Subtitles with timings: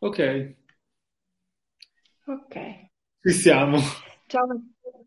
[0.00, 0.18] Ok,
[2.26, 2.56] Ok,
[3.22, 3.78] ci siamo.
[4.26, 4.46] ciao,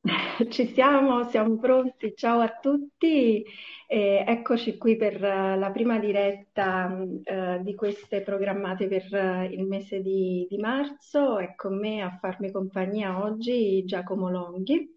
[0.49, 2.13] ci siamo, siamo pronti.
[2.15, 3.43] Ciao a tutti,
[3.87, 6.91] e eccoci qui per eh, la prima diretta
[7.23, 11.37] eh, di queste programmate per eh, il mese di, di marzo.
[11.39, 14.91] È con me a farmi compagnia oggi Giacomo Longhi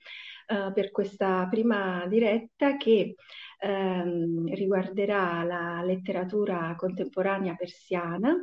[0.46, 3.14] eh, per questa prima diretta che
[3.58, 8.34] ehm, riguarderà la letteratura contemporanea persiana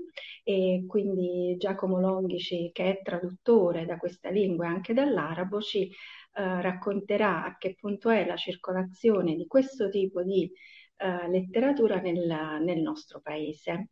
[0.44, 5.90] e quindi Giacomo Longhici, che è traduttore da questa lingua e anche dall'arabo, ci
[6.36, 10.52] eh, racconterà a che punto è la circolazione di questo tipo di
[10.98, 13.90] eh, letteratura nel, nel, nostro paese.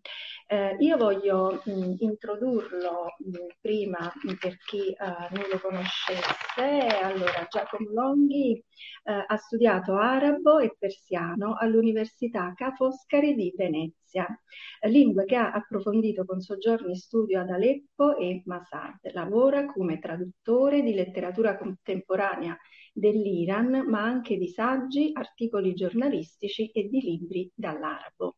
[0.48, 4.96] Eh, io voglio mh, introdurlo mh, prima per chi eh,
[5.32, 7.02] non lo conoscesse.
[7.02, 8.64] Allora, Giacomo Longhi
[9.04, 14.27] eh, ha studiato arabo e persiano all'Università Ca' Foscari di Venezia,
[14.82, 18.99] lingue che ha approfondito con soggiorni studio ad Aleppo e Masad.
[19.13, 22.57] Lavora come traduttore di letteratura contemporanea
[22.92, 28.38] dell'Iran, ma anche di saggi, articoli giornalistici e di libri dall'arabo.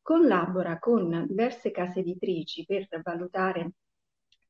[0.00, 3.72] Collabora con diverse case editrici per valutare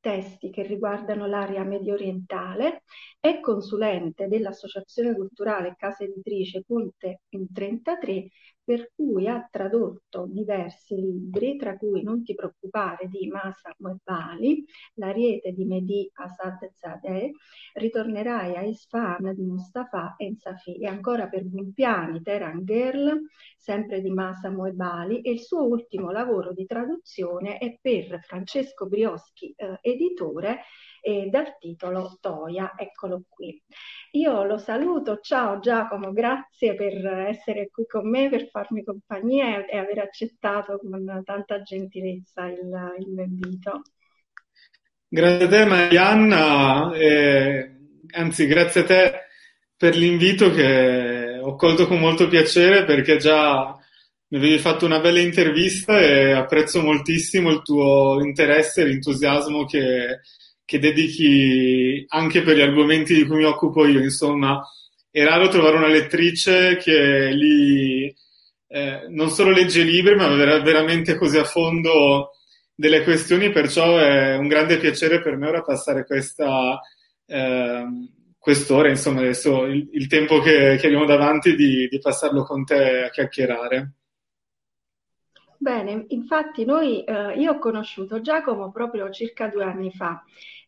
[0.03, 2.83] testi che riguardano l'area medio orientale,
[3.21, 8.27] è consulente dell'Associazione Culturale Casa Editrice Ponte 33
[8.63, 15.51] per cui ha tradotto diversi libri, tra cui Non ti preoccupare di Masa Moebali, L'ariete
[15.51, 17.31] di Mehdi Asad Zadeh,
[17.73, 23.21] Ritornerai a Isfahan di Mustafa Ensafi e ancora per Bumpiani, Teran Girl,
[23.57, 29.53] sempre di Masa Moebali e il suo ultimo lavoro di traduzione è per Francesco Brioschi,
[29.55, 30.61] eh, editore,
[31.03, 33.61] eh, dal titolo Toia, eccolo qui.
[34.11, 39.77] Io lo saluto, ciao Giacomo, grazie per essere qui con me, per farmi compagnia e
[39.77, 43.81] aver accettato con tanta gentilezza il, il mio invito.
[45.09, 47.75] Grazie a te Marianna, eh,
[48.11, 49.13] anzi grazie a te
[49.75, 53.77] per l'invito che ho colto con molto piacere perché già
[54.29, 60.21] mi avevi fatto una bella intervista e apprezzo moltissimo il tuo interesse e l'entusiasmo che,
[60.73, 63.99] che dedichi anche per gli argomenti di cui mi occupo io.
[64.01, 64.59] Insomma,
[65.11, 68.13] è raro trovare una lettrice che li,
[68.67, 72.31] eh, non solo legge libri, ma vera- veramente così a fondo
[72.73, 76.79] delle questioni, perciò è un grande piacere per me ora passare questa,
[77.27, 77.85] eh,
[78.39, 83.03] quest'ora, insomma, adesso il, il tempo che, che, abbiamo davanti di, di passarlo con te
[83.03, 83.91] a chiacchierare.
[85.59, 90.23] Bene, infatti noi, eh, io ho conosciuto Giacomo proprio circa due anni fa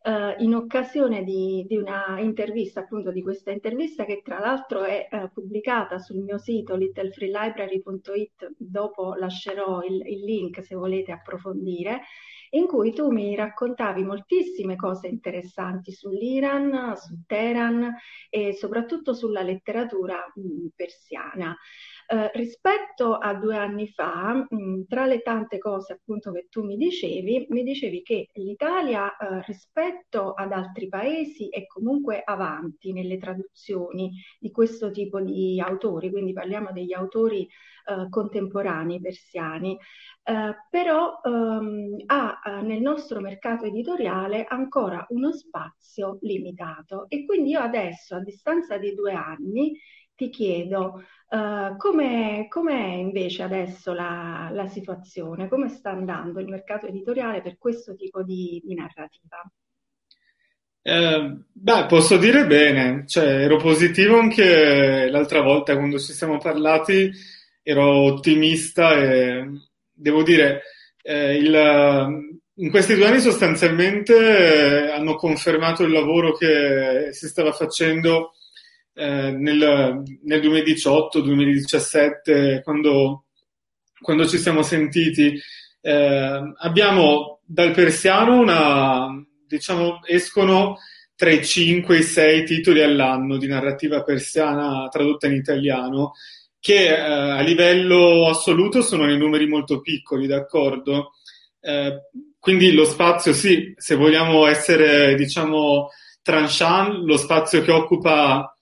[0.06, 5.08] eh, in occasione di, di, una intervista, appunto di questa intervista che tra l'altro è
[5.10, 12.02] eh, pubblicata sul mio sito littlefreelibrary.it, dopo lascerò il, il link se volete approfondire,
[12.52, 17.92] in cui tu mi raccontavi moltissime cose interessanti sull'Iran, su Teheran
[18.30, 21.58] e soprattutto sulla letteratura mh, persiana.
[22.08, 26.78] Eh, rispetto a due anni fa, mh, tra le tante cose appunto che tu mi
[26.78, 34.12] dicevi, mi dicevi che l'Italia eh, rispetto ad altri paesi è comunque avanti nelle traduzioni
[34.40, 37.48] di questo tipo di autori, quindi parliamo degli autori
[37.88, 39.76] eh, contemporanei persiani,
[40.24, 47.52] eh, però ehm, ha eh, nel nostro mercato editoriale ancora uno spazio limitato e quindi
[47.52, 49.76] io adesso a distanza di due anni
[50.16, 56.88] ti chiedo uh, come è invece adesso la, la, situazione, come sta andando il mercato
[56.88, 59.42] editoriale per questo tipo di, di narrativa?
[60.82, 67.12] Eh, beh, posso dire bene, cioè ero positivo anche l'altra volta quando ci siamo parlati,
[67.64, 69.50] ero ottimista e
[69.92, 70.62] devo dire,
[71.02, 77.52] eh, il, in questi due anni sostanzialmente eh, hanno confermato il lavoro che si stava
[77.52, 78.34] facendo
[78.96, 83.26] eh, nel, nel 2018-2017, quando,
[84.02, 85.38] quando, ci siamo sentiti,
[85.82, 89.08] eh, abbiamo dal persiano una,
[89.46, 90.78] diciamo, escono
[91.16, 96.14] tra i 5 e i 6 titoli all'anno di narrativa persiana tradotta in italiano,
[96.60, 101.12] che eh, a livello assoluto sono nei numeri molto piccoli, d'accordo?
[101.60, 102.10] Eh,
[102.40, 105.90] quindi lo spazio, sì, se vogliamo essere, diciamo,
[106.22, 108.55] tranchant, lo spazio che occupa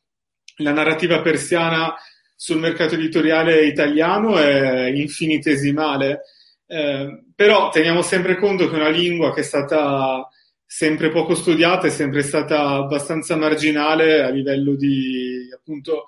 [0.58, 1.96] la narrativa persiana
[2.36, 6.22] sul mercato editoriale italiano è infinitesimale,
[6.68, 10.28] eh, però teniamo sempre conto che è una lingua che è stata
[10.66, 16.06] sempre poco studiata, è sempre stata abbastanza marginale a livello di, appunto,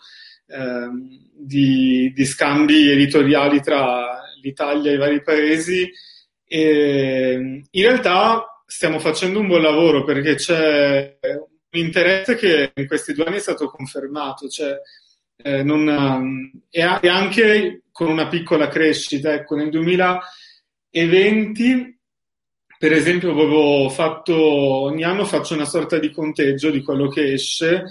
[0.47, 0.89] eh,
[1.31, 5.89] di, di scambi editoriali tra l'Italia e i vari paesi.
[6.47, 11.17] E in realtà stiamo facendo un buon lavoro perché c'è
[11.79, 14.79] interesse che in questi due anni è stato confermato, cioè,
[15.37, 19.33] eh, non, e, anche con una piccola crescita.
[19.33, 21.99] Ecco, nel 2020,
[22.77, 27.83] per esempio, avevo fatto, ogni anno faccio una sorta di conteggio di quello che esce.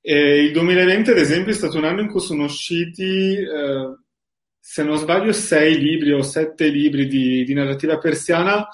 [0.00, 3.96] E il 2020, ad esempio, è stato un anno in cui sono usciti, eh,
[4.58, 8.66] se non sbaglio, sei libri o sette libri di, di narrativa persiana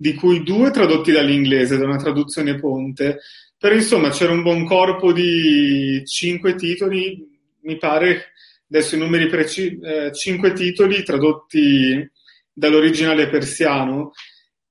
[0.00, 3.18] di cui due tradotti dall'inglese, da una traduzione ponte.
[3.58, 7.26] Però insomma c'era un buon corpo di cinque titoli,
[7.62, 8.32] mi pare,
[8.70, 12.08] adesso i numeri precisi, eh, cinque titoli tradotti
[12.52, 14.12] dall'originale persiano.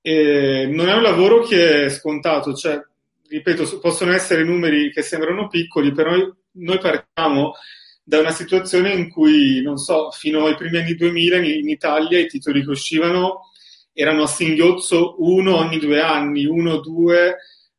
[0.00, 2.80] E non è un lavoro che è scontato, cioè,
[3.28, 6.12] ripeto, possono essere numeri che sembrano piccoli, però
[6.52, 7.52] noi partiamo
[8.02, 12.26] da una situazione in cui, non so, fino ai primi anni 2000 in, Italia i
[12.26, 13.50] titoli che uscivano
[13.92, 17.36] erano a singhiozzo uno ogni due anni, uno due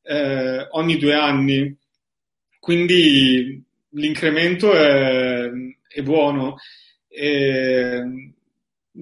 [0.09, 1.77] eh, ogni due anni.
[2.59, 5.49] Quindi l'incremento è,
[5.87, 6.57] è buono.
[7.07, 8.33] E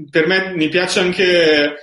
[0.10, 1.76] per me mi piace anche,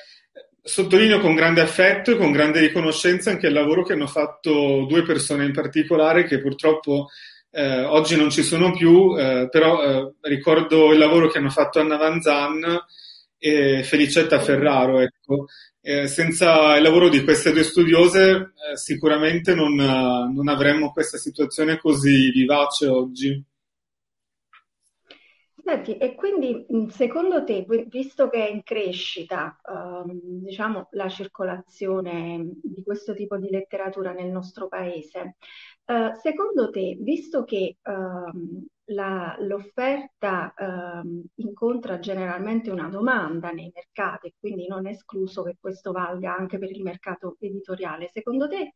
[0.62, 5.03] sottolineo con grande affetto e con grande riconoscenza anche il lavoro che hanno fatto due
[5.03, 7.09] persone in particolare che purtroppo
[7.50, 11.81] eh, oggi non ci sono più, eh, però eh, ricordo il lavoro che hanno fatto
[11.81, 12.62] Anna Vanzan
[13.38, 15.00] e Felicetta Ferraro.
[15.00, 15.47] Ecco.
[15.87, 21.79] Eh, senza il lavoro di queste due studiose eh, sicuramente non, non, avremmo questa situazione
[21.79, 23.45] così vivace oggi.
[25.63, 32.83] Senti, e quindi secondo te, visto che è in crescita ehm, diciamo, la circolazione di
[32.83, 35.37] questo tipo di letteratura nel nostro paese,
[35.87, 44.35] eh, secondo te, visto che ehm, la, l'offerta ehm, incontra generalmente una domanda nei mercati,
[44.39, 48.09] quindi non è escluso che questo valga anche per il mercato editoriale.
[48.13, 48.75] Secondo te,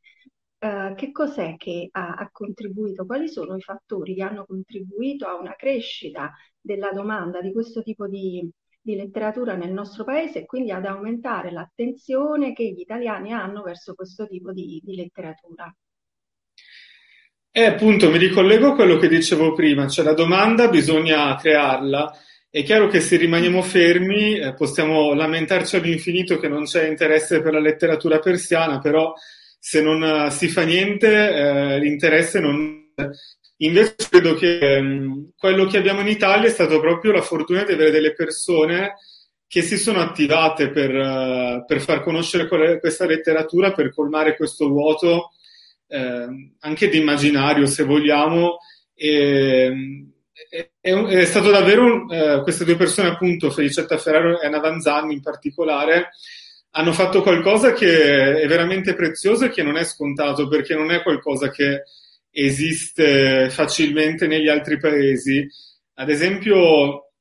[0.59, 3.07] eh, che cos'è che ha, ha, contribuito?
[3.07, 8.07] Quali sono i fattori che hanno contribuito a una crescita della domanda di questo tipo
[8.09, 8.49] di,
[8.81, 13.95] di letteratura nel nostro paese e quindi ad aumentare l'attenzione che gli italiani hanno verso
[13.95, 15.73] questo tipo di, di letteratura?
[17.51, 22.17] E appunto mi ricollego a quello che dicevo prima, cioè la domanda bisogna crearla.
[22.51, 27.53] È chiaro che se rimaniamo fermi eh, possiamo lamentarci all'infinito che non c'è interesse per
[27.53, 29.13] la letteratura persiana, però
[29.59, 32.87] se non uh, si fa niente eh, l'interesse non...
[33.61, 37.73] Invece credo che um, quello che abbiamo in Italia è stato proprio la fortuna di
[37.73, 38.95] avere delle persone
[39.49, 42.47] che si sono attivate per, uh, per far conoscere
[42.79, 45.33] questa letteratura, per colmare questo vuoto
[45.89, 48.59] eh, anche di immaginario, se vogliamo.
[48.95, 49.73] E,
[50.51, 55.23] è, è, stato davvero eh, queste due persone, appunto, Felicetta Ferraro e Anna Vanzanni in
[55.23, 56.11] particolare,
[56.73, 61.03] hanno fatto qualcosa che è veramente prezioso e che non è scontato perché non è
[61.03, 61.83] qualcosa che
[62.31, 65.47] esiste facilmente negli altri paesi.
[65.95, 67.13] Ad esempio,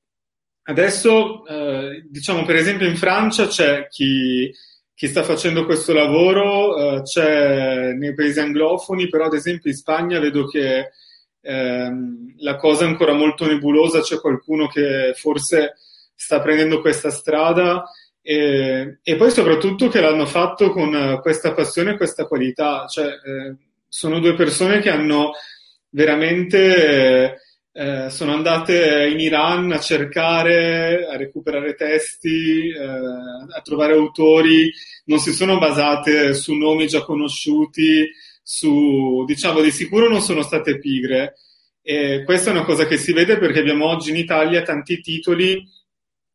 [0.63, 4.51] adesso, eh, diciamo per esempio in Francia c'è chi
[4.97, 10.19] chi sta facendo questo lavoro uh, c'è nei paesi anglofoni, però ad esempio in Spagna
[10.19, 10.89] vedo che
[11.39, 15.75] ehm, la cosa è ancora molto nebulosa, c'è qualcuno che forse
[16.15, 17.83] sta prendendo questa strada
[18.23, 23.55] e, e poi soprattutto che l'hanno fatto con questa passione e questa qualità, cioè eh,
[23.88, 25.33] sono due persone che hanno
[25.89, 27.33] veramente...
[27.33, 27.38] Eh,
[28.10, 34.72] sono andate in Iran a cercare, a recuperare testi, eh, a trovare autori,
[35.05, 38.10] non si sono basate su nomi già conosciuti,
[38.41, 41.36] su, diciamo, di sicuro non sono state pigre.
[41.84, 45.63] E questa è una cosa che si vede perché abbiamo oggi in Italia tanti titoli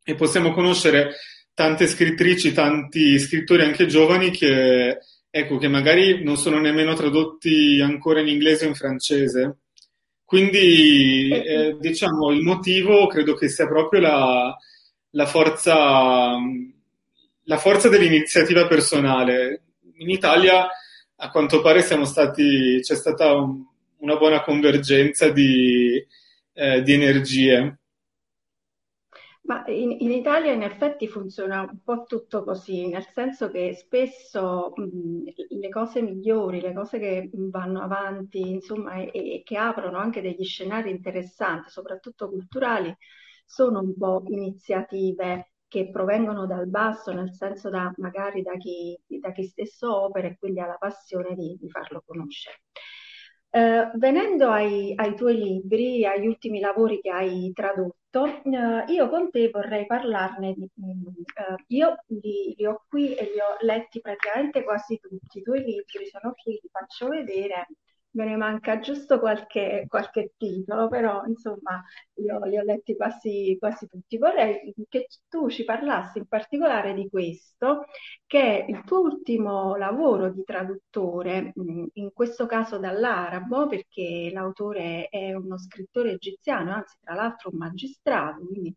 [0.01, 1.15] e possiamo conoscere
[1.53, 4.97] tante scrittrici, tanti scrittori anche giovani che,
[5.29, 9.57] ecco, che magari non sono nemmeno tradotti ancora in inglese o in francese
[10.25, 14.57] quindi, eh, diciamo, il motivo credo che sia proprio la,
[15.11, 16.35] la, forza,
[17.43, 19.61] la forza dell'iniziativa personale.
[19.97, 20.67] In Italia,
[21.15, 23.63] a quanto pare, stati, c'è stata un,
[23.99, 26.03] una buona convergenza di,
[26.53, 27.79] eh, di energie.
[29.45, 34.71] Ma in, in, Italia in effetti funziona un po' tutto così, nel senso che spesso
[34.73, 35.23] mh,
[35.59, 40.45] le cose migliori, le cose che vanno avanti, insomma, e, e, che aprono anche degli
[40.45, 42.95] scenari interessanti, soprattutto culturali,
[43.45, 49.31] sono un po' iniziative che provengono dal basso, nel senso da magari da chi, da
[49.33, 52.61] chi stesso opera e quindi ha la passione di, di farlo conoscere.
[53.55, 59.29] Eh, venendo ai, ai, tuoi libri, agli ultimi lavori che hai tradotto, eh, io con
[59.29, 60.63] te vorrei parlarne di...
[60.65, 65.37] Eh, io li, li, ho qui e li ho letti praticamente quasi tutti.
[65.37, 67.67] I tuoi libri sono qui, li faccio vedere
[68.13, 71.83] me ne manca giusto qualche, qualche titolo, però insomma
[72.15, 74.17] io li ho letti quasi, quasi tutti.
[74.17, 77.85] Vorrei che tu ci parlassi in particolare di questo,
[78.25, 81.53] che è il tuo ultimo lavoro di traduttore,
[81.93, 88.45] in questo caso dall'arabo, perché l'autore è uno scrittore egiziano, anzi tra l'altro un magistrato,
[88.45, 88.73] quindi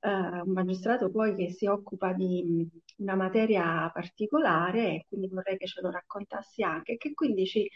[0.00, 5.66] eh, un magistrato poi che si occupa di una materia particolare e quindi vorrei che
[5.66, 7.68] ce lo raccontassi anche, che quindi ci,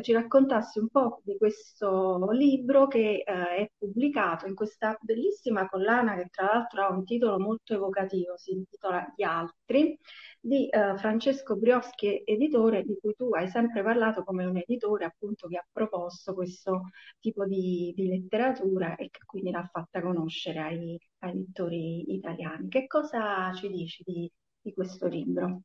[0.00, 6.16] ci raccontassi un po' di questo libro che eh, è pubblicato in questa bellissima collana
[6.16, 9.98] che tra l'altro ha un titolo molto evocativo, si intitola Gli altri,
[10.40, 15.46] di eh, Francesco Brioschi, editore, di cui tu hai sempre parlato come un editore appunto
[15.48, 16.88] che ha proposto questo
[17.20, 22.68] tipo di, di letteratura e che quindi l'ha fatta conoscere ai, ai lettori italiani.
[22.68, 24.30] Che cosa ci dici di,
[24.62, 25.60] di questo libro?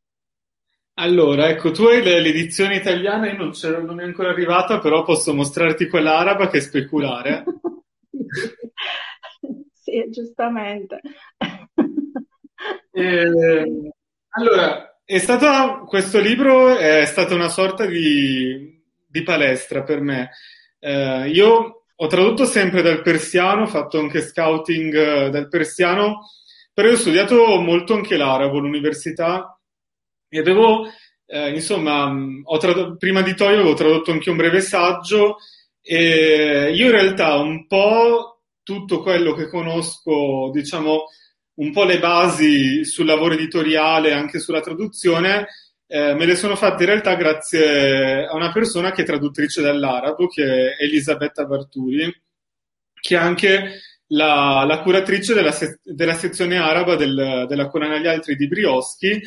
[0.97, 3.51] Allora, ecco, tu hai l'edizione italiana, io non,
[3.85, 7.43] non, è ancora arrivata, però posso mostrarti quella araba che è speculare.
[9.73, 11.01] sì, giustamente.
[12.91, 13.91] E,
[14.37, 20.31] allora, è stata, questo libro è stata una sorta di, di palestra per me.
[20.79, 26.27] Eh, io ho tradotto sempre dal persiano, ho fatto anche scouting eh, dal persiano,
[26.73, 29.57] però ho studiato molto anche l'arabo all'università
[30.27, 30.85] e avevo,
[31.27, 32.13] eh, insomma,
[32.59, 35.37] trad- prima di Toyo avevo tradotto anche un breve saggio
[35.81, 41.05] e io in realtà un po' tutto quello che conosco, diciamo,
[41.55, 45.47] un po' le basi sul lavoro editoriale, anche sulla traduzione,
[45.87, 50.27] eh, me le sono fatte in realtà grazie a una persona che è traduttrice dall'arabo,
[50.27, 52.11] che è Elisabetta Barturi,
[52.99, 58.07] che è anche la, la curatrice della, se- della, sezione araba del, della Corana agli
[58.07, 59.21] altri di Brioschi.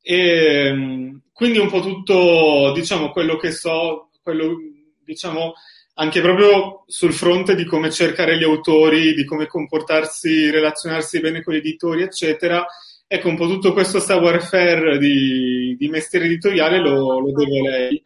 [0.00, 4.56] E quindi un po' tutto, diciamo, quello che so, quello,
[5.04, 5.54] diciamo,
[5.98, 11.54] anche proprio sul fronte di come cercare gli autori, di come comportarsi, relazionarsi bene con
[11.54, 12.64] gli editori, eccetera.
[13.06, 18.02] Ecco, un po' tutto questo savoir-faire di, di mestiere editoriale lo, lo devo a lei.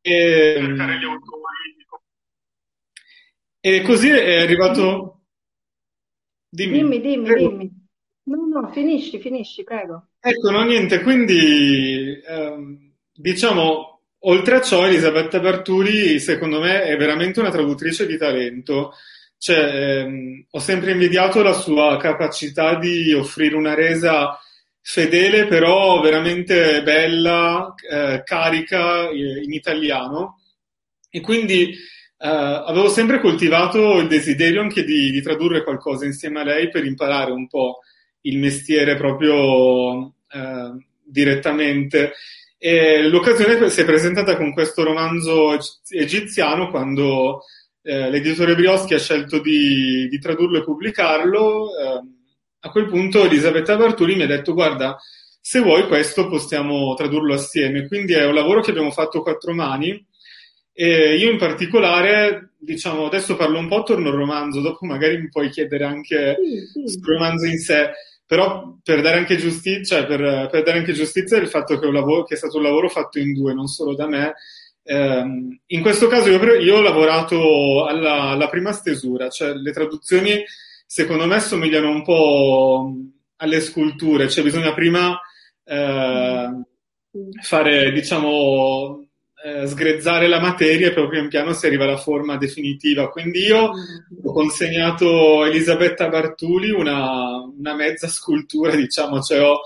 [0.00, 0.74] E,
[3.60, 5.20] e così è arrivato...
[6.48, 7.34] Dimmi, dimmi, dimmi.
[7.34, 7.70] dimmi.
[8.24, 10.08] No, no, finisci, finisci, prego.
[10.20, 13.91] Ecco, no, niente, quindi ehm, diciamo
[14.24, 18.92] Oltre a ciò, Elisabetta Barturi, secondo me, è veramente una traduttrice di talento.
[19.36, 24.38] Cioè, ehm, ho sempre invidiato la sua capacità di offrire una resa
[24.80, 30.40] fedele, però veramente bella, eh, carica eh, in italiano.
[31.10, 31.76] E quindi eh,
[32.18, 37.32] avevo sempre coltivato il desiderio anche di, di, tradurre qualcosa insieme a lei per imparare
[37.32, 37.80] un po'
[38.22, 42.12] il mestiere proprio eh, direttamente.
[42.64, 47.42] E l'occasione si è presentata con questo romanzo egiziano quando
[47.82, 51.70] eh, l'editore Brioschi ha scelto di, di tradurlo e pubblicarlo.
[51.76, 52.00] Eh,
[52.60, 54.96] a quel punto Elisabetta Barturi mi ha detto guarda,
[55.40, 57.88] se vuoi questo possiamo tradurlo assieme.
[57.88, 60.06] Quindi è un lavoro che abbiamo fatto a quattro mani
[60.72, 65.28] e io in particolare, diciamo, adesso parlo un po' attorno al romanzo, dopo magari mi
[65.28, 66.92] puoi chiedere anche sì, sì.
[66.92, 67.90] sul romanzo in sé.
[68.32, 72.24] Però per dare anche giustizia, cioè per, per dare anche giustizia il fatto che, lavoro,
[72.24, 74.32] che, è stato un lavoro fatto in due, non solo da me.
[74.84, 80.42] Ehm, in questo caso io, io ho lavorato alla, alla, prima stesura, cioè le traduzioni
[80.86, 82.94] secondo me somigliano un po'
[83.36, 85.20] alle sculture, cioè bisogna prima
[85.64, 86.62] eh,
[87.42, 89.08] fare, diciamo,
[89.44, 93.08] eh, sgrezzare la materia e poi pian piano si arriva alla forma definitiva.
[93.08, 94.26] Quindi io mm.
[94.26, 99.60] ho consegnato a Elisabetta Bartuli una, una mezza scultura, diciamo, cioè ho,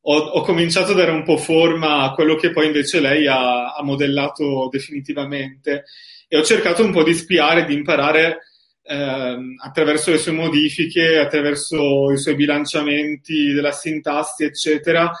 [0.00, 3.74] ho, ho, cominciato a dare un po' forma a quello che poi invece lei ha,
[3.74, 5.84] ha modellato definitivamente
[6.26, 8.38] e ho cercato un po' di spiare, di imparare
[8.82, 15.12] eh, attraverso le sue modifiche, attraverso i suoi bilanciamenti della sintassi, eccetera,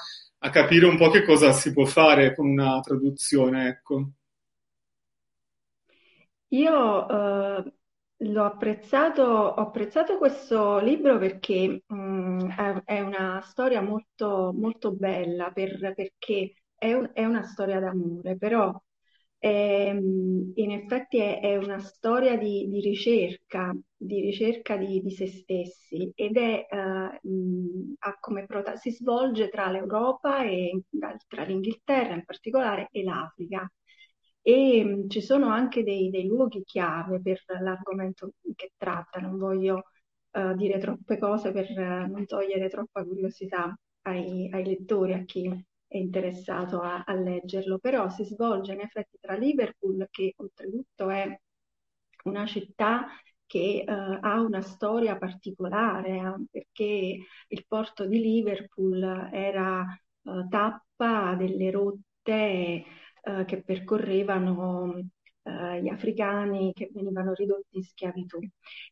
[0.44, 4.10] a capire un po' che cosa si può fare con una traduzione, ecco.
[6.48, 7.72] Io eh,
[8.16, 12.50] l'ho apprezzato, ho apprezzato questo libro perché mh, mm,
[12.84, 18.72] è, una storia molto, molto bella, per- perché è, un- è una storia d'amore, però
[19.42, 25.26] ehm, in effetti è, è una storia di, di ricerca, di ricerca di, di se
[25.26, 27.94] stessi ed è, eh, mh,
[28.46, 30.82] prota- si svolge tra l'Europa e
[31.26, 33.68] tra l'Inghilterra in particolare e l'Africa.
[34.42, 39.20] e mh, ci sono anche dei, dei luoghi chiave per l'argomento che tratta.
[39.20, 39.84] Non voglio
[40.32, 45.48] uh, dire troppe cose per uh, non togliere troppa curiosità ai, ai, lettori, a chi
[45.92, 51.38] è interessato a, a leggerlo, però si svolge in effetti tra Liverpool, che oltretutto è
[52.24, 53.08] una città
[53.46, 57.18] che uh, ha una storia particolare, eh, perché
[57.48, 59.84] il porto di Liverpool era
[60.22, 62.84] uh, tappa delle rotte
[63.22, 65.00] uh, che percorrevano
[65.44, 68.38] gli africani che venivano ridotti in schiavitù.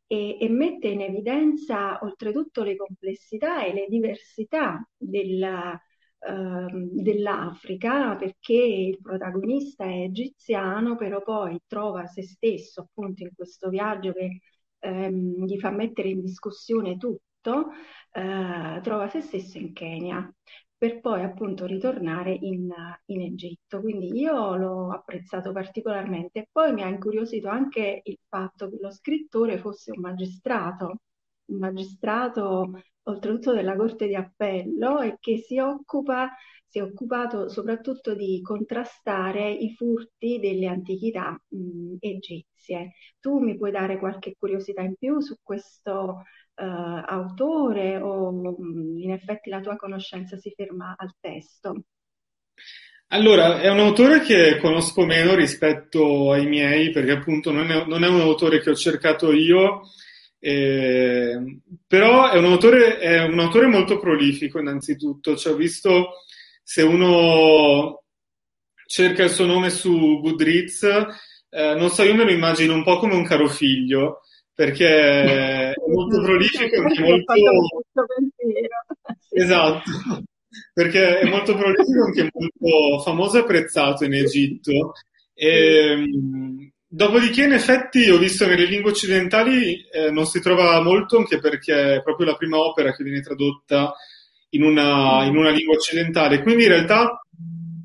[0.09, 5.81] E, e, mette in evidenza oltretutto le complessità e le diversità della,
[6.23, 14.13] dell'Africa perché il protagonista è egiziano, però poi trova se stesso appunto in questo viaggio
[14.13, 14.41] che
[14.81, 17.69] ehm, gli fa mettere in discussione tutto,
[18.13, 20.31] eh, trova se stesso in Kenya
[20.77, 22.71] per poi appunto ritornare in,
[23.07, 23.81] in, Egitto.
[23.81, 26.49] Quindi io l'ho apprezzato particolarmente.
[26.51, 31.01] Poi mi ha incuriosito anche il fatto che lo scrittore fosse un magistrato,
[31.47, 36.31] un magistrato oltretutto della Corte di Appello e che si occupa,
[36.67, 42.93] si è occupato soprattutto di contrastare i furti delle antichità mh, egizie.
[43.19, 46.23] Tu mi puoi dare qualche curiosità in più su questo
[46.55, 51.83] uh, autore o mh, in effetti la tua conoscenza si ferma al testo?
[53.13, 58.05] Allora, è un autore che conosco meno rispetto ai miei, perché appunto non è, non
[58.05, 59.81] è un autore che ho cercato io,
[60.43, 66.13] eh, però è un, autore, è un autore molto prolifico innanzitutto, cioè, ho visto
[66.63, 68.05] se uno
[68.87, 70.83] cerca il suo nome su Goodreads,
[71.51, 74.23] eh, non so, io me lo immagino un po' come un caro figlio,
[74.55, 77.33] perché è molto prolifico e molto...
[79.33, 79.91] Esatto,
[80.73, 84.93] perché è molto prolifico anche molto famoso e apprezzato in Egitto.
[85.35, 91.39] E, Dopodiché, in effetti, ho visto nelle lingue occidentali eh, non si trova molto, anche
[91.39, 93.95] perché è proprio la prima opera che viene tradotta
[94.51, 96.43] in una, in una lingua occidentale.
[96.43, 97.25] Quindi, in realtà,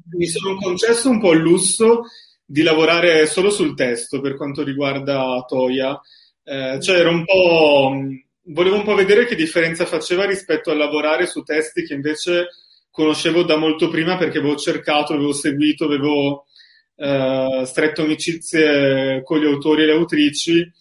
[0.10, 2.06] mi sono concesso un po' il lusso
[2.44, 6.02] di lavorare solo sul testo per quanto riguarda Toya.
[6.44, 7.92] Eh, cioè, ero un po'.
[8.48, 12.48] Volevo un po' vedere che differenza faceva rispetto a lavorare su testi che invece
[12.90, 16.45] conoscevo da molto prima perché avevo cercato, avevo seguito, avevo
[16.96, 20.72] eh, stretto amicizie con gli autori e le autrici.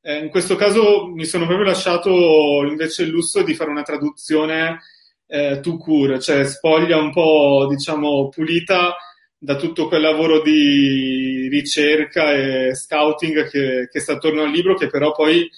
[0.00, 4.80] Eh, in questo caso mi sono proprio lasciato invece il lusso di fare una traduzione
[5.26, 8.94] eh, to cure, cioè spoglia un po', diciamo, pulita
[9.38, 14.88] da tutto quel lavoro di ricerca e scouting che, che sta attorno al libro, che
[14.88, 15.48] però poi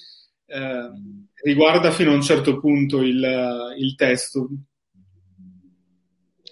[0.46, 0.90] eh,
[1.42, 4.48] riguarda fino a un certo punto il, il testo.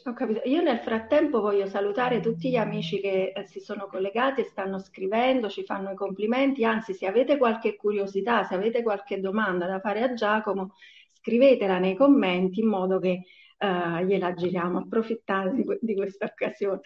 [0.05, 0.41] Ho capito.
[0.47, 4.81] Io nel frattempo voglio salutare tutti gli amici che eh, si sono collegati e stanno
[4.81, 6.65] scrivendo, ci fanno i complimenti.
[6.65, 10.75] Anzi, se avete qualche curiosità, se avete qualche domanda da fare a Giacomo,
[11.12, 13.23] scrivetela nei commenti in modo che
[13.59, 16.81] uh, gliela giriamo, approfittare di, di questa occasione.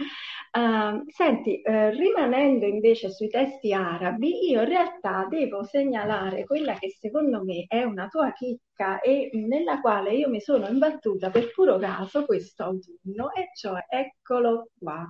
[0.53, 6.97] Uh, senti, uh, rimanendo invece sui testi arabi, io in realtà devo segnalare quella che
[6.99, 11.79] secondo me è una tua chicca e nella quale io mi sono imbattuta per puro
[11.79, 15.07] caso questo autunno, e cioè eccolo qua,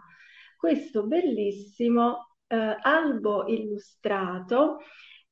[0.56, 4.78] questo bellissimo albo illustrato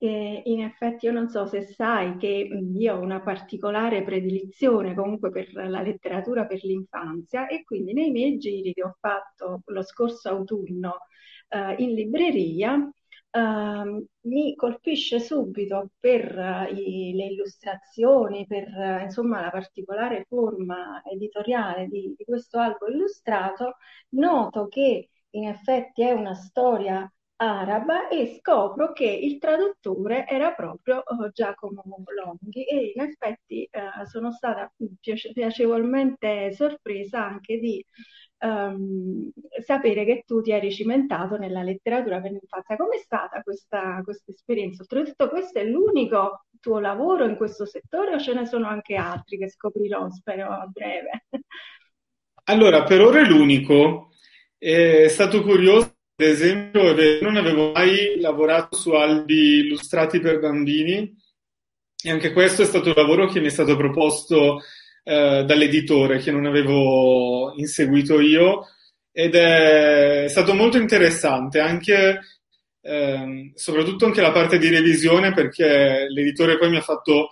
[0.06, 5.30] eh, in effetti io non so se sai che io ho una particolare predilizione comunque
[5.30, 10.28] per la letteratura per l'infanzia e quindi nei miei giri che ho fatto lo scorso
[10.28, 10.98] autunno
[11.48, 12.88] eh, in libreria
[13.36, 21.02] Uh, mi colpisce subito per uh, i, le illustrazioni, per uh, insomma la particolare forma
[21.04, 23.78] editoriale di, di, questo albo illustrato,
[24.10, 31.02] noto che in effetti è una storia araba e scopro che il traduttore era proprio
[31.04, 31.82] uh, Giacomo
[32.14, 37.84] Longhi e in effetti uh, sono stata piace- piacevolmente sorpresa anche di
[38.38, 39.30] um,
[39.64, 42.76] sapere che tu ti eri cimentato nella letteratura per l'infanzia.
[42.76, 44.82] Com'è stata questa, questa esperienza?
[44.82, 49.38] Oltretutto questo è l'unico tuo lavoro in questo settore o ce ne sono anche altri
[49.38, 51.26] che scoprirò, spero a breve?
[52.44, 54.10] Allora, per ora è l'unico.
[54.56, 61.12] È stato curioso ad esempio, non avevo mai lavorato su albi illustrati per bambini
[62.02, 64.60] e anche questo è stato un lavoro che mi è stato proposto
[65.02, 68.68] eh, dall'editore che non avevo inseguito io
[69.10, 72.20] ed è stato molto interessante anche
[72.80, 77.30] eh, soprattutto anche la parte di revisione perché l'editore poi mi ha fatto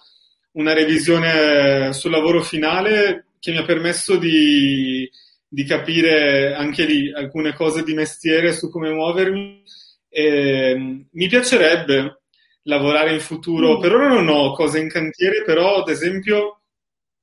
[0.53, 5.09] una revisione sul lavoro finale che mi ha permesso di
[5.53, 9.63] di capire anche lì alcune cose di mestiere su come muovermi.
[10.09, 12.23] E, mi piacerebbe
[12.63, 13.77] lavorare in futuro.
[13.77, 13.81] Mm.
[13.81, 16.63] Per ora non ho cose in cantiere, però ad esempio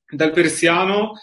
[0.07, 1.13] dal persiano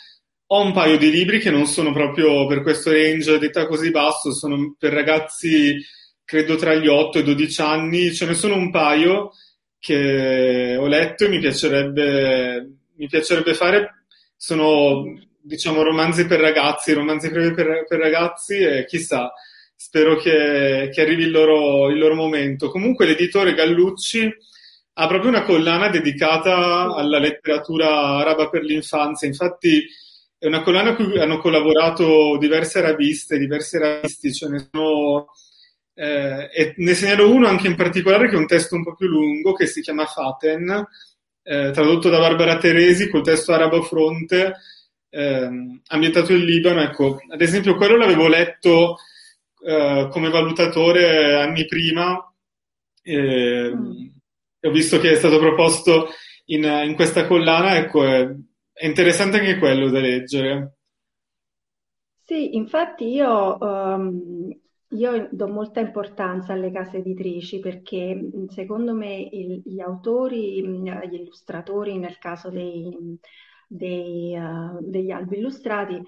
[0.48, 4.32] ho un paio di libri che non sono proprio per questo range d'età così basso,
[4.32, 5.76] sono per ragazzi
[6.24, 9.30] credo tra gli 8 e i 12 anni, ce ne sono un paio
[9.78, 15.04] che ho letto e mi piacerebbe, mi piacerebbe fare, sono
[15.46, 19.32] diciamo romanzi per ragazzi, romanzi per, per ragazzi e chissà,
[19.74, 22.68] spero che, che arrivi il loro, il loro momento.
[22.68, 24.28] Comunque l'editore Gallucci
[24.98, 29.86] ha proprio una collana dedicata alla letteratura araba per l'infanzia, infatti
[30.38, 35.28] è una collana a cui hanno collaborato diverse riviste, diversi arabisti, ce ne sono,
[35.94, 39.06] eh, e ne segnalo uno anche in particolare che è un testo un po' più
[39.06, 40.86] lungo che si chiama Faten,
[41.42, 44.54] eh, tradotto da Barbara Teresi col testo arabo fronte,
[45.10, 46.82] eh, ambientato in Libano.
[46.82, 48.96] Ecco, ad esempio quello l'avevo letto
[49.64, 52.32] eh, come valutatore anni prima
[53.02, 54.06] e, mm.
[54.62, 56.08] ho visto che è stato proposto
[56.46, 58.28] in, in questa collana, ecco, è,
[58.72, 60.76] è interessante anche quello da leggere.
[62.26, 64.50] Sì, infatti io, um,
[64.88, 71.98] io, do molta importanza alle case editrici perché secondo me il, gli autori, gli illustratori,
[71.98, 73.18] nel caso dei,
[73.66, 76.02] dei, uh, degli albi illustrati,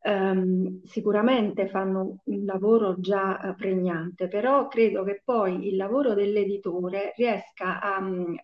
[0.00, 7.12] Um, sicuramente fanno un lavoro già uh, pregnante, però credo che poi il lavoro dell'editore
[7.16, 8.36] riesca a um,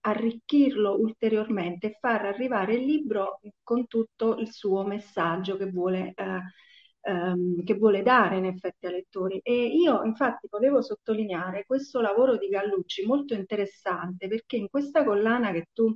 [0.00, 7.62] arricchirlo ulteriormente e far arrivare il libro con tutto il suo messaggio che vuole, uh,
[7.62, 9.40] che vuole dare in effetti ai lettori.
[9.42, 15.52] E io infatti volevo sottolineare questo lavoro di Gallucci molto interessante perché in questa collana
[15.52, 15.94] che tu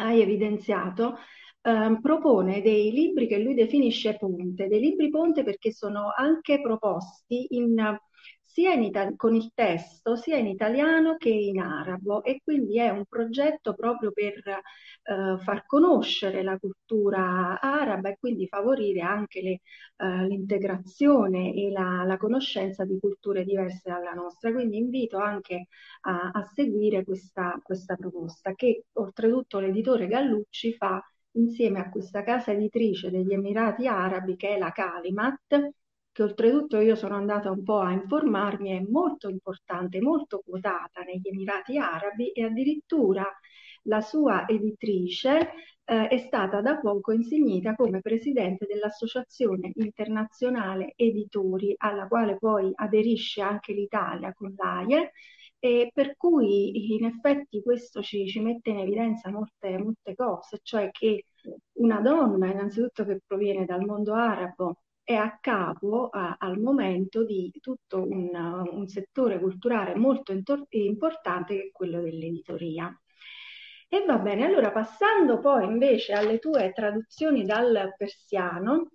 [0.00, 1.16] hai evidenziato,
[1.62, 7.46] eh, propone dei libri che lui definisce ponte, dei libri ponte perché sono anche proposti
[7.50, 7.74] in,
[8.52, 13.04] sia Ita- con il testo sia in italiano che in arabo e quindi è un
[13.08, 19.60] progetto proprio per eh, far conoscere la cultura araba e quindi favorire anche le,
[19.96, 24.52] eh, l'integrazione e la, la, conoscenza di culture diverse dalla nostra.
[24.52, 25.66] Quindi invito anche
[26.02, 32.52] a, a seguire questa, questa proposta che oltretutto l'editore Gallucci fa insieme a questa casa
[32.52, 35.70] editrice degli Emirati Arabi che è la Kalimat,
[36.20, 41.26] che oltretutto io sono andata un po' a informarmi, è molto importante, molto quotata negli
[41.26, 43.24] Emirati Arabi e addirittura
[43.84, 45.52] la sua editrice
[45.82, 53.40] eh, è stata da poco insignita come presidente dell'Associazione Internazionale Editori, alla quale poi aderisce
[53.40, 55.12] anche l'Italia con l'AIE
[55.58, 60.90] e per cui in effetti questo ci, ci mette in evidenza molte, molte, cose, cioè
[60.90, 61.24] che
[61.78, 64.80] una donna innanzitutto che proviene dal mondo arabo
[65.10, 71.54] è a capo a, al momento di tutto un, un settore culturale molto intor- importante
[71.54, 72.96] che è quello dell'editoria.
[73.88, 78.90] E va bene, allora passando poi invece alle tue traduzioni dal persiano,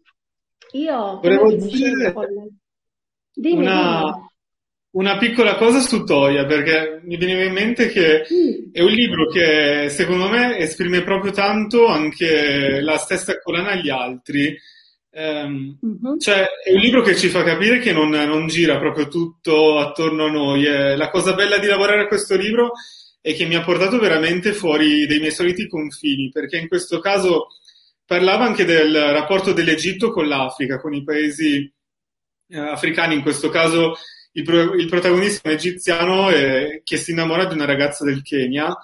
[0.72, 1.20] io...
[1.22, 2.14] Volevo dire
[3.34, 4.02] dimmi, una...
[4.02, 4.24] dimmi
[4.92, 8.22] una piccola cosa su Toia, perché mi veniva in mente che
[8.72, 14.58] è un libro che secondo me esprime proprio tanto anche la stessa collana agli altri.
[15.18, 16.20] Um, uh-huh.
[16.20, 20.26] Cioè, è un libro che ci fa capire che non, non gira proprio tutto attorno
[20.26, 20.66] a noi.
[20.66, 22.74] E la cosa bella di lavorare a questo libro
[23.22, 27.48] è che mi ha portato veramente fuori dei miei soliti confini, perché in questo caso
[28.06, 31.74] parlava anche del rapporto dell'Egitto con l'Africa, con i paesi
[32.50, 33.96] eh, africani, in questo caso
[34.34, 38.22] il, pro- il protagonista è un egiziano eh, che si innamora di una ragazza del
[38.22, 38.76] Kenya.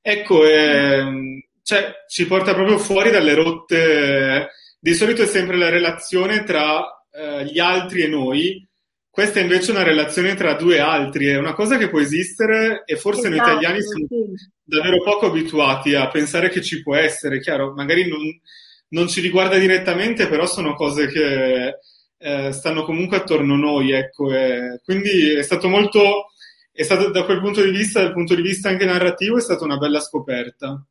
[0.00, 4.48] Ecco, eh, cioè, ci porta proprio fuori dalle rotte.
[4.84, 8.68] Di solito è sempre la relazione tra eh, gli altri e noi.
[9.08, 12.96] Questa è invece una relazione tra due altri, è una cosa che può esistere e
[12.96, 14.50] forse esatto, noi italiani siamo sì.
[14.64, 17.38] davvero poco abituati a pensare che ci può essere.
[17.38, 18.22] Chiaro, magari non,
[18.88, 21.76] non ci riguarda direttamente, però sono cose che,
[22.18, 26.32] eh, stanno comunque attorno a noi, ecco, e quindi è stato molto,
[26.72, 29.62] è stato da quel punto di vista, dal punto di vista anche narrativo, è stata
[29.62, 30.84] una bella scoperta.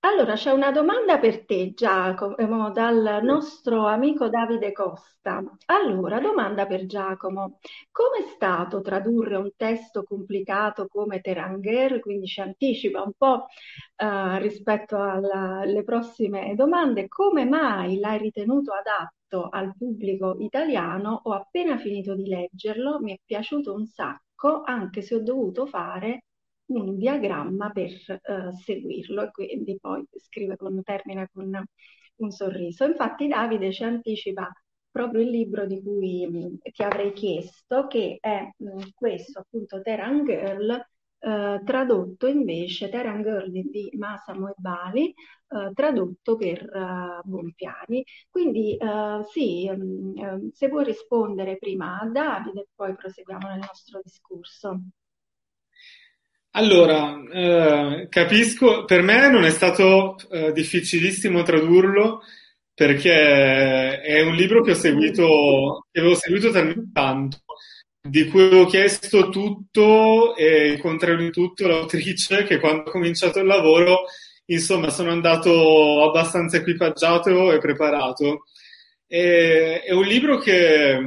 [0.00, 5.42] Allora, c'è una domanda per te, Giacomo, dal nostro amico Davide Costa.
[5.66, 7.58] Allora, domanda per Giacomo.
[7.90, 11.98] Come è stato tradurre un testo complicato come Teranger?
[12.00, 13.46] Quindi ci anticipa un po'
[13.96, 17.08] eh, rispetto alla- alle prossime domande.
[17.08, 21.20] Come mai l'hai ritenuto adatto al pubblico italiano?
[21.24, 26.22] Ho appena finito di leggerlo, mi è piaciuto un sacco, anche se ho dovuto fare
[26.68, 31.50] un diagramma per uh, seguirlo e quindi poi scrive con termine con
[32.16, 32.84] un sorriso.
[32.84, 34.50] Infatti Davide ci anticipa
[34.90, 38.48] proprio il libro di cui ti avrei chiesto, che è
[38.94, 40.70] questo appunto Terran Girl,
[41.20, 45.08] eh, tradotto invece Terran Girl di Masamo e Bali,
[45.48, 48.04] eh, tradotto per eh, Bonpiani.
[48.30, 54.00] Quindi eh, sì, mh, ehm, se vuoi rispondere prima a Davide, poi proseguiamo nel nostro
[54.02, 54.80] discorso.
[56.58, 62.22] Allora, eh, capisco, per me non è stato eh, difficilissimo tradurlo
[62.74, 67.42] perché è un libro che ho seguito, che avevo seguito talmente tanto,
[68.00, 70.80] di cui avevo chiesto tutto e il
[71.16, 74.06] di tutto l'autrice, che quando ho cominciato il lavoro,
[74.46, 78.46] insomma, sono andato abbastanza equipaggiato e preparato.
[79.06, 80.98] E, è un libro che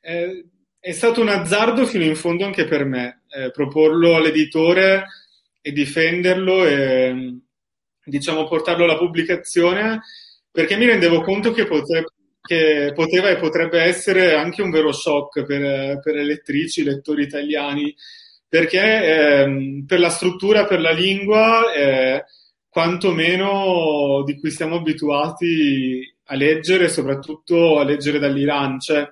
[0.00, 0.44] è,
[0.80, 5.06] è, stato un azzardo fino in fondo anche per me, eh, proporlo all'editore
[5.60, 7.38] e difenderlo e,
[8.04, 10.00] diciamo, portarlo alla pubblicazione
[10.50, 12.04] perché mi rendevo conto che, potre,
[12.40, 17.94] che poteva e potrebbe essere anche un vero shock per, per lettrici, lettori italiani,
[18.48, 22.24] perché eh, per la struttura, per la lingua, eh,
[22.68, 29.08] quantomeno di cui siamo abituati a leggere, soprattutto a leggere dall'Iran, cioè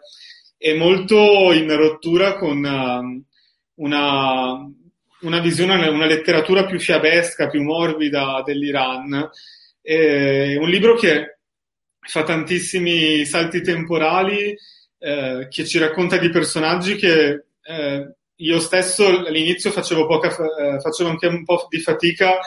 [0.56, 3.24] è molto in rottura con uh,
[3.82, 4.70] una,
[5.20, 9.30] una visione, una letteratura più fiabesca, più morbida dell'Iran.
[9.80, 11.38] È un libro che
[12.00, 14.56] fa tantissimi salti temporali,
[14.98, 21.10] eh, che ci racconta di personaggi che eh, io stesso all'inizio facevo, poca, eh, facevo
[21.10, 22.38] anche un po' di fatica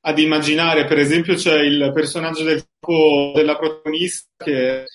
[0.00, 0.86] ad immaginare.
[0.86, 2.64] Per esempio c'è il personaggio del
[3.34, 4.86] della protagonista che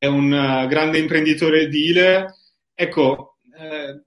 [0.00, 2.36] è un uh, grande imprenditore edile.
[2.74, 4.02] Ecco, eh,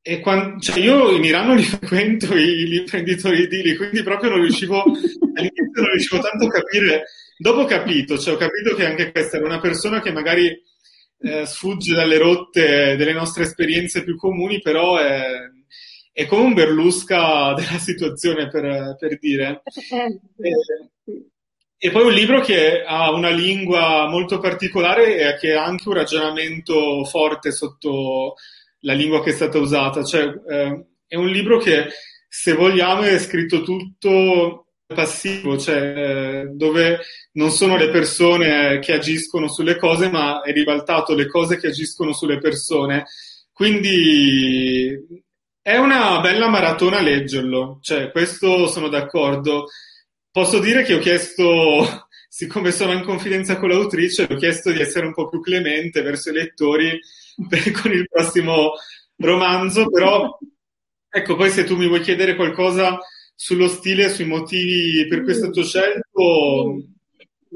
[0.00, 4.40] e quando, cioè io in Iran non li frequento gli imprenditori edili, quindi proprio non
[4.40, 7.04] riuscivo, all'inizio non riuscivo tanto a capire
[7.36, 10.56] Dopo ho capito, cioè ho capito che anche questa era una persona che magari
[11.18, 15.26] eh, sfugge dalle rotte delle nostre esperienze più comuni, però è,
[16.12, 19.62] è come un Berlusca della situazione, per, per dire.
[20.36, 20.52] E,
[21.84, 25.94] e, poi un libro che ha una lingua molto particolare e che ha anche un
[25.94, 28.36] ragionamento forte sotto
[28.80, 30.02] la lingua che è stata usata.
[30.02, 31.88] Cioè, eh, è un libro che,
[32.26, 37.00] se vogliamo, è scritto tutto passivo, cioè dove
[37.32, 42.14] non sono le persone che agiscono sulle cose, ma è ribaltato le cose che agiscono
[42.14, 43.04] sulle persone.
[43.52, 44.90] Quindi
[45.60, 49.66] è una bella maratona leggerlo, cioè questo sono d'accordo.
[50.34, 55.06] Posso dire che ho chiesto, siccome sono in confidenza con l'autrice, ho chiesto di essere
[55.06, 56.98] un po' più clemente verso i lettori
[57.48, 58.72] per, con il prossimo
[59.18, 60.36] romanzo, però
[61.08, 62.98] ecco, poi se tu mi vuoi chiedere qualcosa
[63.32, 66.82] sullo stile, sui motivi per cui è stato scelto?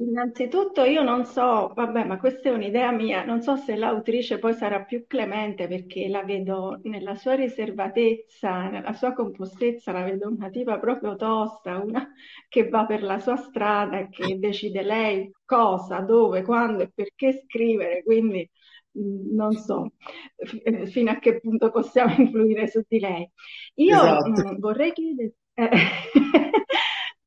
[0.00, 4.54] Innanzitutto io non so, vabbè, ma questa è un'idea mia, non so se l'autrice poi
[4.54, 10.50] sarà più clemente perché la vedo nella sua riservatezza, nella sua compostezza, la vedo una
[10.50, 12.08] tipa proprio tosta, una
[12.48, 17.32] che va per la sua strada e che decide lei cosa, dove, quando e perché
[17.44, 18.48] scrivere, quindi
[18.92, 19.92] non so
[20.86, 23.28] fino a che punto possiamo influire su di lei.
[23.76, 24.30] Io esatto.
[24.30, 25.68] mh, vorrei chiedere eh,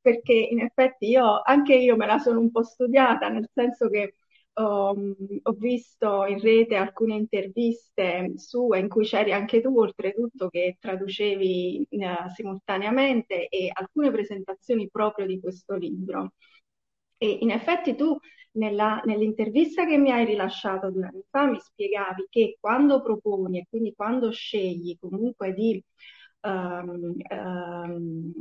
[0.01, 4.15] perché in effetti io, anche io me la sono un po' studiata, nel senso che
[4.53, 10.77] um, ho visto in rete alcune interviste sue in cui c'eri anche tu, oltretutto che
[10.79, 16.33] traducevi uh, simultaneamente e alcune presentazioni proprio di questo libro.
[17.17, 18.17] E in effetti tu
[18.53, 23.65] nella, nell'intervista che mi hai rilasciato due anni fa mi spiegavi che quando proponi e
[23.69, 25.81] quindi quando scegli comunque di
[26.41, 28.31] um, um,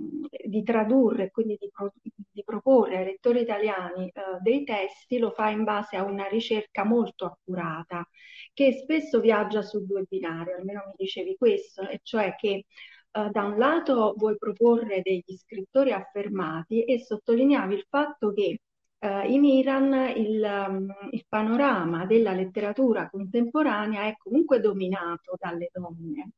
[0.45, 5.51] di tradurre, quindi di, pro- di, proporre ai lettori italiani uh, dei testi, lo fa
[5.51, 8.07] in base a una ricerca molto accurata,
[8.53, 12.65] che spesso viaggia su due binari, almeno mi dicevi questo, e cioè che
[13.13, 18.61] uh, da un lato vuoi proporre degli scrittori affermati e sottolineavi il fatto che
[19.01, 26.33] Uh, in Iran il, um, il, panorama della letteratura contemporanea è comunque dominato dalle donne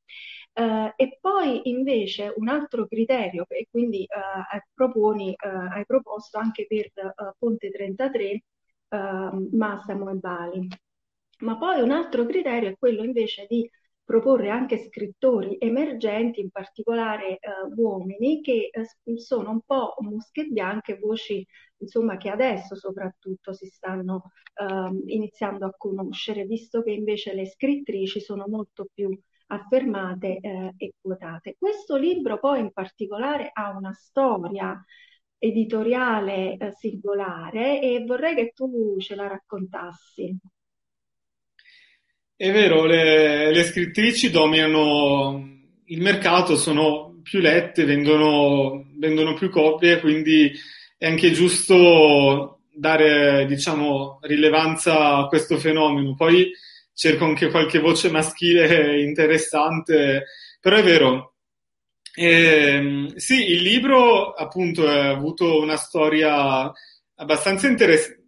[0.54, 6.66] Uh, e poi invece un altro criterio che quindi uh, proponi, uh, hai proposto anche
[6.66, 6.90] per
[7.38, 8.42] Ponte 33,
[9.52, 10.68] Massamo e Bali.
[11.40, 13.68] Ma poi un altro criterio è quello invece di
[14.04, 17.38] proporre anche scrittori emergenti, in particolare
[17.76, 18.70] uomini, che
[19.16, 21.46] sono un po' mosche bianche, voci
[21.78, 28.20] insomma, che adesso soprattutto si stanno ehm, iniziando a conoscere, visto che invece le scrittrici
[28.20, 31.56] sono molto più affermate eh, e quotate.
[31.58, 34.82] Questo libro poi in particolare ha una storia
[35.38, 40.36] editoriale eh, singolare e vorrei che tu ce la raccontassi.
[42.42, 50.00] È vero, le, le scrittrici dominano il mercato, sono più lette, vendono, vendono più copie,
[50.00, 50.50] quindi
[50.98, 56.16] è anche giusto dare, diciamo, rilevanza a questo fenomeno.
[56.16, 56.50] Poi
[56.92, 60.24] cerco anche qualche voce maschile interessante,
[60.60, 61.34] però è vero.
[62.12, 66.72] E, ehm, sì, il libro appunto ha avuto una storia
[67.14, 68.18] abbastanza, interess-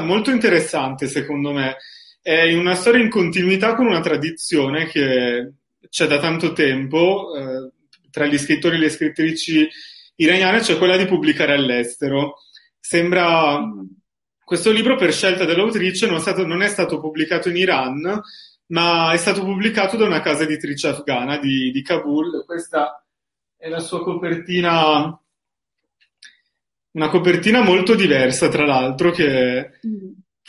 [0.00, 1.76] molto interessante secondo me.
[2.24, 5.54] È una storia in continuità con una tradizione che
[5.90, 7.72] c'è da tanto tempo eh,
[8.12, 9.68] tra gli scrittori e le scrittrici
[10.14, 12.36] iraniane, cioè quella di pubblicare all'estero.
[12.78, 13.60] Sembra
[14.44, 18.22] questo libro per scelta dell'autrice non è, stato, non è stato pubblicato in Iran,
[18.66, 22.44] ma è stato pubblicato da una casa editrice afghana di, di Kabul.
[22.44, 23.04] Questa
[23.56, 25.20] è la sua copertina,
[26.92, 29.80] una copertina molto diversa, tra l'altro, che,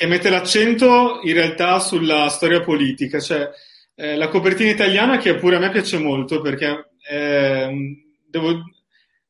[0.03, 3.21] che mette l'accento in realtà sulla storia politica.
[3.21, 3.49] Cioè,
[3.95, 7.71] eh, la copertina italiana che pure a me piace molto perché eh,
[8.27, 8.63] devo,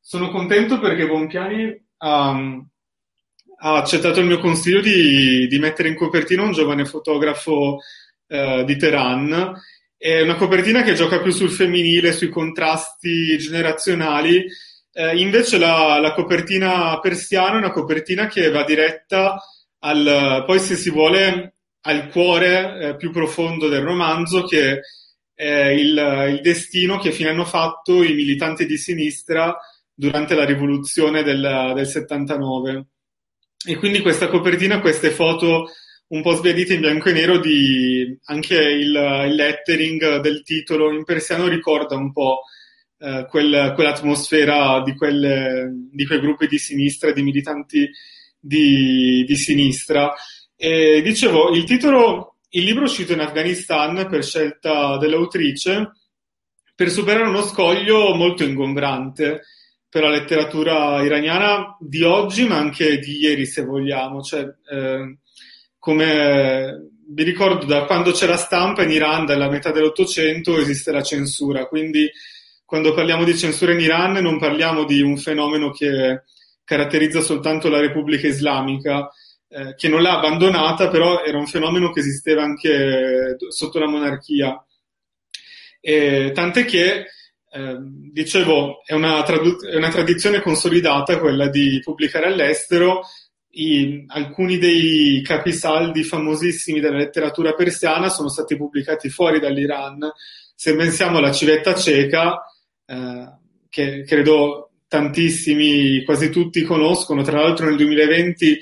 [0.00, 6.42] sono contento perché Bonpiani ha, ha, accettato il mio consiglio di, di, mettere in copertina
[6.42, 7.78] un giovane fotografo
[8.26, 9.54] eh, di Teheran.
[9.96, 14.44] È una copertina che gioca più sul femminile, sui contrasti generazionali.
[14.92, 19.38] Eh, invece la, la, copertina persiana è una copertina che va diretta
[19.84, 24.80] al, poi se si vuole, al cuore eh, più profondo del romanzo che
[25.34, 29.54] è il, il, destino che fine hanno fatto i militanti di sinistra
[29.92, 32.86] durante la rivoluzione del, del 79.
[33.66, 35.68] E quindi questa copertina, queste foto
[36.08, 38.94] un po' sbiadite in bianco e nero di anche il,
[39.26, 42.40] il lettering del titolo in persiano ricorda un po'
[42.98, 47.90] eh, quel, quell'atmosfera di, quelle, di, quei gruppi di sinistra, di militanti
[48.44, 50.12] di, di sinistra.
[50.56, 55.92] E dicevo, il titolo, il libro è uscito in Afghanistan per scelta dell'autrice
[56.74, 59.42] per superare uno scoglio molto ingombrante
[59.88, 64.20] per la letteratura iraniana di oggi, ma anche di ieri, se vogliamo.
[64.22, 65.18] Cioè, eh,
[65.78, 71.02] come vi ricordo, da quando c'è la stampa in Iran, dalla metà dell'Ottocento, esiste la
[71.02, 71.66] censura.
[71.66, 72.10] Quindi,
[72.64, 76.24] quando parliamo di censura in Iran, non parliamo di un fenomeno che
[76.64, 79.08] caratterizza soltanto la Repubblica Islamica,
[79.48, 84.64] eh, che non l'ha abbandonata, però era un fenomeno che esisteva anche sotto la monarchia.
[85.80, 87.06] E, tant'è che
[87.50, 87.76] eh,
[88.10, 93.02] dicevo, è una, tradu- è una, tradizione consolidata quella di pubblicare all'estero.
[93.50, 100.10] I, alcuni dei capisaldi famosissimi della letteratura persiana sono stati pubblicati fuori dall'Iran.
[100.56, 102.42] Se pensiamo alla civetta cieca,
[102.86, 103.28] eh,
[103.68, 104.63] che credo
[104.94, 108.58] tantissimi, quasi tutti conoscono, tra l'altro nel 2020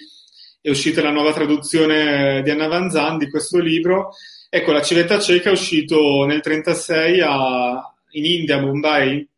[0.62, 4.12] è uscita la nuova traduzione di Anna Van Zandt di questo libro.
[4.48, 9.28] Ecco, la civetta cieca è uscito nel 1936 a, in India, a Bombay,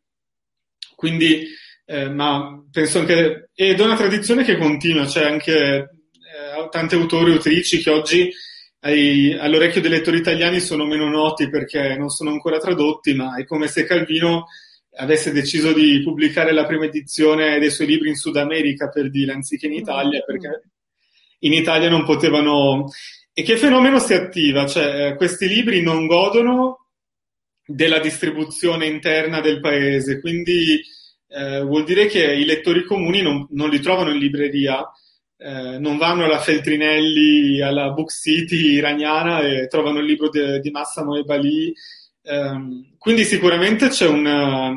[0.95, 1.49] quindi,
[1.85, 7.33] eh, ma penso anche, ed è una tradizione che continua, c'è anche eh, tanti autori
[7.33, 8.33] e autrici che oggi
[8.81, 13.45] ai, all'orecchio dei lettori italiani sono meno noti perché non sono ancora tradotti, ma è
[13.45, 14.47] come se Calvino
[14.97, 19.33] avesse deciso di pubblicare la prima edizione dei suoi libri in Sud America, per dire,
[19.33, 20.63] anziché in Italia, perché
[21.41, 22.89] in Italia non potevano...
[23.33, 24.67] E che fenomeno si attiva?
[24.67, 26.89] Cioè, eh, questi libri non godono
[27.67, 30.81] della distribuzione interna del paese, quindi
[31.29, 34.89] eh, vuol dire che i lettori comuni non, non li trovano in libreria,
[35.37, 40.71] eh, non vanno alla Feltrinelli, alla Book City iraniana e trovano il libro de, di
[40.71, 41.25] Massamo e
[42.25, 42.89] Bali.
[42.89, 44.73] Eh, quindi sicuramente c'è una,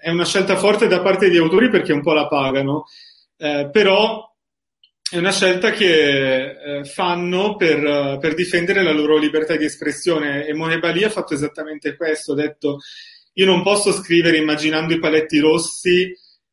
[0.00, 2.86] è una scelta forte da parte degli autori perché un po' la pagano,
[3.36, 4.24] eh, però
[5.08, 10.46] è una scelta che eh, fanno per, per, difendere la loro libertà di espressione.
[10.46, 12.78] E Mohebali ha fatto esattamente questo, ha detto
[13.34, 16.10] io non posso scrivere immaginando i paletti rossi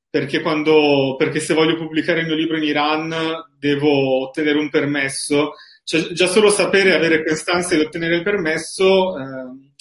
[0.10, 3.16] perché, quando, perché se voglio pubblicare il mio libro in Iran
[3.58, 9.73] devo ottenere un permesso, cioè, già solo sapere avere quest'ansia di ottenere il permesso eh,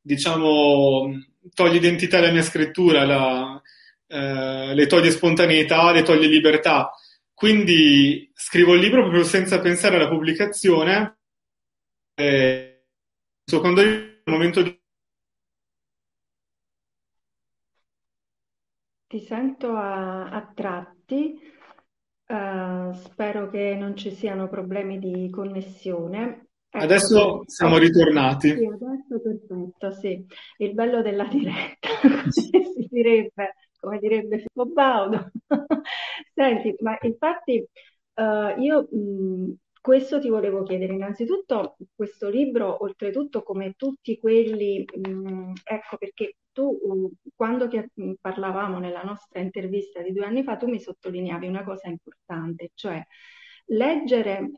[0.00, 1.10] diciamo
[1.54, 3.60] toglie identità alla mia scrittura, la,
[4.06, 6.90] eh, le toglie spontaneità, le toglie libertà
[7.40, 11.20] quindi scrivo il libro proprio senza pensare alla pubblicazione.
[12.12, 12.84] E,
[13.46, 14.78] quando è il momento di
[19.06, 21.40] Ti sento a, a tratti,
[22.26, 26.49] uh, spero che non ci siano problemi di connessione.
[26.72, 28.50] Ecco, adesso siamo ritornati.
[28.50, 30.24] Sì, adesso perfetto, sì.
[30.58, 31.88] Il bello della diretta,
[32.30, 35.30] si direbbe come direbbe Filippo Baudo.
[36.34, 37.66] Senti, ma infatti
[38.14, 40.92] uh, io mh, questo ti volevo chiedere.
[40.92, 47.68] Innanzitutto, questo libro, oltretutto, come tutti quelli, mh, ecco perché tu, uh, quando
[48.20, 53.02] parlavamo nella nostra intervista di due anni fa, tu mi sottolineavi una cosa importante, cioè
[53.66, 54.50] leggere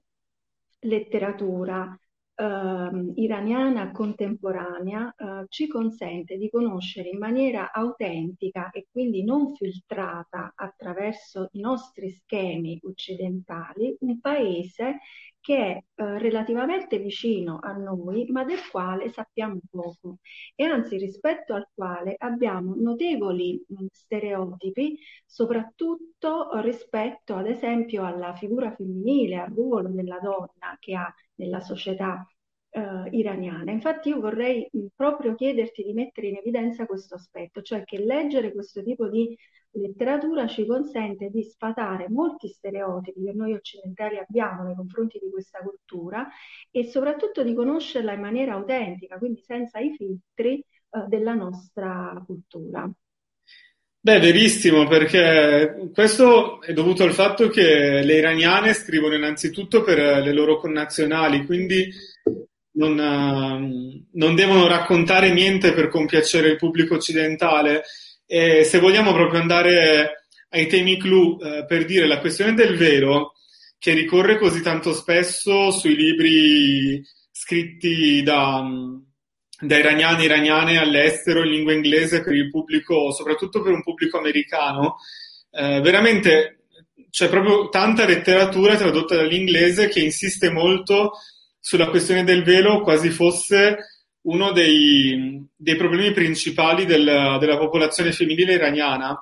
[0.81, 1.97] letteratura
[2.35, 10.53] eh, iraniana contemporanea eh, ci consente di conoscere in maniera autentica e quindi non filtrata
[10.55, 14.99] attraverso i nostri schemi occidentali un paese
[15.41, 20.19] che è eh, relativamente vicino a noi, ma del quale sappiamo poco
[20.55, 28.73] e anzi rispetto al quale abbiamo notevoli mh, stereotipi, soprattutto rispetto ad esempio alla figura
[28.75, 31.13] femminile, al ruolo della donna che ha
[31.43, 32.27] nella società
[32.71, 33.71] eh, iraniana.
[33.71, 38.83] Infatti io vorrei proprio chiederti di mettere in evidenza questo aspetto, cioè che leggere questo
[38.83, 39.37] tipo di
[39.75, 45.61] letteratura ci consente di sfatare molti stereotipi che noi occidentali abbiamo nei confronti di questa
[45.61, 46.29] cultura
[46.71, 52.91] e soprattutto di conoscerla in maniera autentica, quindi senza i filtri eh, della nostra cultura.
[54.05, 60.33] Beh, verissimo, perché questo è dovuto al fatto che le iraniane scrivono innanzitutto per le
[60.33, 61.89] loro connazionali, quindi
[62.73, 67.85] non, uh, non devono raccontare niente per compiacere il pubblico occidentale.
[68.27, 73.35] E se vogliamo proprio andare ai temi clou, uh, per dire la questione del velo,
[73.79, 77.01] che ricorre così tanto spesso sui libri
[77.31, 78.65] scritti da
[79.63, 84.19] da iraniani e iraniane all'estero in lingua inglese per il pubblico, soprattutto per un pubblico
[84.19, 84.97] americano.
[85.53, 86.65] Eh, veramente
[87.11, 91.13] c'è proprio tanta letteratura tradotta dall'inglese che insiste molto
[91.61, 93.77] sulla questione del velo, quasi fosse
[94.23, 99.21] uno dei, dei problemi principali del, della popolazione femminile iraniana,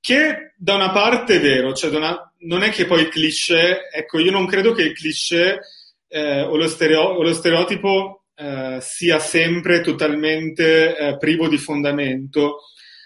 [0.00, 4.18] che da una parte è vero, cioè una, non è che poi il cliché, ecco,
[4.18, 5.60] io non credo che il cliché
[6.08, 12.58] eh, o, lo stereo, o lo stereotipo eh, sia sempre totalmente eh, privo di fondamento,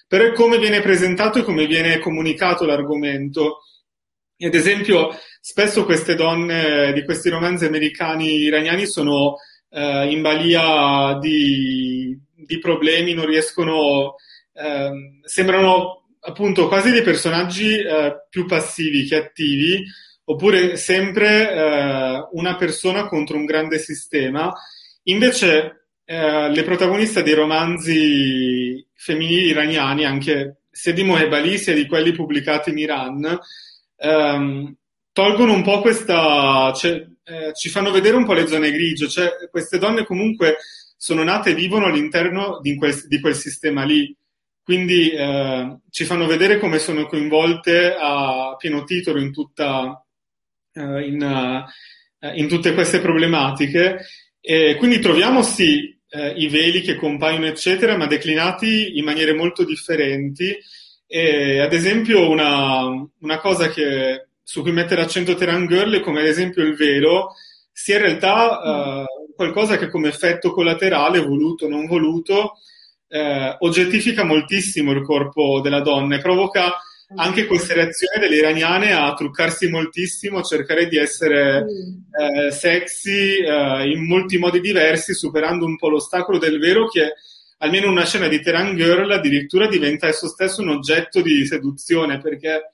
[0.08, 3.60] però è come viene presentato e come viene comunicato l'argomento.
[4.38, 5.10] Ad esempio,
[5.40, 9.36] spesso queste donne di questi romanzi americani iraniani sono
[9.68, 14.16] eh, in balia di, di, problemi, non riescono,
[14.52, 19.84] ehm, sembrano appunto quasi dei personaggi eh, più passivi che attivi,
[20.24, 24.52] oppure sempre eh, una persona contro un grande sistema
[25.10, 32.12] Invece, eh, le protagoniste dei romanzi femminili iraniani, anche sia di Mohebali sia di quelli
[32.12, 33.38] pubblicati in Iran,
[33.96, 34.74] ehm,
[35.12, 39.48] tolgono un po' questa, cioè, eh, ci fanno vedere un po' le zone grigie, cioè
[39.50, 40.56] queste donne comunque
[40.96, 44.14] sono nate e vivono all'interno di quel, di quel sistema lì,
[44.62, 50.04] quindi eh, ci fanno vedere come sono coinvolte a pieno titolo in, tutta,
[50.72, 51.66] eh, in,
[52.20, 53.98] uh, in tutte queste problematiche
[54.40, 59.64] e quindi troviamo sì eh, i veli che compaiono, eccetera, ma declinati in maniere molto
[59.64, 60.56] differenti.
[61.06, 62.84] E, ad esempio, una,
[63.20, 67.34] una cosa che, su cui mette l'accento Teran Girl è come ad esempio il velo
[67.72, 72.54] sia in realtà eh, qualcosa che come effetto collaterale, voluto o non voluto,
[73.08, 76.74] eh, oggettifica moltissimo il corpo della donna e provoca
[77.16, 82.46] anche questa reazione delle iraniane a truccarsi moltissimo, a cercare di essere mm.
[82.46, 87.14] eh, sexy eh, in molti modi diversi, superando un po' l'ostacolo del vero che
[87.58, 92.70] almeno una scena di Teran Girl addirittura diventa esso stesso un oggetto di seduzione, perché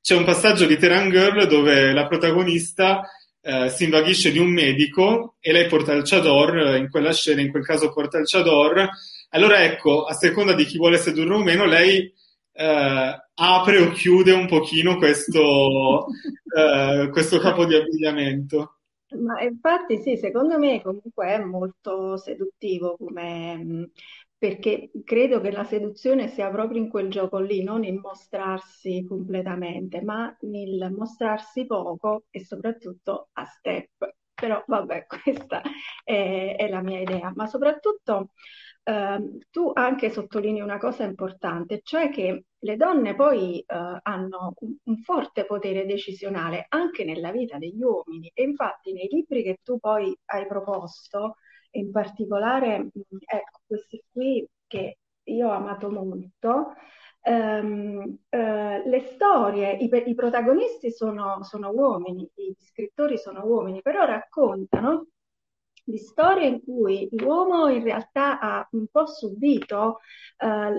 [0.00, 3.02] c'è un passaggio di Teran Girl dove la protagonista
[3.40, 7.50] eh, si invaghisce di un medico e lei porta il chador, in quella scena, in
[7.50, 8.88] quel caso porta il chador.
[9.30, 12.12] Allora ecco, a seconda di chi vuole sedurre o meno, lei
[12.58, 16.06] eh, apre o chiude un pochino questo,
[16.56, 18.78] eh, questo capo di abbigliamento.
[19.20, 23.90] Ma infatti sì, secondo me comunque è molto seduttivo come,
[24.36, 30.02] perché credo che la seduzione sia proprio in quel gioco lì, non il mostrarsi completamente,
[30.02, 34.14] ma nel mostrarsi poco e soprattutto a step.
[34.34, 35.62] Però vabbè, questa
[36.04, 38.32] è, è la mia idea, ma soprattutto
[38.88, 44.76] eh, tu anche sottolinei una cosa importante, cioè che le donne poi eh, hanno un,
[44.82, 48.30] un, forte potere decisionale anche nella vita degli uomini.
[48.32, 51.36] E infatti nei libri che tu poi hai proposto,
[51.72, 52.88] in particolare
[53.26, 56.72] ecco, questi qui che io ho amato molto,
[57.22, 64.04] ehm, eh, le storie, i, i protagonisti sono, sono uomini, gli scrittori sono uomini, però
[64.06, 65.08] raccontano
[65.88, 70.00] di storie in cui l'uomo in realtà ha un po' subito
[70.36, 70.70] eh,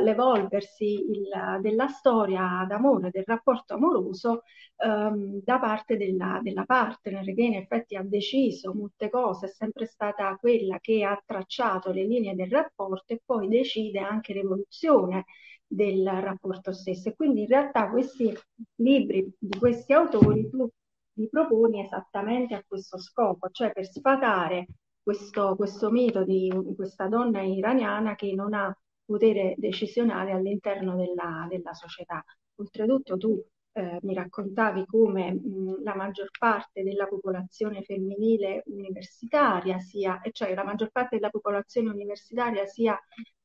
[0.00, 1.28] l'evolversi il,
[1.60, 4.42] della storia d'amore, del rapporto amoroso
[4.76, 9.84] ehm, da parte della, della, partner che in effetti ha deciso molte cose, è sempre
[9.86, 15.26] stata quella che ha tracciato le linee del rapporto e poi decide anche l'evoluzione
[15.66, 17.10] del rapporto stesso.
[17.10, 18.32] E quindi in realtà questi
[18.76, 20.68] libri di questi autori tu
[21.14, 24.66] li proponi esattamente a questo scopo, cioè per sfatare
[25.02, 31.74] questo, questo mito di questa donna iraniana che non ha potere decisionale all'interno della, della
[31.74, 32.24] società.
[32.56, 33.42] Oltretutto tu
[33.72, 40.64] eh, mi raccontavi come mh, la maggior parte della popolazione femminile universitaria sia, cioè la
[40.64, 42.98] maggior parte della popolazione universitaria sia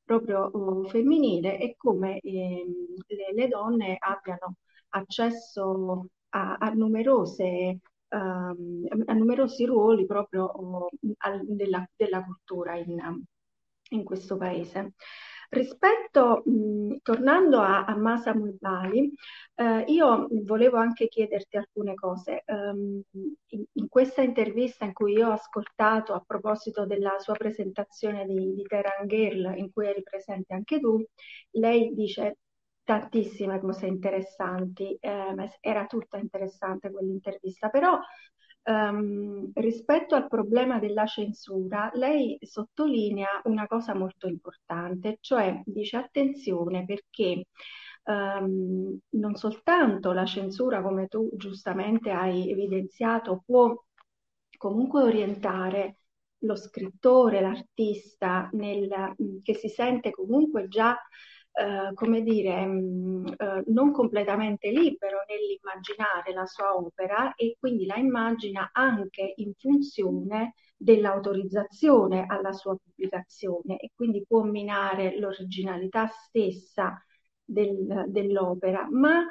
[0.04, 2.66] proprio uh, femminile e come eh,
[3.08, 4.56] le, le, donne abbiano
[4.90, 10.52] accesso a, a numerose um, a numerosi ruoli proprio
[11.18, 13.24] al, della, della, cultura in,
[13.90, 14.94] in, questo paese.
[15.50, 19.12] Rispetto, mh, tornando a, a Masa Mulbali,
[19.56, 22.44] eh, io volevo anche chiederti alcune cose.
[22.46, 23.02] Um,
[23.48, 28.54] in, in, questa intervista in cui io ho ascoltato a proposito della sua presentazione di,
[28.54, 31.04] di Teran Girl, in cui eri presente anche tu,
[31.52, 32.38] lei dice
[32.90, 38.00] tantissime cose interessanti, eh, era tutta interessante quell'intervista, però
[38.64, 46.84] um, rispetto al problema della censura, lei sottolinea una cosa molto importante, cioè dice attenzione
[46.86, 47.44] perché
[48.06, 53.72] um, non soltanto la censura, come tu giustamente hai evidenziato, può
[54.58, 55.98] comunque orientare
[56.40, 59.14] lo scrittore, l'artista, nel,
[59.44, 60.98] che si sente comunque già
[61.52, 67.86] eh, come dire, mh, mm, eh, non completamente libero nell'immaginare la sua opera e quindi
[67.86, 77.04] la immagina anche in funzione dell'autorizzazione alla sua pubblicazione e quindi può minare l'originalità stessa
[77.44, 79.26] del, dell'opera, ma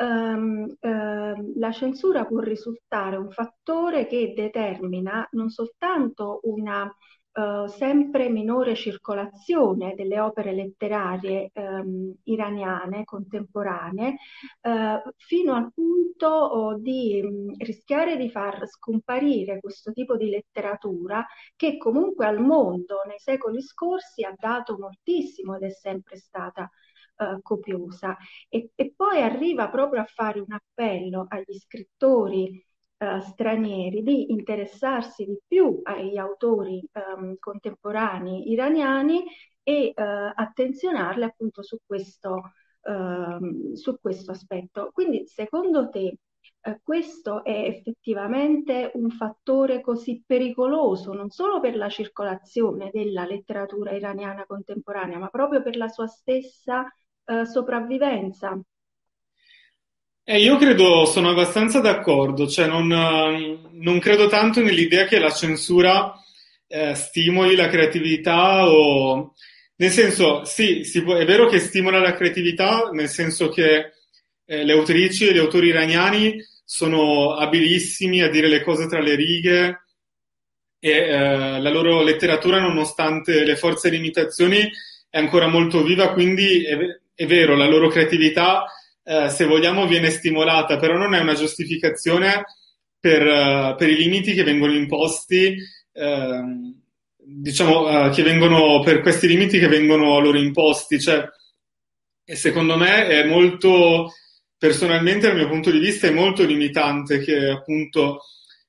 [0.00, 6.90] Um, um, la censura può risultare un fattore che determina non soltanto una
[7.32, 14.16] eh, sempre minore circolazione delle opere letterarie ehm, iraniane contemporanee,
[14.60, 20.28] eh, fino al punto oh, di mh, mm, rischiare di far scomparire questo tipo di
[20.28, 21.24] letteratura
[21.54, 26.68] che comunque al mondo nei secoli scorsi ha dato moltissimo ed è sempre stata
[27.16, 28.16] eh, copiosa.
[28.48, 32.64] E, e poi arriva proprio a fare un appello agli scrittori
[33.02, 36.86] eh, stranieri di interessarsi di più agli autori
[37.16, 39.24] um, contemporanei iraniani
[39.62, 40.02] e uh,
[40.34, 44.90] attenzionarli appunto su questo, uh, su questo aspetto.
[44.92, 46.18] Quindi secondo te
[46.60, 53.92] uh, questo è effettivamente un fattore così pericoloso non solo per la circolazione della letteratura
[53.92, 56.86] iraniana contemporanea, ma proprio per la sua stessa
[57.44, 58.60] sopravvivenza?
[60.30, 66.14] Eh, io credo, sono abbastanza d'accordo, cioè non, non credo tanto nell'idea che la censura
[66.68, 69.34] eh, stimoli la creatività o...
[69.74, 73.90] Nel senso, sì, può, è vero che stimola la creatività, nel senso che
[74.44, 79.16] eh, le autrici e gli autori iraniani sono abilissimi a dire le cose tra le
[79.16, 79.82] righe
[80.78, 84.60] e eh, la loro letteratura, nonostante le forze e limitazioni,
[85.08, 86.78] è ancora molto viva, quindi è,
[87.16, 88.64] è vero, la loro creatività
[89.10, 92.44] eh, se vogliamo, viene stimolata, però non è una giustificazione
[92.96, 95.56] per, uh, per i limiti che vengono imposti,
[95.94, 96.76] uh,
[97.16, 101.00] diciamo, uh, che vengono per questi limiti che vengono loro imposti.
[101.00, 101.24] Cioè,
[102.22, 104.12] secondo me è molto,
[104.56, 108.20] personalmente, dal mio punto di vista, è molto limitante che appunto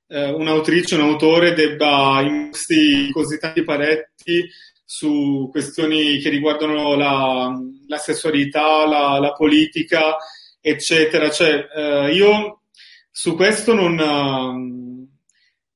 [0.08, 4.46] un'autrice, un autore debba imposti così tanti paletti
[4.92, 7.50] su questioni che riguardano la,
[7.88, 10.18] la sessualità, la, la, politica,
[10.60, 11.30] eccetera.
[11.30, 12.64] Cioè, eh, io
[13.10, 15.08] su questo non, uh,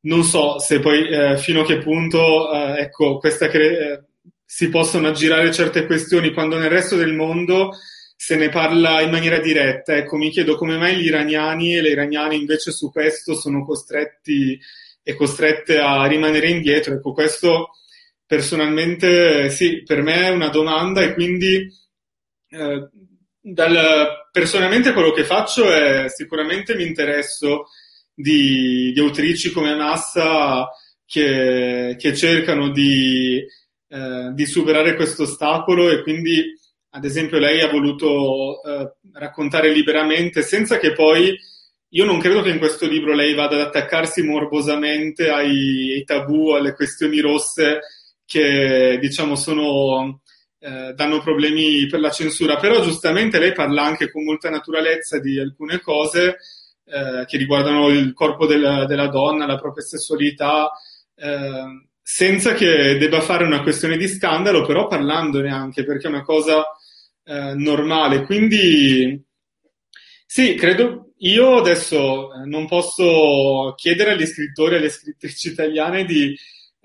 [0.02, 4.04] non so se poi eh, fino a che punto uh, ecco, cre- eh,
[4.44, 7.72] si possono aggirare certe questioni quando nel resto del mondo
[8.18, 9.96] se ne parla in maniera diretta.
[9.96, 14.60] Ecco, mi chiedo come mai gli iraniani e le iraniane invece su questo sono costretti
[15.02, 16.96] e costrette a rimanere indietro.
[16.96, 17.70] Ecco, questo
[18.28, 21.68] Personalmente sì, per me è una domanda e quindi
[22.50, 22.90] eh,
[23.40, 27.68] dal, personalmente quello che faccio è sicuramente mi interesso
[28.14, 30.68] di, di autrici come Massa
[31.06, 33.46] che, che cercano di,
[33.90, 36.44] eh, di, superare questo ostacolo e quindi
[36.90, 41.38] ad esempio lei ha voluto eh, raccontare liberamente senza che poi
[41.90, 46.52] io non credo che in questo libro lei vada ad attaccarsi morbosamente ai, ai tabù,
[46.52, 47.80] alle questioni rosse
[48.26, 50.22] che diciamo sono,
[50.60, 55.40] eh, danno problemi per la censura, però giustamente lei parla anche con molta naturalezza di
[55.40, 56.38] alcune cose
[56.86, 60.72] eh, che riguardano il corpo della, della, donna, la propria sessualità,
[61.16, 66.24] eh, senza che debba fare una questione di scandalo, però parlandone anche perché è una
[66.24, 66.64] cosa
[67.24, 68.24] eh, normale.
[68.26, 69.24] Quindi
[70.26, 76.36] sì, credo io adesso eh, non posso chiedere agli scrittori e alle scrittrici italiane di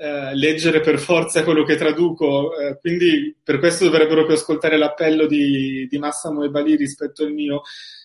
[0.03, 5.27] eh, leggere per forza quello che traduco, eh, quindi per questo dovrebbero più ascoltare l'appello
[5.27, 7.61] di, di Massamo e Bali rispetto al mio.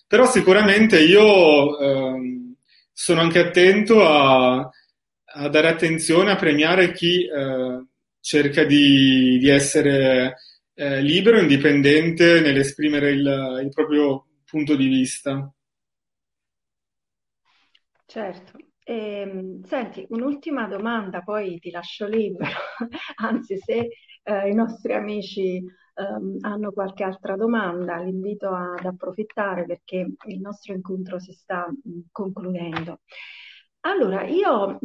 [0.06, 2.54] Però sicuramente io ehm,
[2.92, 7.86] sono anche attento a, a, dare attenzione, a premiare chi eh,
[8.20, 10.36] cerca di, di essere
[10.74, 15.50] eh, libero, indipendente nell'esprimere il, il proprio punto di vista.
[18.04, 18.55] Certo.
[18.88, 22.54] E, senti, un'ultima domanda, poi ti lascio libero,
[23.16, 23.88] anzi se
[24.22, 25.66] eh, i nostri amici eh,
[26.42, 32.00] hanno qualche altra domanda, li invito ad approfittare perché il nostro incontro si sta mh,
[32.12, 33.00] concludendo.
[33.80, 34.78] Allora, io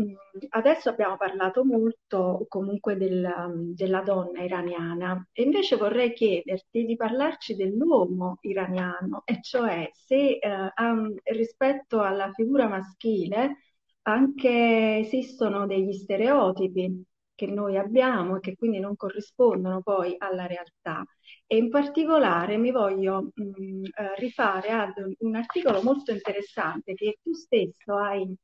[0.50, 7.56] adesso abbiamo parlato molto comunque del, della donna iraniana e invece vorrei chiederti di parlarci
[7.56, 13.58] dell'uomo iraniano, e cioè se eh, um, rispetto alla figura maschile
[14.04, 21.04] anche esistono degli stereotipi che noi abbiamo e che quindi non corrispondono poi alla realtà.
[21.48, 27.34] E in particolare mi voglio mh, eh, rifare ad un, articolo molto interessante che tu
[27.34, 28.36] stesso hai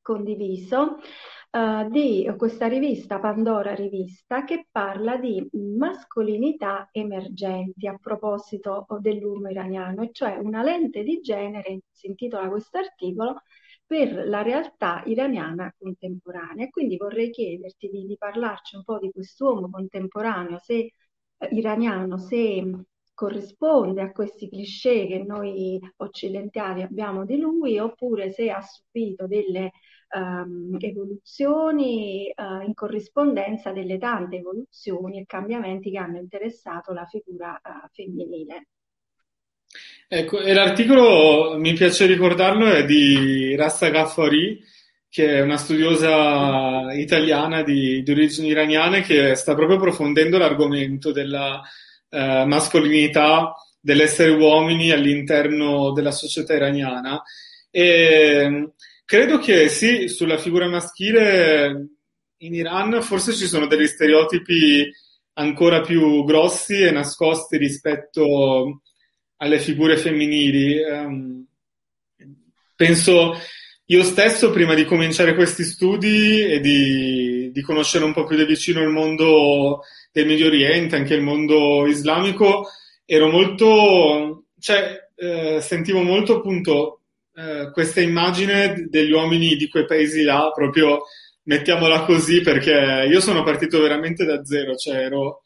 [0.00, 0.98] condiviso
[1.52, 10.02] uh, di questa rivista, Pandora Rivista, che parla di mascolinità emergenti a proposito dell'uomo iraniano,
[10.02, 13.42] e cioè una lente di genere, si intitola questo articolo,
[13.86, 16.68] per la realtà iraniana contemporanea.
[16.68, 22.62] Quindi vorrei chiederti di, di parlarci un po' di quest'uomo contemporaneo, se eh, iraniano, se
[23.14, 29.70] corrisponde a questi cliché che noi occidentali abbiamo di lui, oppure se ha subito delle
[30.14, 37.60] um, evoluzioni uh, in corrispondenza delle tante evoluzioni e cambiamenti che hanno interessato la figura
[37.62, 38.68] uh, femminile.
[40.08, 44.62] Ecco, e l'articolo, mi piace ricordarlo, è di Rassa Ghaffari,
[45.08, 51.60] che è una studiosa italiana di, di origini iraniane che sta proprio approfondendo l'argomento della
[52.08, 57.22] uh, mascolinità dell'essere uomini all'interno della società iraniana.
[57.70, 58.72] E,
[59.06, 61.88] Credo che sì, sulla figura maschile
[62.38, 64.90] in Iran forse ci sono degli stereotipi
[65.34, 68.80] ancora più grossi e nascosti rispetto
[69.44, 70.82] alle figure femminili.
[70.82, 71.46] Um,
[72.74, 73.38] penso
[73.86, 78.44] io stesso, prima di cominciare questi studi e di, di, conoscere un po' più da
[78.44, 82.68] vicino il mondo del Medio Oriente, anche il mondo islamico,
[83.04, 87.00] ero molto, cioè, eh, sentivo molto appunto
[87.34, 91.02] eh, questa immagine degli uomini di quei paesi là, proprio
[91.42, 95.42] mettiamola così, perché io sono partito veramente da zero, cioè ero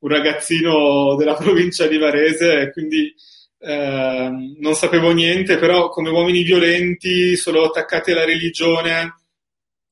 [0.00, 3.14] un ragazzino della provincia di Varese quindi
[3.58, 9.14] eh, non sapevo niente, però come uomini violenti, solo attaccati alla religione,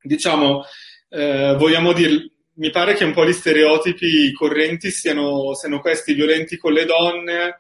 [0.03, 0.65] diciamo,
[1.09, 6.57] eh, vogliamo dire, mi pare che un po' gli stereotipi correnti siano, siano questi, violenti
[6.57, 7.59] con le donne.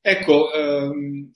[0.00, 1.30] Ecco, ehm,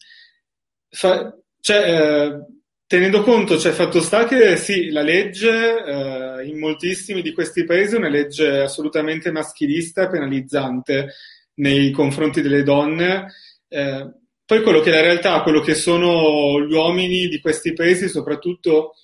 [0.88, 2.46] fa, cioè, eh,
[2.86, 7.94] tenendo conto, cioè, fatto sta che sì, la legge eh, in moltissimi di questi paesi
[7.94, 11.14] è una legge assolutamente maschilista e penalizzante
[11.54, 13.32] nei confronti delle donne.
[13.72, 14.12] Eh,
[14.44, 18.96] poi quello che è la realtà, quello che sono gli uomini di questi paesi, soprattutto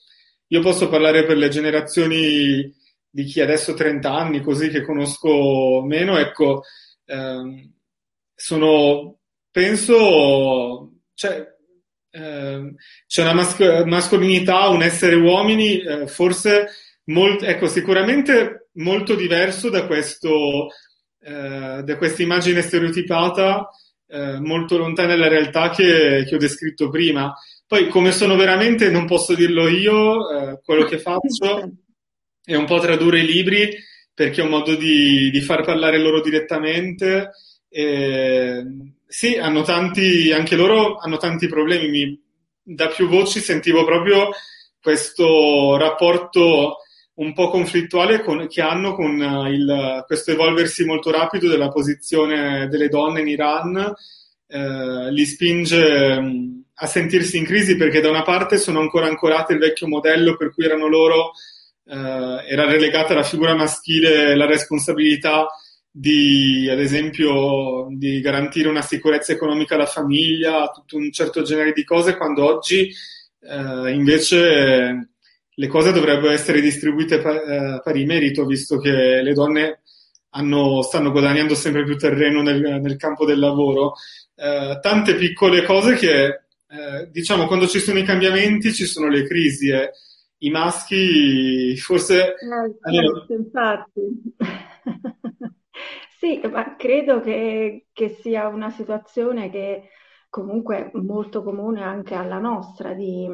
[0.48, 2.70] io posso parlare per le generazioni
[3.08, 6.64] di chi adesso ha 30 anni, così che conosco meno, ecco,
[7.06, 7.72] ehm,
[8.34, 11.46] sono, penso, cioè,
[12.10, 12.74] eh,
[13.06, 16.68] c'è una mas- mascolinità, un essere uomini, eh, forse
[17.04, 20.68] molt- ecco, sicuramente molto diverso da, questo,
[21.20, 23.68] eh, da questa immagine stereotipata,
[24.08, 27.32] eh, molto lontana dalla realtà che, che, ho descritto prima.
[27.66, 31.70] Poi, come sono veramente, non posso dirlo io, eh, quello che faccio
[32.42, 33.68] è un po' tradurre i libri
[34.14, 37.30] perché è un modo di, di far parlare loro direttamente.
[37.68, 38.64] E,
[39.06, 41.88] sì, hanno tanti, anche loro hanno tanti problemi.
[41.88, 42.20] Mi,
[42.62, 44.30] da più voci sentivo proprio
[44.80, 46.78] questo rapporto
[47.18, 52.88] un po' conflittuale con, che hanno con il, questo evolversi molto rapido della posizione delle
[52.88, 53.94] donne in Iran,
[54.46, 59.58] eh, li spinge a sentirsi in crisi perché da una parte sono ancora ancorate il
[59.58, 61.32] vecchio modello per cui erano loro,
[61.86, 65.48] eh, era relegata la figura maschile la responsabilità
[65.90, 71.82] di, ad esempio, di garantire una sicurezza economica alla famiglia, tutto un certo genere di
[71.82, 72.88] cose, quando oggi
[73.40, 75.14] eh, invece
[75.58, 79.80] le cose dovrebbero essere distribuite pa- eh, pari merito, visto che le donne
[80.30, 83.94] hanno, stanno guadagnando sempre più terreno nel, nel campo del lavoro.
[84.36, 89.26] Eh, tante piccole cose che, eh, diciamo, quando ci sono i cambiamenti ci sono le
[89.26, 89.90] crisi e
[90.38, 92.34] i maschi forse...
[92.34, 94.34] Eh, certo, infatti.
[96.20, 99.88] sì, ma credo che, che sia una situazione che
[100.28, 103.26] comunque molto comune anche alla nostra di,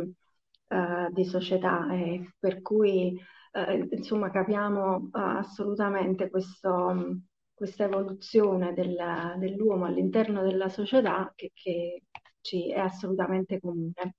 [0.68, 3.20] uh, di società, eh, per cui
[3.52, 7.20] uh, insomma capiamo uh, assolutamente questo,
[7.52, 8.96] questa evoluzione del,
[9.38, 12.02] dell'uomo all'interno della società che, che
[12.40, 14.16] ci è assolutamente comune.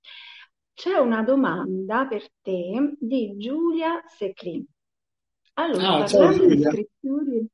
[0.72, 4.64] C'è una domanda per te di Giulia Seclin.
[5.54, 7.50] Allora, ah, parlando di scrittori,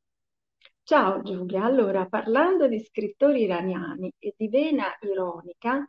[0.85, 5.89] Ciao Giulia, allora parlando di scrittori iraniani e di vena ironica,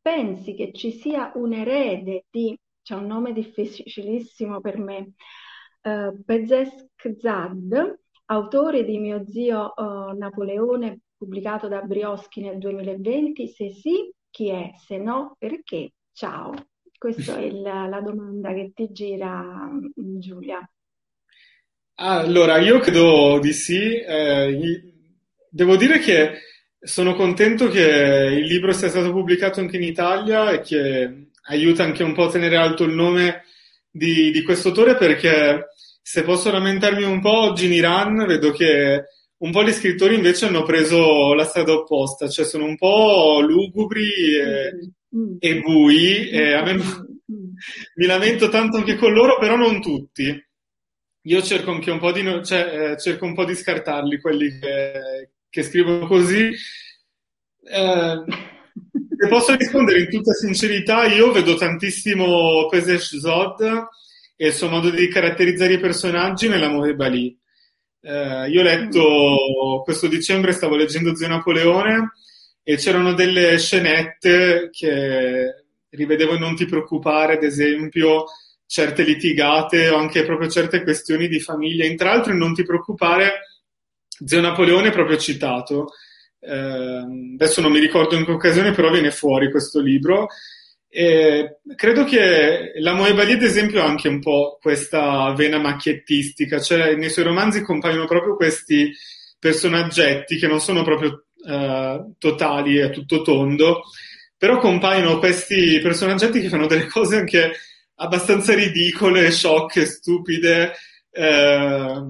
[0.00, 5.12] pensi che ci sia un erede di, c'è un nome difficilissimo per me,
[5.82, 6.24] uh,
[7.18, 13.48] Zad, autore di Mio zio uh, Napoleone, pubblicato da Brioschi nel 2020?
[13.48, 14.72] Se sì, chi è?
[14.76, 15.92] Se no, perché?
[16.12, 16.52] Ciao.
[16.96, 20.60] Questa è il, la domanda che ti gira Giulia.
[21.94, 23.94] Allora, io credo di sì.
[23.94, 24.82] Eh,
[25.48, 26.32] devo dire che
[26.80, 32.02] sono contento che il libro sia stato pubblicato anche in Italia e che aiuta anche
[32.02, 33.44] un po' a tenere alto il nome
[33.90, 35.68] di, di questo autore perché
[36.02, 39.04] se posso lamentarmi un po', oggi in Iran vedo che
[39.38, 44.08] un po' gli scrittori invece hanno preso la strada opposta, cioè sono un po' lugubri
[44.38, 45.36] e, mm.
[45.38, 46.80] e bui e a me mm.
[47.96, 50.48] mi lamento tanto anche con loro, però non tutti
[51.24, 55.30] io cerco anche un po' di, cioè, eh, cerco un po' di scartarli, quelli che,
[55.50, 56.50] che scrivono così.
[57.62, 58.24] Eh,
[59.18, 63.60] se posso rispondere in tutta sincerità, io vedo tantissimo Pesesh Zod
[64.36, 67.38] e il suo modo di caratterizzare i personaggi nell'amore Bali.
[68.00, 72.12] Eh, io ho letto questo dicembre, stavo leggendo Zio Napoleone
[72.62, 78.24] e c'erano delle scenette che rivedevo in Non ti preoccupare, ad esempio,
[78.64, 81.84] certe litigate o anche proprio certe questioni di famiglia.
[81.84, 83.49] In tra l'altro, non ti preoccupare,
[84.24, 85.92] Zio Napoleone proprio citato.
[86.40, 87.04] Eh,
[87.34, 90.28] adesso non mi ricordo in che occasione, però viene fuori questo libro.
[90.88, 96.96] E credo che la Moebali, ad esempio, ha anche un po' questa vena macchiettistica, cioè
[96.96, 98.92] nei suoi romanzi compaiono proprio questi
[99.38, 103.82] personaggetti che non sono proprio uh, totali e tutto tondo,
[104.36, 107.52] però compaiono questi personaggetti che fanno delle cose anche
[107.96, 110.72] abbastanza ridicole, sciocche, stupide,
[111.10, 112.02] eh,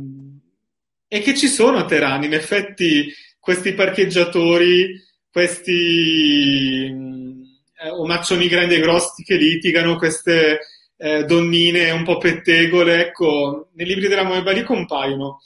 [1.12, 2.22] e che ci sono a Teheran.
[2.22, 4.94] In effetti, questi parcheggiatori,
[5.28, 10.61] questi eh, omaccioni grandi e grossi che litigano, queste
[10.96, 15.40] eh, donnine un po' pettegole, ecco, nei libri della Moebali compaiono.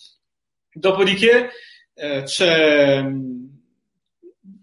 [0.70, 1.48] Dopodiché
[1.94, 3.02] eh, c'è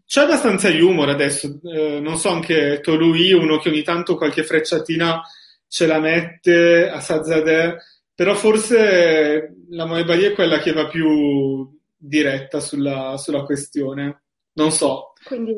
[0.05, 5.21] c'è abbastanza humor adesso, eh, non so anche Tolui, uno che ogni tanto qualche frecciatina
[5.69, 7.77] ce la mette a Sazadeh,
[8.21, 11.67] però forse la Moebali è quella che va più
[11.97, 14.25] diretta sulla, sulla questione.
[14.53, 15.13] Non so.
[15.25, 15.55] Quindi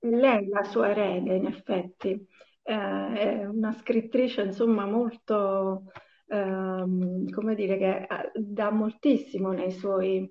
[0.00, 2.10] lei è la sua erede, in effetti.
[2.62, 5.84] Eh, è una scrittrice, insomma, molto,
[6.26, 10.30] ehm, come dire, che eh, dà moltissimo nei suoi,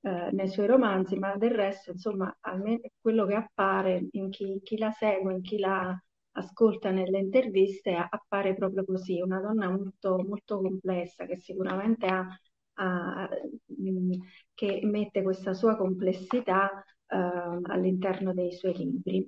[0.00, 4.78] eh, nei suoi romanzi, ma del resto, insomma, almeno quello che appare in chi, chi
[4.78, 5.96] la segue, in chi la
[6.36, 12.26] ascolta nelle interviste appare proprio così, una donna molto, molto complessa che sicuramente ha,
[12.74, 13.28] ha,
[13.80, 14.12] mm,
[14.54, 16.70] che mette questa sua complessità
[17.06, 19.26] eh, all'interno dei suoi libri.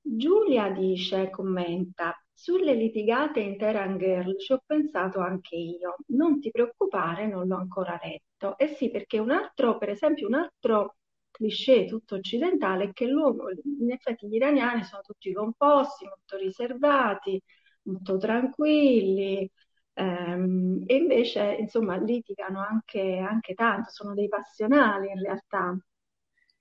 [0.00, 5.96] Giulia dice, commenta, sulle litigate in Terran Girl ci ho pensato anche io.
[6.08, 8.56] Non ti preoccupare, non l'ho ancora letto.
[8.58, 10.96] Eh sì, perché un altro, per esempio, un altro
[11.38, 13.44] cliché tutto occidentale è che l'uomo,
[13.80, 17.40] in effetti gli iraniani sono tutti composti, molto riservati,
[17.82, 19.48] molto tranquilli,
[19.94, 25.78] ehm, e invece insomma litigano anche, anche tanto, sono dei passionali in realtà.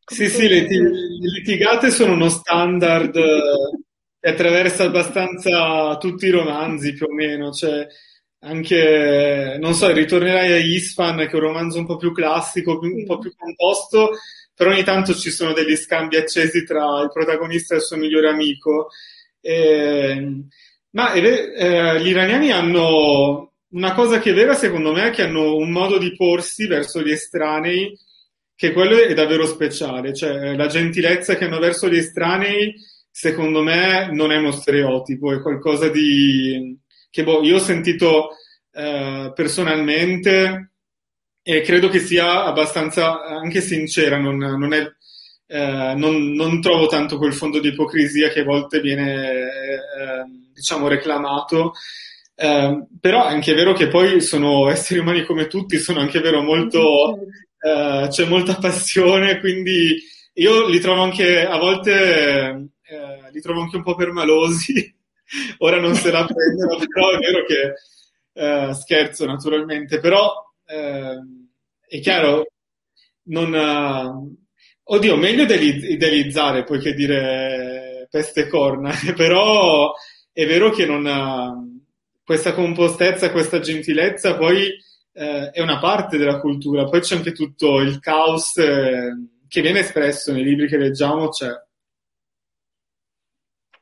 [0.05, 3.11] Sì, sì, le, litigate sono uno standard
[4.19, 7.85] che attraversa abbastanza tutti i romanzi più o meno, cioè
[8.39, 13.03] anche, non so, ritornerai a Isfan, che è un romanzo un po' più classico, un
[13.05, 14.11] po' più composto,
[14.57, 18.29] però ogni tanto ci sono degli scambi accesi tra il protagonista e il suo migliore
[18.29, 18.87] amico.
[19.39, 20.41] Eh,
[20.89, 25.55] ma eh, gli iraniani hanno una cosa che è vera secondo me è che hanno
[25.55, 27.95] un modo di porsi verso gli estranei
[28.55, 32.73] che quello è davvero speciale, cioè la gentilezza che hanno verso gli estranei
[33.11, 36.75] secondo me non è uno stereotipo, è qualcosa di
[37.11, 38.29] che boh, io ho sentito
[38.71, 40.71] eh, personalmente
[41.49, 44.85] e credo che sia abbastanza anche sincera, non, non, è,
[45.47, 50.23] eh, non, non, trovo tanto quel fondo di ipocrisia che a volte viene eh,
[50.53, 51.71] diciamo reclamato.
[52.35, 56.41] Eh, però è anche vero che poi sono esseri umani come tutti, sono anche vero
[56.41, 57.15] molto,
[57.65, 59.95] eh, c'è molta passione, quindi
[60.33, 64.93] io li trovo anche a volte eh, li trovo anche un po' permalosi.
[65.59, 67.73] Ora non se la prendono, però è vero che
[68.33, 71.19] eh, scherzo naturalmente, però eh,
[71.87, 72.45] è chiaro,
[73.23, 74.35] non, uh,
[74.83, 79.93] oddio, meglio idealizzare poi che dire peste corna, però
[80.31, 81.83] è vero che non, uh,
[82.23, 84.67] questa compostezza, questa gentilezza poi
[85.13, 89.13] uh, è una parte della cultura, poi c'è anche tutto il caos eh,
[89.47, 91.51] che viene espresso nei libri che leggiamo, c'è.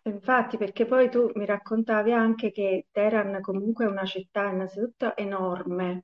[0.03, 6.03] Infatti, perché poi tu mi raccontavi anche che Teheran comunque è una città innanzitutto enorme,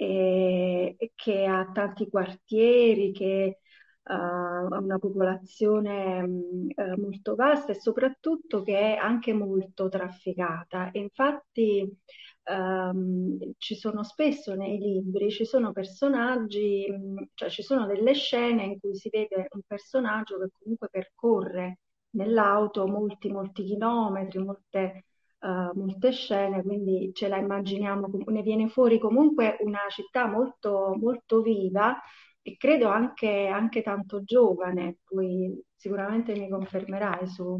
[0.00, 3.58] e, che ha tanti quartieri, che
[4.04, 10.92] uh, ha una popolazione uh, molto vasta e soprattutto che è anche molto trafficata.
[10.92, 11.98] E infatti
[12.44, 16.86] um, ci sono spesso nei libri, ci sono personaggi,
[17.34, 21.80] cioè ci sono delle scene in cui si vede un personaggio che comunque percorre
[22.10, 25.04] nell'auto molti, molti chilometri, molte,
[25.40, 31.40] uh, molte scene, quindi ce la immaginiamo, ne viene fuori comunque una città molto, molto
[31.42, 32.00] viva
[32.42, 37.56] e credo anche, anche tanto giovane, poi sicuramente mi confermerai su,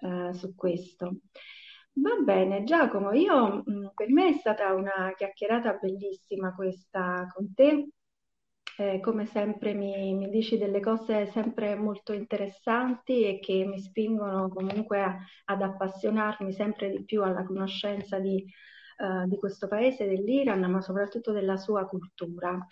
[0.00, 1.18] uh, su questo.
[1.96, 3.62] Va bene, Giacomo, io,
[3.94, 7.88] per me è stata una chiacchierata bellissima questa con te
[8.76, 14.48] eh, come sempre mi, mi, dici delle cose sempre molto interessanti e che mi spingono
[14.48, 18.44] comunque a, ad appassionarmi sempre di più alla conoscenza di,
[18.98, 22.66] uh, di questo paese, dell'Iran, ma soprattutto della sua cultura.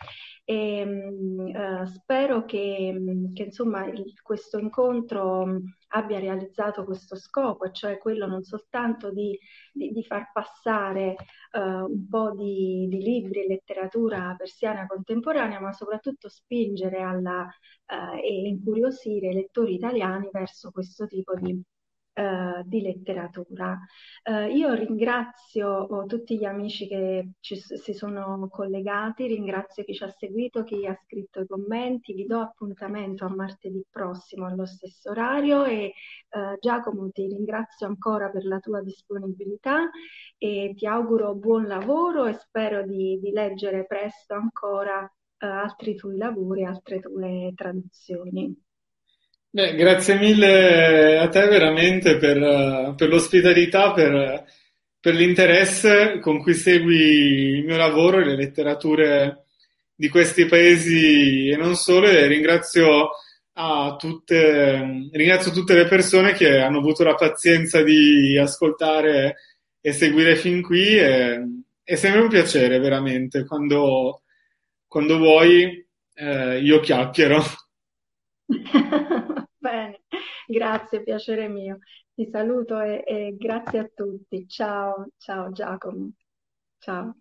[0.45, 5.61] E, uh, spero che, che insomma, il, questo incontro
[5.95, 9.39] abbia realizzato questo scopo, cioè quello non soltanto di,
[9.73, 11.17] di, di far passare
[11.53, 18.17] uh, un po' di, di, libri e letteratura persiana contemporanea, ma soprattutto spingere alla, uh,
[18.17, 21.61] e incuriosire i lettori italiani verso questo tipo di
[22.15, 23.75] Uh, di letteratura.
[24.23, 30.05] Uh, io ringrazio oh, tutti gli amici che ci, si sono collegati, ringrazio chi ci
[30.05, 35.09] ha seguito, chi ha scritto i commenti, vi do appuntamento a martedì prossimo allo stesso
[35.09, 35.95] orario e
[36.33, 39.89] uh, Giacomo ti ringrazio ancora per la tua disponibilità
[40.37, 46.65] e ti auguro buon lavoro e spero di, di leggere presto ancora altri tuoi lavori,
[46.65, 48.55] altre tue traduzioni.
[49.55, 54.47] Beh, grazie mille a te veramente per, per l'ospitalità, per,
[54.99, 59.45] per, l'interesse con cui segui il mio lavoro e le letterature
[59.95, 62.07] di questi paesi e non solo.
[62.07, 63.11] E ringrazio,
[63.99, 69.35] tutte, ringrazio tutte le persone che hanno avuto la pazienza di ascoltare
[69.83, 70.97] e seguire fin qui.
[70.97, 71.41] E,
[71.85, 73.45] è sempre un piacere, veramente.
[73.45, 74.23] Quando,
[74.87, 77.43] quando vuoi, eh, io chiacchiero.
[80.47, 81.79] Grazie, piacere mio.
[82.15, 84.47] Ti saluto e, e grazie a tutti.
[84.49, 86.13] Ciao, ciao Giacomo.
[86.79, 87.17] Ciao.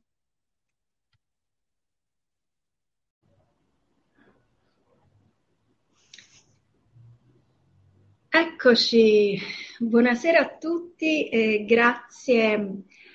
[8.33, 9.37] Eccoci,
[9.79, 12.53] buonasera a tutti e grazie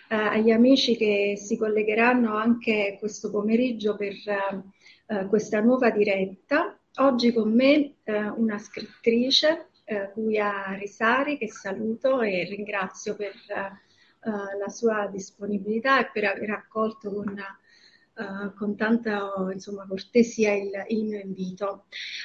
[0.09, 6.79] eh, agli amici che si collegheranno anche questo pomeriggio per eh, questa nuova diretta.
[6.97, 14.59] Oggi con me eh, una scrittrice, eh, Guia Risari, che saluto e ringrazio per eh,
[14.59, 21.05] la sua disponibilità e per aver accolto con, eh, con tanta insomma, cortesia il, il,
[21.05, 21.85] mio invito.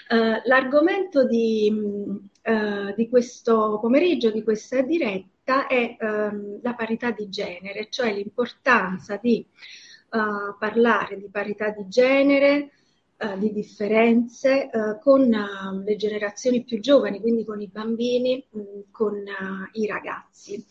[0.09, 1.71] Eh, l'argomento di,
[2.41, 9.17] eh, di, questo pomeriggio, di questa diretta, è ehm, la parità di genere, cioè l'importanza
[9.17, 9.45] di
[10.11, 12.71] parlare di parità di genere,
[13.21, 18.59] eh, di differenze eh, con uh, le generazioni più giovani, quindi con i bambini, mh,
[18.59, 20.65] mm, con uh, i ragazzi.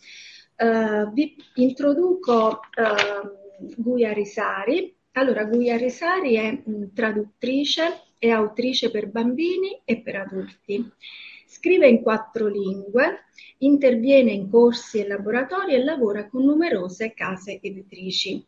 [1.13, 4.93] vi introduco ehm, Guia Risari.
[5.13, 10.91] Allora, Guia Risari è mh, mm, traduttrice e autrice per bambini e per adulti.
[11.47, 13.27] Scrive in quattro lingue,
[13.59, 18.45] interviene in corsi e laboratori e lavora con numerose case editrici.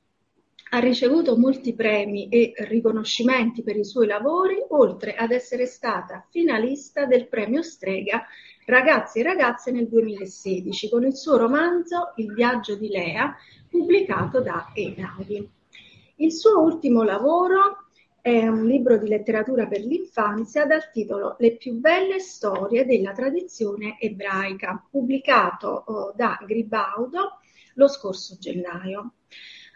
[0.74, 7.04] Ha ricevuto molti premi e riconoscimenti per i suoi lavori, oltre ad essere stata finalista
[7.04, 8.24] del premio Strega
[8.64, 13.36] Ragazzi e ragazze nel 2016 con il suo romanzo Il viaggio di Lea,
[13.68, 15.46] pubblicato da Einaudi.
[16.16, 17.88] Il suo ultimo lavoro
[18.22, 23.98] è un libro di letteratura per l'infanzia dal titolo Le più belle storie della tradizione
[24.00, 27.40] ebraica, pubblicato oh, da Gribaudo
[27.74, 29.16] lo scorso gennaio.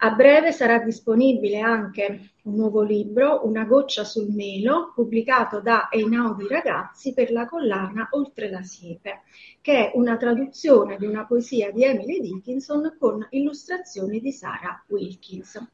[0.01, 6.47] A breve sarà disponibile anche un nuovo libro, Una goccia sul melo, pubblicato da Einaudi
[6.47, 9.23] Ragazzi per la collana Oltre la siepe,
[9.63, 15.67] che è una traduzione di una poesia di Emily Dickinson con illustrazioni di Sarah Wilkins.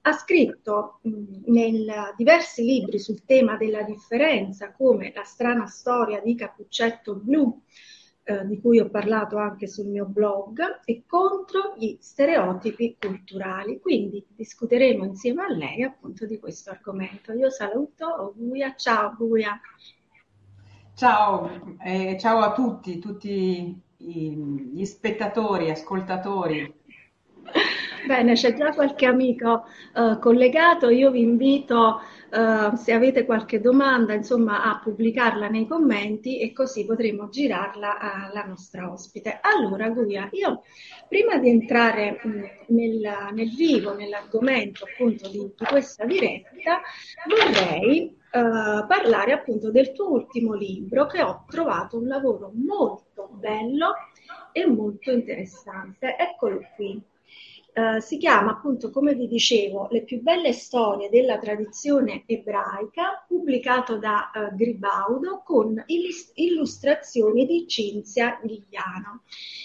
[0.00, 7.16] Ha scritto in diversi libri sul tema della differenza, come La strana storia di Cappuccetto
[7.16, 7.60] Blu,
[8.28, 13.78] eh, di cui ho parlato anche sul mio blog, e contro gli stereotipi culturali.
[13.80, 17.32] Quindi discuteremo insieme a lei appunto di questo argomento.
[17.32, 19.60] Io saluto Guia, ciao Guia.
[20.94, 26.74] Ciao, eh, ciao a tutti, tutti gli spettatori, ascoltatori.
[28.06, 29.64] Bene, c'è già qualche amico
[29.94, 32.00] uh, collegato, io vi invito
[32.30, 38.44] uh, se avete qualche domanda insomma, a pubblicarla nei commenti e così potremo girarla alla
[38.44, 39.38] nostra ospite.
[39.40, 40.62] Allora Guia, io
[41.08, 42.20] prima di entrare
[42.66, 46.80] nel, nel, vivo, nell'argomento appunto di, di questa diretta,
[47.28, 53.94] vorrei Uh, parlare appunto del tuo ultimo libro che ho trovato un lavoro molto bello
[54.52, 56.16] e molto interessante.
[56.18, 57.00] Eccolo qui.
[57.78, 63.98] Eh, si chiama appunto, come vi dicevo, Le più belle storie della tradizione ebraica, pubblicato
[63.98, 65.84] da uh, Gribaudo con
[66.36, 69.24] illustrazioni di Cinzia Ghigliano.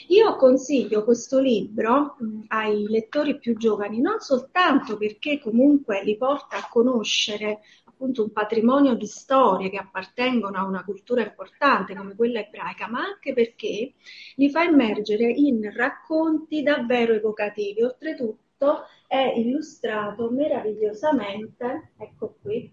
[0.09, 6.57] Io consiglio questo libro mh, ai lettori più giovani non soltanto perché comunque li porta
[6.57, 7.61] a conoscere
[8.01, 13.01] appunto un patrimonio di storie che appartengono a una cultura importante come quella ebraica, ma
[13.01, 13.93] anche perché
[14.35, 17.83] li fa immergere in racconti davvero evocativi.
[17.83, 22.71] Oltretutto è illustrato meravigliosamente, ecco qui,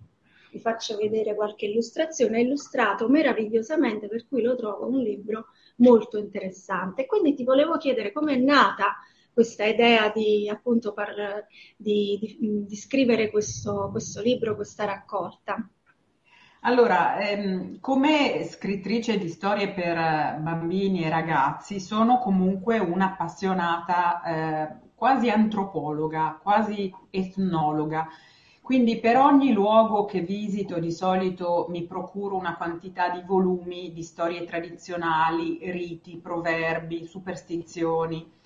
[0.50, 6.16] vi faccio vedere qualche illustrazione, è illustrato meravigliosamente, per cui lo trovo un libro molto
[6.16, 7.04] interessante.
[7.04, 8.96] Quindi ti volevo chiedere come è nata
[9.39, 15.64] questa idea di, appunto, par, di, di, di scrivere questo, questo, libro, questa raccolta?
[16.62, 25.30] Allora, ehm, come scrittrice di storie per bambini e ragazzi, sono comunque un'appassionata eh, quasi
[25.30, 28.09] antropologa, quasi etnologa.
[28.61, 34.03] Quindi per ogni luogo che visito di solito mi procuro una quantità di volumi di
[34.03, 38.38] storie tradizionali, riti, proverbi, superstizioni.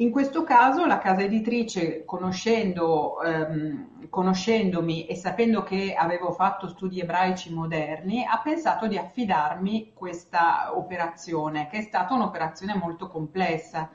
[0.00, 7.00] In questo caso la casa editrice, conoscendo, ehm, conoscendomi e sapendo che avevo fatto studi
[7.00, 13.90] ebraici moderni, ha pensato di affidarmi questa operazione, che è stata un'operazione molto complessa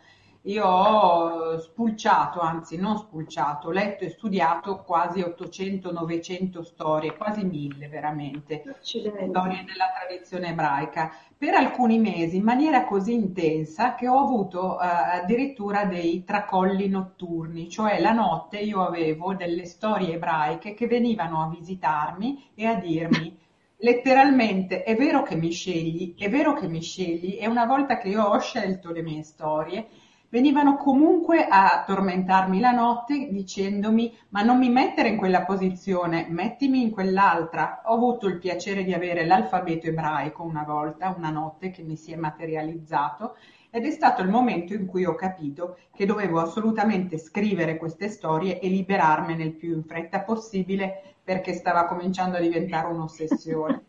[0.45, 8.61] io ho spulciato, anzi non spulciato, letto e studiato quasi 800-900 storie, quasi mille veramente,
[8.67, 9.29] Accidenti.
[9.29, 14.85] storie della tradizione ebraica, per alcuni mesi in maniera così intensa che ho avuto eh,
[14.85, 21.47] addirittura dei tracolli notturni, cioè la notte io avevo delle storie ebraiche che venivano a
[21.47, 23.39] visitarmi e a dirmi
[23.83, 28.09] letteralmente è vero che mi scegli, è vero che mi scegli e una volta che
[28.09, 29.87] io ho scelto le mie storie
[30.33, 36.81] venivano comunque a tormentarmi la notte dicendomi ma non mi mettere in quella posizione, mettimi
[36.81, 37.83] in quell'altra.
[37.85, 42.13] Ho avuto il piacere di avere l'alfabeto ebraico una volta, una notte che mi si
[42.13, 43.35] è materializzato
[43.69, 48.59] ed è stato il momento in cui ho capito che dovevo assolutamente scrivere queste storie
[48.59, 53.83] e liberarmene il più in fretta possibile perché stava cominciando a diventare un'ossessione.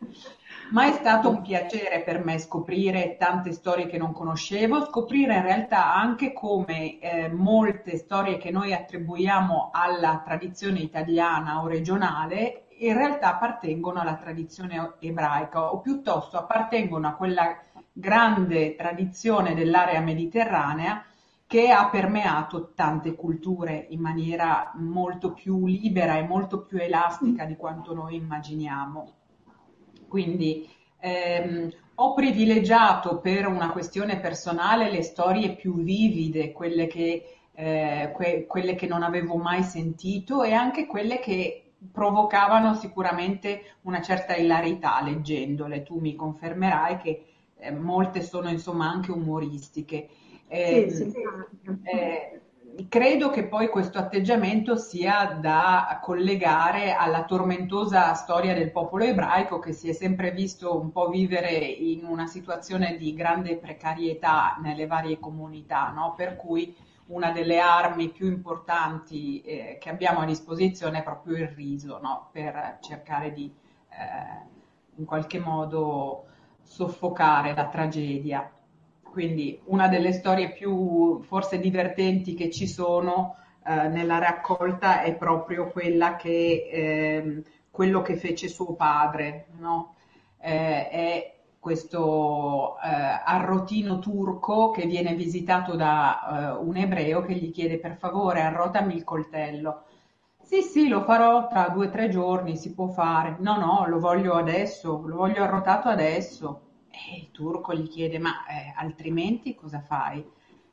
[0.71, 5.43] Ma è stato un piacere per me scoprire tante storie che non conoscevo, scoprire in
[5.43, 12.97] realtà anche come eh, molte storie che noi attribuiamo alla tradizione italiana o regionale in
[12.97, 17.57] realtà appartengono alla tradizione ebraica o piuttosto appartengono a quella
[17.93, 21.05] grande tradizione dell'area mediterranea
[21.47, 27.55] che ha permeato tante culture in maniera molto più libera e molto più elastica di
[27.55, 29.12] quanto noi immaginiamo.
[30.15, 30.69] Quindi
[31.01, 38.47] ehm, ho privilegiato per una questione personale le storie più vivide, quelle che, eh, que-
[38.47, 45.03] quelle che non avevo mai sentito e anche quelle che provocavano sicuramente una certa ilarità
[45.03, 45.83] leggendole.
[45.83, 47.25] Tu mi confermerai che
[47.59, 50.09] eh, molte sono insomma anche umoristiche.
[50.47, 51.19] Eh, sì, sì.
[51.83, 52.41] Eh,
[52.89, 59.72] credo che poi questo atteggiamento sia da collegare alla tormentosa storia del popolo ebraico che
[59.72, 65.18] si è sempre visto un po' vivere in una situazione di grande precarietà nelle varie
[65.18, 66.14] comunità, no?
[66.16, 66.75] per cui
[67.07, 72.29] una delle armi più importanti eh, che abbiamo a disposizione è proprio il riso, no?
[72.33, 73.53] per cercare di
[73.91, 74.53] eh,
[74.97, 76.27] in qualche modo
[76.62, 78.51] soffocare la tragedia.
[79.15, 85.69] Quindi una delle storie più forse divertenti che ci sono eh, nella raccolta è proprio
[85.71, 89.95] quella che eh, quello che fece suo padre, no?
[90.41, 92.89] eh, è questo eh,
[93.25, 98.97] arrotino turco che viene visitato da uh, un ebreo che gli chiede per favore arrotami
[98.97, 99.85] il coltello.
[100.43, 103.37] Sì, sì, lo farò tra due o tre giorni, si può fare.
[103.39, 106.61] No, no, lo voglio adesso, lo voglio arrotato adesso.
[107.12, 110.24] E il turco gli chiede, ma eh, altrimenti cosa fai?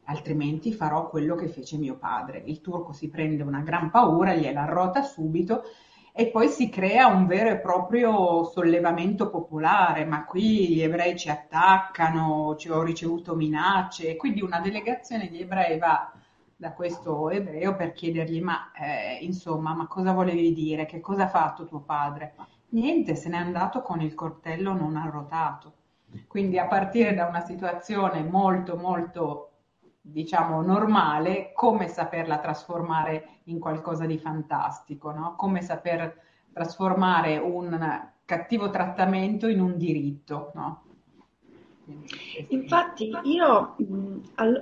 [0.05, 2.43] Altrimenti farò quello che fece mio padre.
[2.45, 5.63] Il turco si prende una gran paura, gliela arrota subito
[6.13, 11.29] e poi si crea un vero e proprio sollevamento popolare, ma qui gli ebrei ci
[11.29, 16.11] attaccano, ci ho ricevuto minacce, quindi una delegazione di ebrei va
[16.55, 21.29] da questo ebreo per chiedergli ma eh, insomma ma cosa volevi dire, che cosa ha
[21.29, 22.35] fatto tuo padre?
[22.69, 25.73] Niente, se n'è andato con il coltello non arrotato.
[26.27, 29.51] Quindi a partire da una situazione molto molto
[30.01, 35.35] diciamo normale, come saperla trasformare in qualcosa di fantastico, no?
[35.35, 36.19] come saper
[36.51, 40.51] trasformare un cattivo trattamento in un diritto.
[40.55, 40.83] No?
[42.49, 43.75] Infatti io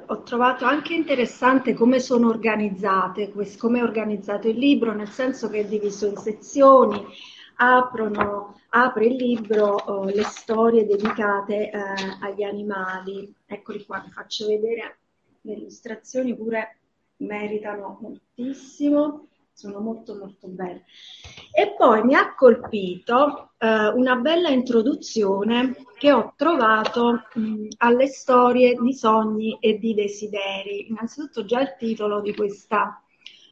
[0.06, 5.60] ho trovato anche interessante come sono organizzate, come è organizzato il libro, nel senso che
[5.60, 7.06] è diviso in sezioni,
[7.58, 11.82] aprono, apre il libro oh, le storie dedicate eh,
[12.22, 13.34] agli animali.
[13.46, 14.98] Eccoli qua, vi faccio vedere
[15.42, 16.78] le illustrazioni pure
[17.18, 20.84] meritano moltissimo, sono molto molto belle.
[21.52, 28.76] E poi mi ha colpito eh, una bella introduzione che ho trovato mh, alle storie
[28.80, 30.88] di sogni e di desideri.
[30.90, 33.02] Innanzitutto già il titolo di questa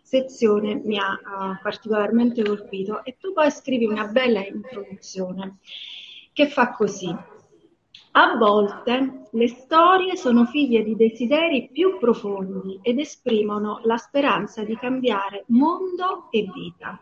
[0.07, 5.57] sezione mi ha uh, particolarmente colpito e tu poi scrivi una bella introduzione
[6.31, 7.13] che fa così.
[8.11, 14.77] A volte le storie sono figlie di desideri più profondi ed esprimono la speranza di
[14.77, 16.99] cambiare mondo e vita.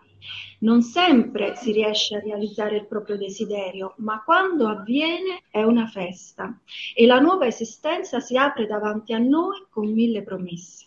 [0.61, 6.59] Non sempre si riesce a realizzare il proprio desiderio, ma quando avviene è una festa
[6.95, 10.84] e la nuova esistenza si apre davanti a noi con mille promesse.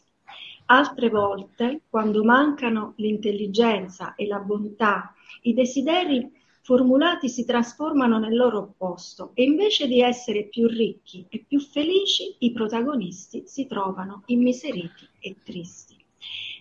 [0.70, 5.14] Altre volte, quando mancano l'intelligenza e la bontà,
[5.44, 11.42] i desideri formulati si trasformano nel loro opposto e invece di essere più ricchi e
[11.48, 15.96] più felici, i protagonisti si trovano immiseriti e tristi.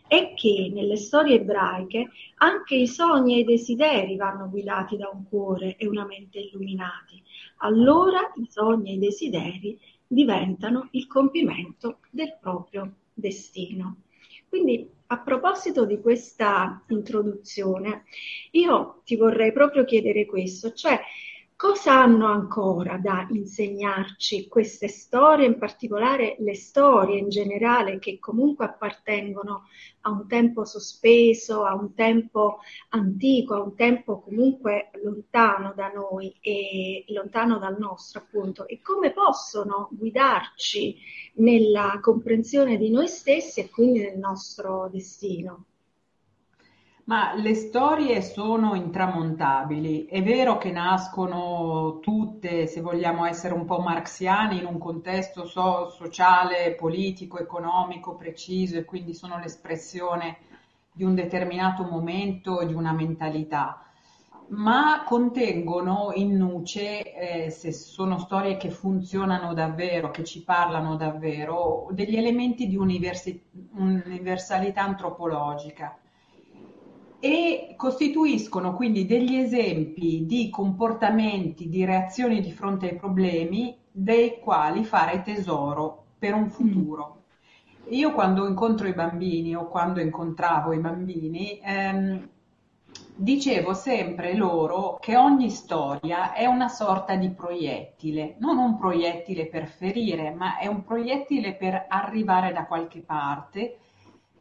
[0.07, 5.27] E che nelle storie ebraiche anche i sogni e i desideri vanno guidati da un
[5.27, 7.21] cuore e una mente illuminati.
[7.57, 9.77] Allora i sogni e i desideri
[10.07, 14.03] diventano il compimento del proprio destino.
[14.47, 18.03] Quindi a proposito di questa introduzione,
[18.51, 20.99] io ti vorrei proprio chiedere questo, cioè
[21.57, 28.65] Cosa hanno ancora da insegnarci queste storie, in particolare le storie in generale che comunque
[28.65, 29.63] appartengono
[30.01, 36.37] a un tempo sospeso, a un tempo antico, a un tempo comunque lontano da noi
[36.41, 40.95] e lontano dal nostro appunto e come possono guidarci
[41.37, 45.65] nella comprensione di noi stessi e quindi del nostro destino?
[47.07, 50.07] Ma le storie sono intramontabili.
[50.07, 55.87] È vero che nascono tutte, se vogliamo essere un po' marxiani, in un contesto so-
[55.89, 60.39] sociale, politico, economico preciso e quindi sono l'espressione
[60.91, 63.85] di un determinato momento e di una mentalità,
[64.49, 71.87] ma contengono in nuce, eh, se sono storie che funzionano davvero, che ci parlano davvero,
[71.91, 73.41] degli elementi di universi-
[73.75, 75.97] universalità antropologica
[77.19, 84.83] e costituiscono quindi degli esempi di comportamenti, di reazioni di fronte ai problemi dei quali
[84.83, 87.23] fare tesoro per un futuro.
[87.89, 92.29] Io quando incontro i bambini o quando incontravo i bambini, ehm,
[93.15, 99.67] dicevo sempre loro che ogni storia è una sorta di proiettile, non un proiettile per
[99.67, 103.77] ferire, ma è un proiettile per arrivare da qualche parte,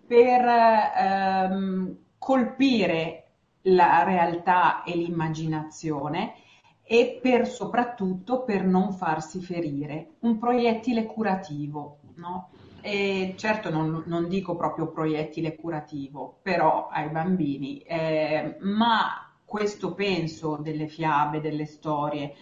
[0.07, 1.97] per ehm,
[2.27, 3.27] colpire
[3.69, 6.35] la realtà e l'immaginazione
[6.83, 10.15] e per soprattutto per non farsi ferire.
[10.23, 12.51] Un proiettile curativo, no?
[12.81, 20.57] E certo non, non, dico proprio proiettile curativo, però ai bambini, eh, ma questo penso
[20.57, 22.35] delle fiabe, delle storie,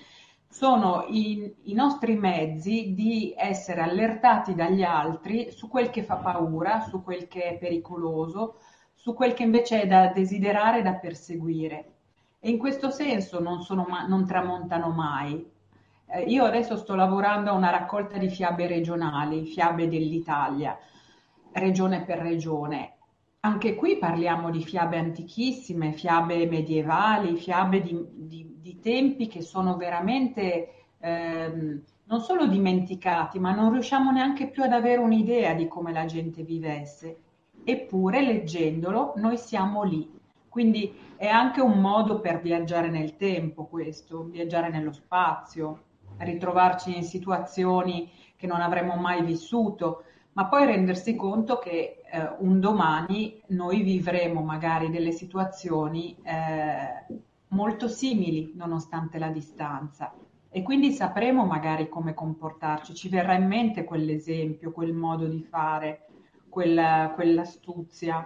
[0.49, 6.81] sono i, i, nostri mezzi di essere allertati dagli altri su quel che fa paura,
[6.81, 8.61] su quel che è pericoloso,
[9.05, 11.93] su quel che invece è da desiderare, da perseguire.
[12.41, 15.47] E in questo senso non, ma- non tramontano mai,
[16.07, 20.79] eh, io adesso sto lavorando a una raccolta di fiabe regionali, fiabe dell'Italia,
[21.53, 22.93] regione per regione.
[23.41, 29.77] Anche qui parliamo di fiabe antichissime, fiabe medievali, fiabe di, di, di tempi che sono
[29.77, 35.93] veramente ehm, non solo dimenticati, ma non riusciamo neanche più ad avere un'idea di come
[35.93, 37.19] la gente vivesse.
[37.65, 40.11] Eppure, leggendolo, noi siamo lì.
[40.49, 45.83] Quindi è anche un modo per viaggiare nel tempo questo, viaggiare nello spazio,
[46.19, 50.05] ritrovarci in situazioni che non avremmo mai vissuto,
[50.35, 57.17] ma poi rendersi conto che eh, un domani noi vivremo magari delle situazioni eh,
[57.49, 60.13] molto simili nonostante la distanza.
[60.51, 66.04] E quindi sapremo magari come comportarci, ci verrà in mente quell'esempio, quel modo di fare,
[66.55, 68.25] quella, quell'astuzia.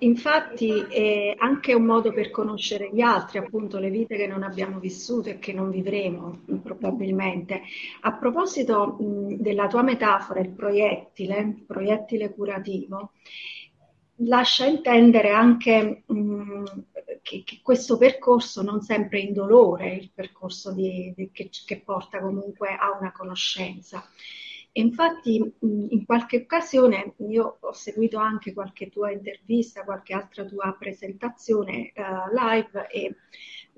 [0.00, 4.78] Infatti è anche un modo per conoscere gli altri, appunto le vite che non abbiamo
[4.78, 7.62] vissuto e che non vivremo probabilmente.
[8.02, 13.12] A proposito mh, della tua metafora, il proiettile, il proiettile curativo,
[14.20, 16.62] lascia intendere anche mh,
[17.20, 22.20] che, che, questo percorso non sempre è indolore, il percorso di, di, che, che porta
[22.20, 24.02] comunque a una conoscenza.
[24.78, 30.76] E infatti in qualche occasione io ho seguito anche qualche tua intervista, qualche altra tua
[30.78, 33.16] presentazione uh, live e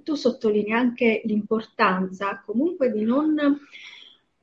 [0.03, 3.35] tu sottolinei anche l'importanza comunque di non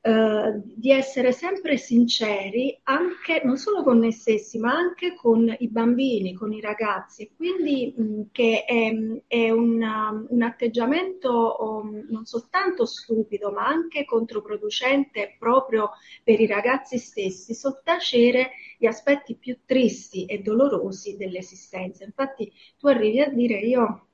[0.00, 5.68] eh, di essere sempre sinceri anche non solo con noi stessi ma anche con i
[5.68, 7.32] bambini, con i ragazzi.
[7.34, 8.92] Quindi mh, che è,
[9.26, 15.90] è una, un atteggiamento um, non soltanto stupido ma anche controproducente proprio
[16.22, 22.04] per i ragazzi stessi sottacere gli aspetti più tristi e dolorosi dell'esistenza.
[22.04, 24.07] Infatti tu arrivi a dire io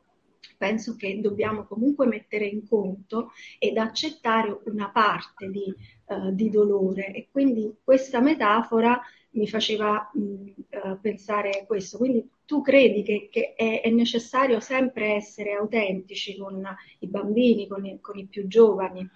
[0.57, 5.75] penso che dobbiamo comunque mettere in conto ed accettare una parte di,
[6.07, 9.01] uh, di dolore e quindi questa metafora
[9.31, 11.99] mi faceva mh, uh, pensare questo.
[11.99, 16.63] Quindi tu credi che, che è, è, necessario sempre essere autentici con
[17.01, 19.09] i bambini, con i, con i più giovani?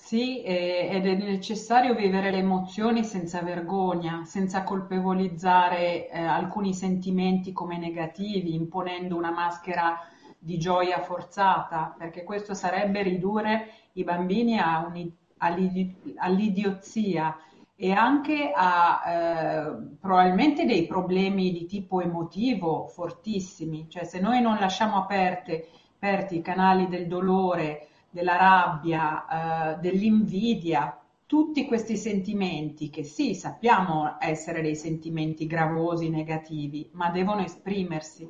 [0.00, 7.78] Sì, ed è necessario vivere le emozioni senza vergogna, senza colpevolizzare eh, alcuni sentimenti come
[7.78, 9.98] negativi, imponendo una maschera
[10.38, 14.58] di gioia forzata, perché questo sarebbe ridurre i bambini
[16.18, 17.36] all'idiozia
[17.80, 24.58] e anche a eh, probabilmente dei problemi di tipo emotivo fortissimi, cioè se noi non
[24.58, 33.04] lasciamo aperte, aperti i canali del dolore, della rabbia, eh, dell'invidia, tutti questi sentimenti che
[33.04, 38.28] sì, sappiamo essere dei sentimenti gravosi, negativi, ma devono esprimersi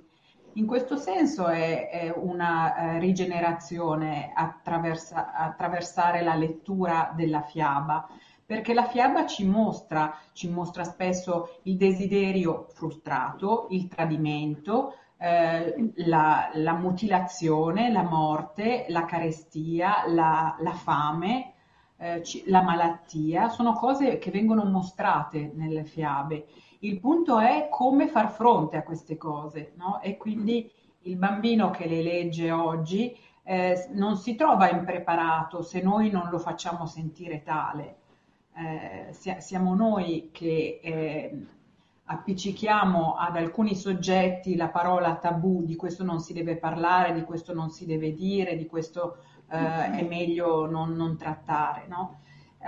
[0.59, 8.09] in questo senso è, è una eh, rigenerazione attraversa, attraversare la lettura della fiaba,
[8.44, 16.51] perché la fiaba ci mostra, ci mostra spesso il desiderio frustrato, il tradimento, eh, la,
[16.55, 21.52] la, mutilazione, la morte, la carestia, la, la fame,
[21.98, 26.47] eh, la malattia, sono cose che vengono mostrate nelle fiabe
[26.80, 30.00] il punto è come far fronte a queste cose, no?
[30.00, 30.70] E quindi
[31.02, 36.38] il bambino che le legge oggi eh, non si trova impreparato se noi non lo
[36.38, 37.96] facciamo sentire tale.
[38.55, 41.46] Eh, siamo noi che eh,
[42.05, 47.55] appiccichiamo ad alcuni soggetti la parola tabù, di questo non si deve parlare, di questo
[47.55, 49.18] non si deve dire, di questo
[49.50, 52.20] eh, è meglio non, non trattare, no?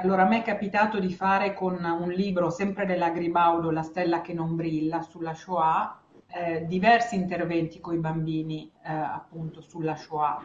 [0.03, 4.23] Allora, a me è capitato di fare con un libro sempre della Gribaudo, La stella
[4.23, 10.43] che non brilla, sulla Shoah, eh, diversi interventi con i bambini eh, appunto sulla Shoah.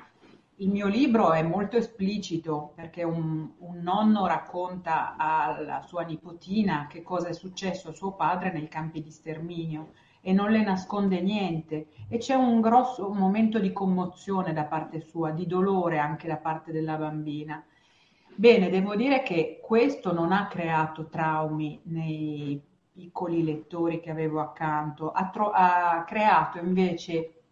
[0.58, 7.02] Il mio libro è molto esplicito perché un, un, nonno racconta alla sua nipotina che
[7.02, 11.88] cosa è successo a suo padre nei campi di sterminio e non le nasconde niente
[12.10, 16.74] e c'è un grosso momento di commozione da parte sua, di dolore anche da parte
[16.74, 17.64] della bambina
[18.38, 25.12] Bene, devo dire che questo non ha creato traumi nei piccoli lettori che avevo accanto,
[25.12, 27.44] ha, tro- ha creato invece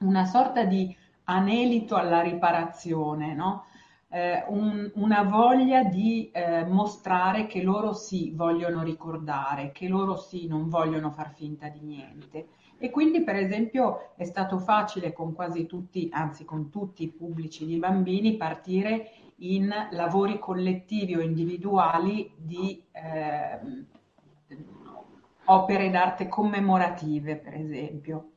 [0.00, 0.94] una sorta di
[1.24, 3.66] anelito alla riparazione, no?
[4.08, 10.46] eh, un, una voglia di eh, mostrare che loro sì vogliono ricordare, che loro sì
[10.48, 12.48] non vogliono far finta di niente.
[12.78, 17.66] E quindi, per esempio, è stato facile con quasi tutti, anzi con tutti i pubblici
[17.66, 23.58] di bambini, partire in lavori collettivi o individuali di eh,
[25.46, 28.30] opere d'arte commemorative, per esempio.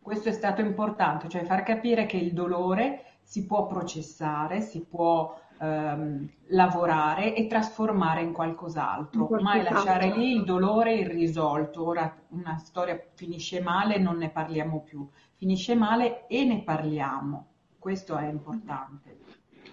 [0.00, 5.38] Questo è stato importante, cioè far capire che il dolore si può processare, si può
[5.58, 11.84] ehm, lavorare e trasformare in qualcos'altro, in mai lasciare lì il dolore irrisolto.
[11.84, 15.06] Ora una storia finisce male, non ne parliamo più,
[15.36, 17.46] finisce male e ne parliamo.
[17.78, 19.18] Questo è importante.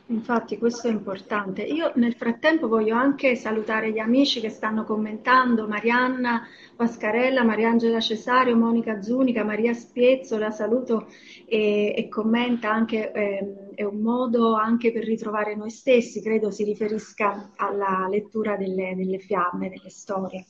[0.07, 1.63] Infatti questo è importante.
[1.63, 8.55] Io nel frattempo voglio anche salutare gli amici che stanno commentando, Marianna Pascarella, Mariangela Cesario,
[8.55, 11.07] Monica Zunica, Maria Spiezzo, la saluto
[11.47, 16.63] e, e commenta anche, eh, è un modo anche per ritrovare noi stessi, credo si
[16.63, 20.45] riferisca alla lettura delle, delle fiamme, delle storie.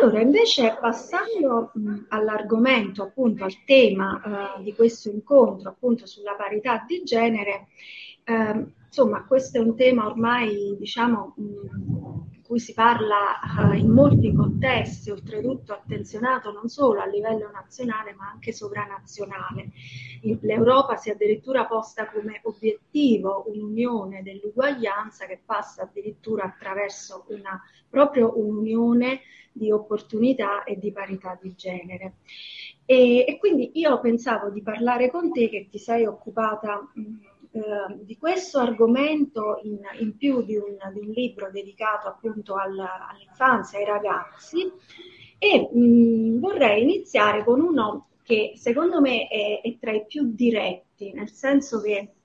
[0.00, 6.84] Allora, invece, passando mh, all'argomento, appunto, al tema uh, di questo incontro, appunto, sulla parità
[6.84, 7.68] di genere,
[8.28, 14.32] eh, insomma, questo è un tema ormai, diciamo, di cui si parla eh, in molti
[14.34, 19.70] contesti, oltretutto attenzionato non solo a livello nazionale ma anche sovranazionale.
[20.40, 28.36] L'Europa si è addirittura posta come obiettivo un'unione dell'uguaglianza che passa addirittura attraverso una, proprio
[28.36, 29.20] un'unione
[29.52, 32.14] di opportunità e di parità di genere.
[32.84, 37.02] E, e quindi io pensavo di parlare con te che ti sei occupata mh,
[37.56, 43.08] eh, di questo argomento in, in più di un, di un, libro dedicato appunto alla,
[43.08, 44.70] all'infanzia, ai ragazzi
[45.38, 51.12] e mh, vorrei iniziare con uno che secondo me è, è tra i più diretti,
[51.12, 52.15] nel senso che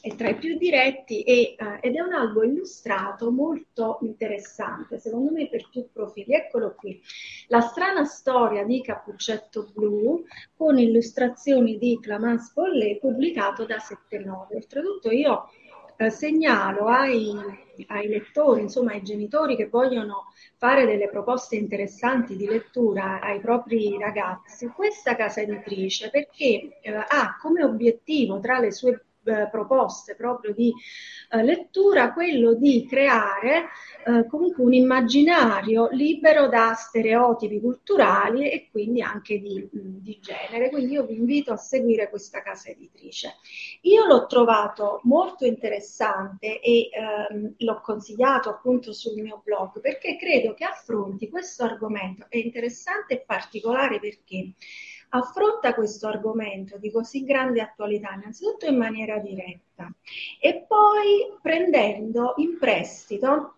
[0.00, 5.30] è tra i più diretti e, uh, ed è un albo illustrato molto interessante, secondo
[5.30, 6.34] me per più profili.
[6.34, 7.00] Eccolo qui,
[7.48, 10.24] la strana storia di Cappuccetto Blu
[10.54, 14.54] con illustrazioni di Clamance Pollet pubblicato da 7-9.
[14.54, 15.48] Oltretutto io
[15.96, 17.30] eh, segnalo ai,
[17.88, 23.98] ai, lettori, insomma ai genitori che vogliono fare delle proposte interessanti di lettura ai propri
[23.98, 30.52] ragazzi, questa casa editrice perché eh, ha come obiettivo tra le sue eh, proposte proprio
[30.52, 30.72] di
[31.30, 33.68] eh, lettura, quello di creare
[34.06, 40.70] eh, comunque un immaginario libero da stereotipi culturali e quindi anche di, di, genere.
[40.70, 43.34] Quindi io vi invito a seguire questa casa editrice.
[43.82, 50.54] Io l'ho trovato molto interessante e ehm, l'ho consigliato appunto sul mio blog perché credo
[50.54, 52.26] che affronti questo argomento.
[52.28, 54.54] È interessante e particolare perché
[55.10, 59.90] affronta questo argomento di così grande attualità, innanzitutto in maniera diretta
[60.40, 63.54] e poi prendendo in prestito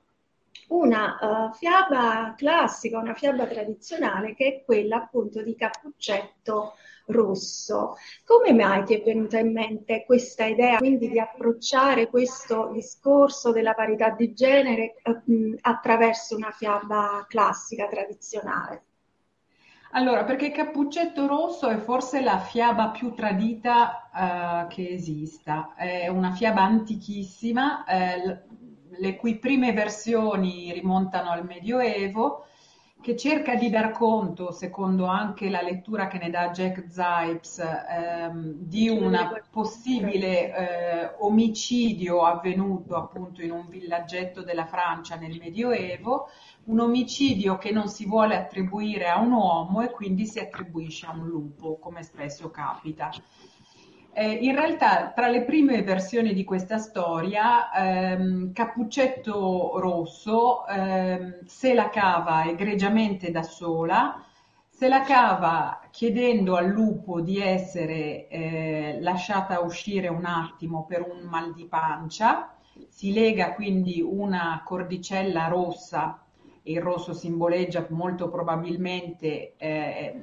[0.69, 6.75] una uh, fiaba classica, una fiaba tradizionale che è quella appunto di Cappuccetto
[7.07, 7.97] Rosso.
[8.25, 13.75] Come mai ti è venuta in mente questa idea quindi di approcciare questo discorso della
[13.75, 18.85] parità di genere uh, attraverso una fiaba classica tradizionale?
[19.95, 24.09] Allora, perché Cappuccetto Rosso è forse la fiaba più tradita
[24.65, 28.41] uh, che esista, è una fiaba antichissima, eh,
[28.89, 32.47] le cui prime versioni rimontano al Medioevo,
[33.03, 38.53] che cerca di dar conto, secondo anche la lettura che ne dà Jack Zipes, ehm,
[38.55, 46.29] di un possibile eh, omicidio avvenuto appunto in un villaggetto della Francia nel Medioevo,
[46.65, 51.13] un omicidio che non si vuole attribuire a un uomo e quindi si attribuisce a
[51.13, 53.11] un lupo, come spesso capita.
[54.15, 61.73] Eh, in realtà, tra le prime versioni di questa storia, ehm, Cappuccetto Rosso ehm, se
[61.73, 64.23] la cava egregiamente da sola,
[64.69, 71.27] se la cava chiedendo al lupo di essere eh, lasciata uscire un attimo per un
[71.27, 72.55] mal di pancia,
[72.89, 76.23] si lega quindi una cordicella rossa
[76.65, 80.21] il rosso simboleggia molto probabilmente eh,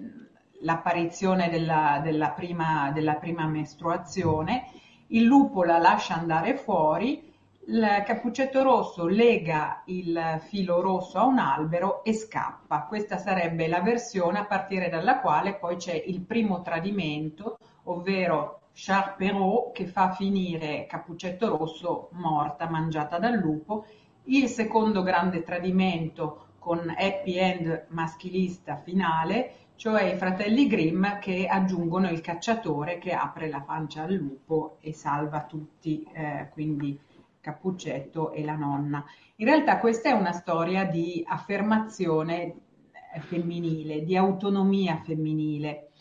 [0.61, 4.71] l'apparizione della, della, prima, della prima mestruazione,
[5.07, 7.27] il lupo la lascia andare fuori,
[7.67, 12.85] il cappuccetto rosso lega il filo rosso a un albero e scappa.
[12.85, 19.15] Questa sarebbe la versione a partire dalla quale poi c'è il primo tradimento, ovvero Charles
[19.17, 23.85] Perrault che fa finire Cappuccetto Rosso morta, mangiata dal lupo
[24.25, 32.09] il secondo grande tradimento con happy end maschilista finale, cioè i fratelli Grimm che aggiungono
[32.09, 36.99] il cacciatore che apre la pancia al lupo e salva tutti, eh, quindi
[37.41, 39.03] Cappuccetto e la nonna.
[39.37, 45.91] In realtà questa è una storia di affermazione eh, femminile, di autonomia femminile.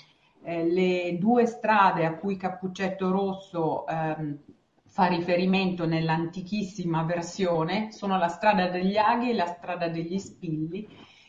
[0.43, 4.39] Eh, le due strade a cui Cappuccetto Rosso ehm,
[4.99, 10.89] fa riferimento nell'antichissima versione sono la strada degli aghi e la strada degli spilli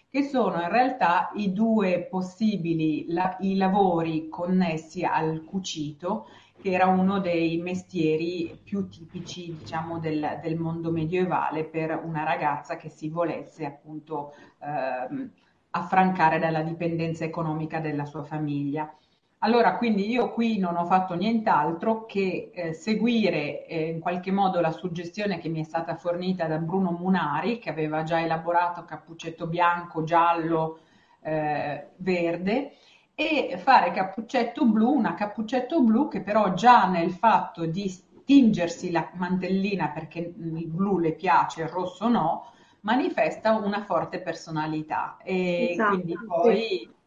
[0.09, 6.25] che sono in realtà i due possibili la, i lavori connessi al cucito,
[6.59, 12.75] che era uno dei mestieri più tipici, diciamo, del, del mondo medievale per una ragazza
[12.75, 14.33] che si volesse appunto
[14.63, 15.29] eh,
[15.69, 18.91] affrancare dalla dipendenza economica della sua famiglia.
[19.41, 24.59] Allora, quindi io qui non ho fatto nient'altro che eh, seguire eh, in qualche modo
[24.59, 29.47] la suggestione che mi è stata fornita da Bruno Munari, che aveva già elaborato cappuccetto
[29.47, 30.79] bianco, giallo,
[31.21, 32.73] eh, verde,
[33.15, 37.89] e fare cappuccetto blu, una cappuccetto blu che però già nel fatto di
[38.25, 42.51] tingersi la mantellina perché il blu le piace, il rosso no,
[42.81, 45.15] manifesta una forte personalità.
[45.23, 46.57] E esatto, quindi poi...
[46.57, 46.97] Sì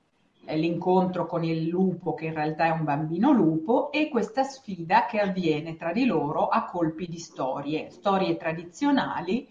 [0.47, 5.21] l'incontro con il lupo che in realtà è un bambino lupo e questa sfida che
[5.21, 9.49] avviene tra di loro a colpi di storie, storie tradizionali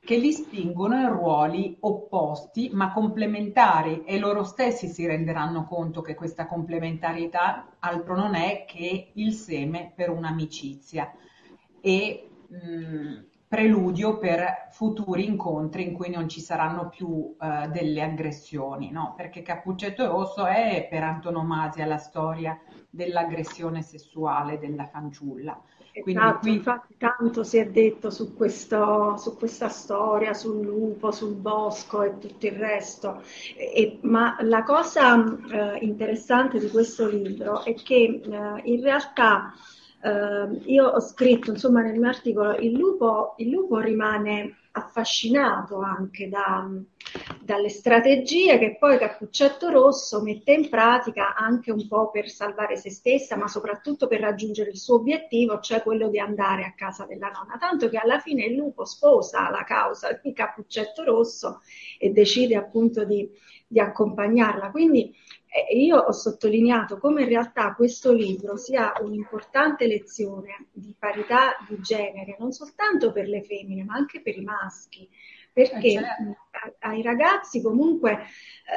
[0.00, 6.14] che li spingono in ruoli opposti ma complementari e loro stessi si renderanno conto che
[6.14, 11.12] questa complementarietà altro non è che il seme per un'amicizia.
[11.82, 18.92] E mh, preludio per futuri incontri in cui non ci saranno più uh, delle aggressioni,
[18.92, 19.14] no?
[19.16, 22.56] Perché Cappuccetto Rosso è per antonomasia la storia
[22.88, 25.60] dell'aggressione sessuale della fanciulla.
[26.00, 26.52] Quindi esatto, qui...
[26.52, 32.18] infatti tanto si è detto su, questo, su, questa storia, sul lupo, sul bosco e
[32.18, 33.20] tutto il resto,
[33.56, 39.52] e, ma la cosa eh, interessante di questo libro è che eh, in realtà
[40.02, 46.28] Uh, io ho scritto insomma nel mio articolo il lupo, il lupo rimane affascinato anche
[46.28, 46.66] da,
[47.42, 52.90] dalle strategie che poi Cappuccetto Rosso mette in pratica anche un po' per salvare se
[52.90, 57.28] stessa, ma soprattutto per raggiungere il suo obiettivo, cioè quello di andare a casa della
[57.28, 57.58] nonna.
[57.58, 61.60] Tanto che alla fine il lupo sposa la causa di Cappuccetto Rosso
[61.98, 63.28] e decide appunto di,
[63.66, 64.70] di accompagnarla.
[64.70, 65.14] Quindi
[65.72, 72.36] io ho sottolineato come in realtà questo libro sia un'importante lezione di parità di genere,
[72.38, 75.08] non soltanto per le femmine, ma anche per i maschi,
[75.52, 76.39] perché eh certo.
[76.80, 78.26] Ai ragazzi comunque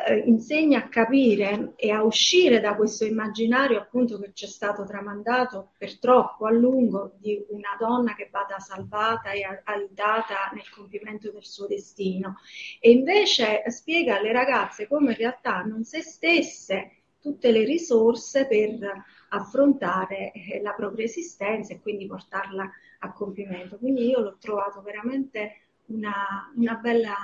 [0.08, 4.86] eh, insegna a capire e a uscire da questo immaginario appunto che ci è stato
[4.86, 11.32] tramandato per troppo a lungo di una donna che vada salvata e aiutata nel compimento
[11.32, 12.38] del suo destino
[12.80, 19.04] e invece spiega alle ragazze come in realtà hanno se stesse tutte le risorse per
[19.30, 22.70] affrontare eh, la propria esistenza e quindi portarla
[23.00, 23.78] a compimento.
[23.78, 27.16] Quindi io l'ho trovato veramente una, una bella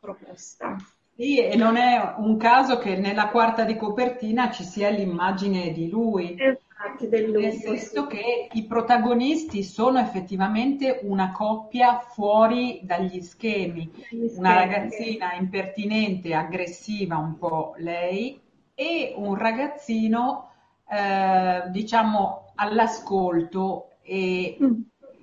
[0.00, 0.76] proposta.
[1.14, 5.90] Sì, e non è un caso che nella quarta di copertina ci sia l'immagine di
[5.90, 6.34] lui.
[6.38, 13.90] Esatto, nel senso che i protagonisti sono effettivamente una coppia fuori dagli schemi.
[13.92, 14.30] schemi.
[14.38, 18.40] Una ragazzina impertinente, aggressiva un po' lei,
[18.74, 20.52] e un ragazzino,
[20.88, 24.80] eh, diciamo, all'ascolto e mm.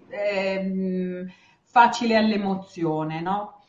[0.10, 1.32] ehm,
[1.78, 3.62] facile all'emozione, no?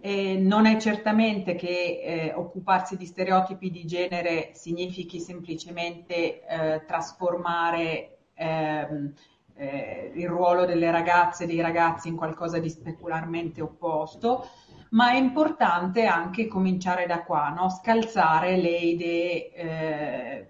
[0.00, 8.16] E non è certamente che eh, occuparsi di stereotipi di genere significhi semplicemente eh, trasformare
[8.32, 9.12] ehm,
[9.56, 14.48] eh, il ruolo delle ragazze e dei ragazzi in qualcosa di specularmente opposto,
[14.92, 17.68] ma è importante anche cominciare da qua, no?
[17.68, 20.49] scalzare le idee eh,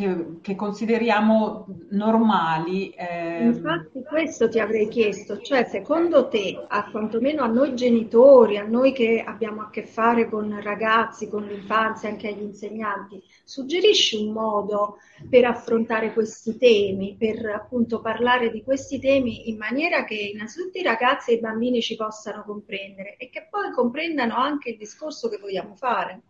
[0.00, 2.90] che, che consideriamo normali.
[2.90, 3.44] Eh...
[3.44, 8.92] Infatti questo ti avrei chiesto, cioè secondo te, a quantomeno a noi genitori, a noi
[8.92, 14.96] che abbiamo a che fare con ragazzi, con l'infanzia, anche agli insegnanti, suggerisci un modo
[15.28, 20.82] per affrontare questi temi, per appunto parlare di questi temi in maniera che innanzitutto i
[20.82, 25.38] ragazzi e i bambini ci possano comprendere e che poi comprendano anche il discorso che
[25.38, 26.22] vogliamo fare?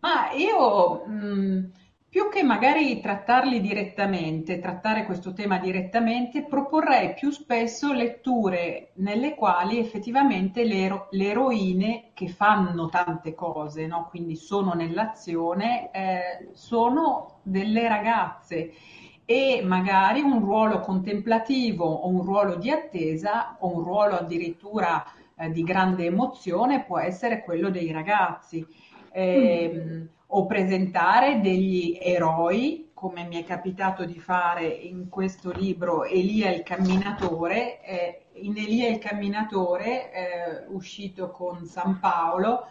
[0.00, 1.06] Ma io...
[1.06, 1.80] Mh
[2.12, 9.78] più che magari trattarli direttamente, trattare questo tema direttamente, proporrei più spesso letture nelle quali
[9.78, 14.08] effettivamente le, ero- le eroine che fanno tante cose, no?
[14.10, 18.72] quindi sono nell'azione, eh, sono delle ragazze
[19.24, 25.02] e magari un ruolo contemplativo o un ruolo di attesa o un ruolo addirittura
[25.34, 28.66] eh, di grande emozione può essere quello dei ragazzi.
[29.14, 36.04] Eh, mm o presentare degli eroi, come mi è capitato di fare in questo libro
[36.04, 37.82] Elia il camminatore.
[37.82, 42.66] Eh, in Elia il camminatore, eh, uscito con San Paolo,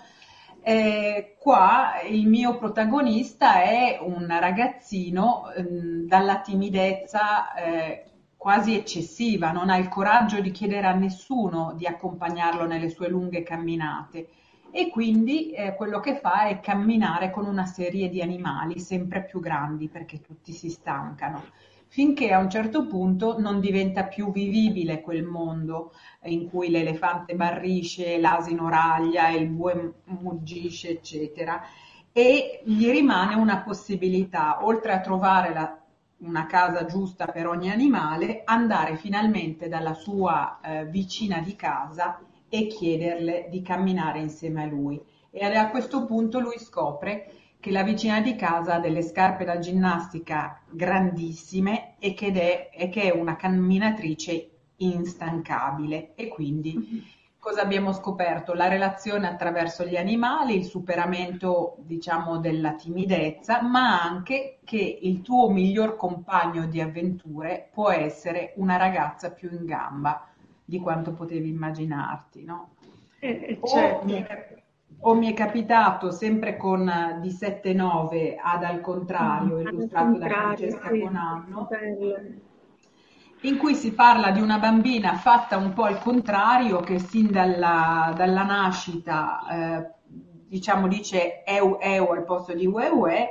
[0.64, 8.06] eh, qua il mio protagonista è un ragazzino ehm, dalla timidezza eh,
[8.38, 13.44] quasi eccessiva, non ha il coraggio di chiedere a nessuno di accompagnarlo nelle sue lunghe
[13.44, 14.30] camminate
[14.72, 19.40] e quindi eh, quello che fa è camminare con una serie di animali sempre più
[19.40, 21.44] grandi perché tutti si stancano,
[21.88, 25.94] finché a un certo punto non diventa più vivibile quel mondo
[26.24, 31.62] in cui l'elefante barrisce, l'asino raglia, il bue muggisce, eccetera,
[32.14, 35.78] e gli rimane una possibilità, oltre a trovare la,
[36.20, 42.20] una casa giusta per ogni animale, andare finalmente dalla sua eh, vicina di casa
[42.54, 45.02] e chiederle di camminare insieme a lui.
[45.32, 49.58] E a questo punto lui scopre che la vicina di casa ha delle scarpe da
[49.58, 56.14] ginnastica grandissime e che è, e che è una camminatrice instancabile.
[56.16, 57.06] E quindi
[57.40, 58.54] cosa abbiamo scoperto?
[58.54, 65.50] La relazione attraverso gli animali, il superamento, diciamo, della timidezza, ma anche che il tuo
[65.50, 70.26] miglior compagno di avventure può essere una ragazza più in gamba
[70.72, 72.70] di quanto potevi immaginarti, no?
[73.20, 74.04] Eh, certo.
[74.04, 74.56] o, mi è,
[75.00, 76.90] o, mi è, capitato sempre con
[77.20, 81.68] di 7-9 ad al contrario, mm, illustrato da Francesca sì, Bonanno,
[83.42, 88.14] in cui si parla di una bambina fatta un po' al contrario, che sin dalla,
[88.16, 89.92] dalla nascita, eh,
[90.48, 93.28] diciamo, dice eu eu al posto di ue ue,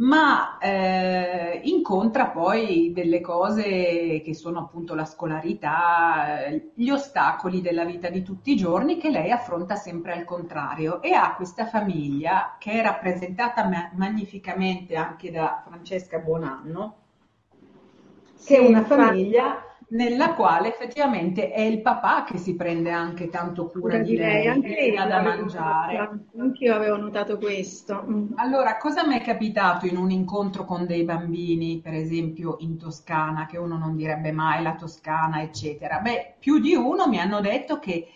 [0.00, 8.08] ma eh, incontra poi delle cose che sono appunto la scolarità, gli ostacoli della vita
[8.08, 12.72] di tutti i giorni che lei affronta sempre al contrario e ha questa famiglia che
[12.72, 16.96] è rappresentata ma- magnificamente anche da Francesca Buonanno,
[18.42, 23.68] che è una famiglia nella quale effettivamente è il papà che si prende anche tanto
[23.70, 26.26] cura di lei, anche lei da mangiare.
[26.38, 28.04] Anch'io avevo notato questo.
[28.08, 28.32] Mm.
[28.36, 33.46] Allora, cosa mi è capitato in un incontro con dei bambini, per esempio in Toscana,
[33.46, 35.98] che uno non direbbe mai la Toscana, eccetera?
[35.98, 38.08] Beh, più di uno mi hanno detto che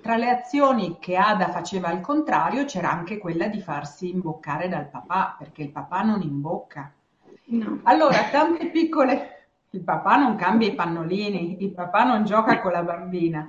[0.00, 4.88] tra le azioni che Ada faceva al contrario c'era anche quella di farsi imboccare dal
[4.88, 6.92] papà, perché il papà non imbocca.
[7.50, 7.80] No.
[7.84, 9.37] Allora, tante piccole
[9.70, 13.48] il papà non cambia i pannolini, il papà non gioca con la bambina.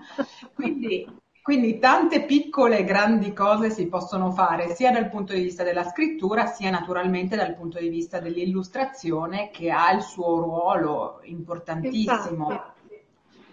[0.54, 1.08] Quindi,
[1.42, 5.84] quindi tante piccole e grandi cose si possono fare sia dal punto di vista della
[5.84, 12.52] scrittura sia naturalmente dal punto di vista dell'illustrazione che ha il suo ruolo importantissimo.
[12.52, 12.79] Infatti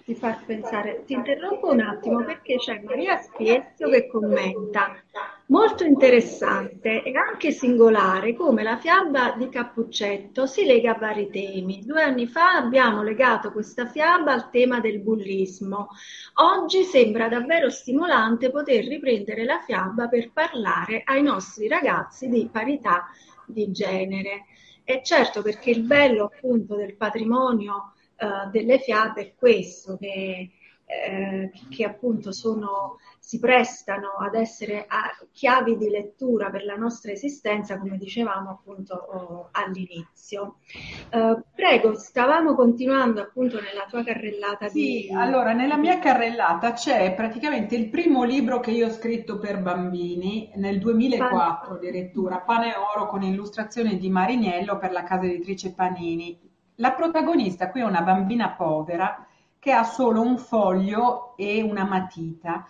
[0.07, 1.03] di far pensare.
[1.05, 4.95] Ti interrompo un attimo perché c'è Maria Spiezio che commenta.
[5.47, 11.85] Molto interessante e anche singolare come la fiaba di Cappuccetto si lega a vari temi.
[11.85, 15.89] Due anni fa abbiamo legato questa fiaba al tema del bullismo.
[16.35, 23.09] Oggi sembra davvero stimolante poter riprendere la fiaba per parlare ai nostri ragazzi di parità
[23.45, 24.45] di genere.
[24.85, 30.51] E certo perché il bello appunto del patrimonio uh, delle fiabe è questo, che,
[30.85, 34.87] eh, che appunto sono, si prestano ad essere
[35.33, 40.59] chiavi di lettura per la nostra esistenza, come dicevamo appunto oh, all'inizio.
[41.11, 44.69] Uh, prego, stavamo continuando appunto nella tua carrellata.
[44.69, 45.13] Sì, di...
[45.13, 50.53] allora nella mia carrellata c'è praticamente il primo libro che io ho scritto per bambini
[50.55, 56.46] nel 2004 addirittura, Pane e Oro con illustrazioni di Mariniello per la casa editrice Panini
[56.77, 59.27] la protagonista qui è una bambina povera
[59.59, 62.67] che ha solo un foglio e una matita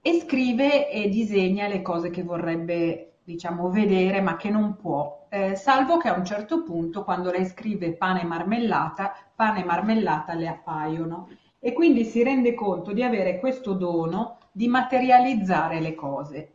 [0.00, 5.26] e scrive e disegna le cose che vorrebbe, diciamo, vedere ma che non può.
[5.28, 9.64] Eh, salvo che a un certo punto, quando lei scrive pane e marmellata, pane e
[9.64, 11.28] marmellata le appaiono
[11.60, 16.51] e quindi si rende conto di avere questo dono di materializzare le cose.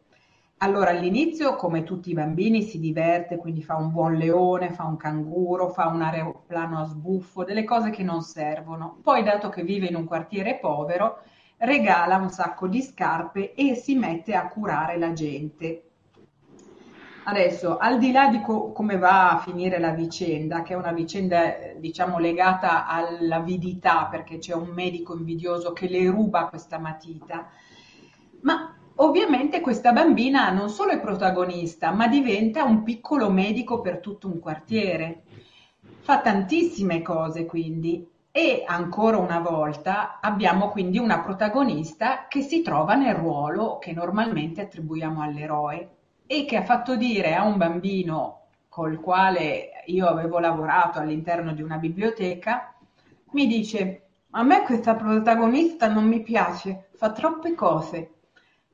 [0.59, 4.97] Allora all'inizio, come tutti i bambini, si diverte, quindi fa un buon leone, fa un
[4.97, 8.97] canguro, fa un aeroplano a sbuffo, delle cose che non servono.
[9.03, 11.19] Poi, dato che vive in un quartiere povero,
[11.57, 15.84] regala un sacco di scarpe e si mette a curare la gente.
[17.25, 20.91] Adesso, al di là di co- come va a finire la vicenda, che è una
[20.91, 27.47] vicenda diciamo legata all'avidità, perché c'è un medico invidioso che le ruba questa matita,
[28.41, 34.28] ma Ovviamente questa bambina non solo è protagonista, ma diventa un piccolo medico per tutto
[34.28, 35.24] un quartiere.
[35.99, 42.95] Fa tantissime cose quindi e ancora una volta abbiamo quindi una protagonista che si trova
[42.95, 45.90] nel ruolo che normalmente attribuiamo all'eroe.
[46.30, 51.61] e che ha fatto dire a un bambino col quale io avevo lavorato all'interno di
[51.61, 52.76] una biblioteca,
[53.32, 54.02] mi dice,
[54.32, 58.16] a me questa protagonista non mi piace, fa troppe cose.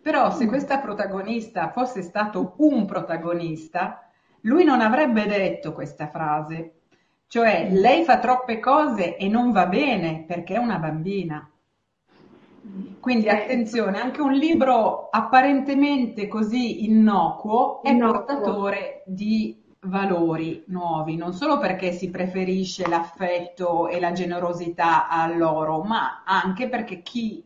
[0.04, 4.06] Però se questa protagonista fosse stato un protagonista,
[4.42, 6.82] lui non avrebbe detto questa frase.
[7.28, 11.50] Cioè, lei fa troppe cose e non va bene perché è una bambina.
[13.00, 18.24] Quindi attenzione, anche un libro apparentemente così innocuo è innocuo.
[18.26, 25.82] portatore di valori nuovi, non solo perché si preferisce l'affetto e la generosità a loro,
[25.82, 27.44] ma anche perché chi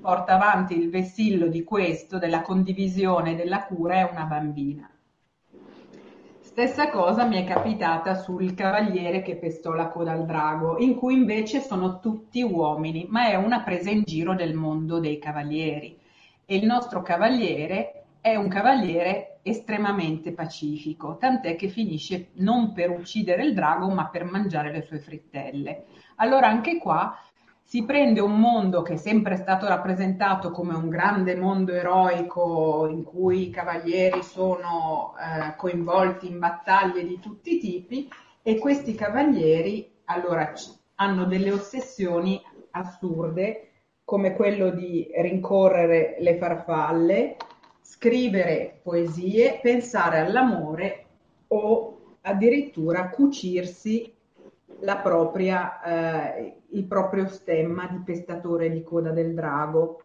[0.00, 4.88] porta avanti il vessillo di questo, della condivisione, della cura, è una bambina.
[6.40, 11.14] Stessa cosa mi è capitata sul cavaliere che pestò la coda al drago, in cui
[11.14, 15.98] invece sono tutti uomini, ma è una presa in giro del mondo dei cavalieri.
[16.44, 23.44] E il nostro cavaliere è un cavaliere estremamente pacifico, tant'è che finisce non per uccidere
[23.44, 25.86] il drago, ma per mangiare le sue frittelle.
[26.16, 27.18] Allora anche qua
[27.66, 33.02] si prende un mondo che è sempre stato rappresentato come un grande mondo eroico in
[33.02, 38.08] cui i cavalieri sono eh, coinvolti in battaglie di tutti i tipi
[38.42, 40.52] e questi cavalieri allora
[40.96, 42.40] hanno delle ossessioni
[42.72, 43.70] assurde
[44.04, 47.36] come quello di rincorrere le farfalle,
[47.80, 51.06] scrivere poesie, pensare all'amore
[51.48, 54.12] o addirittura cucirsi
[55.02, 60.02] propria, eh, il proprio stemma di pestatore di coda del drago.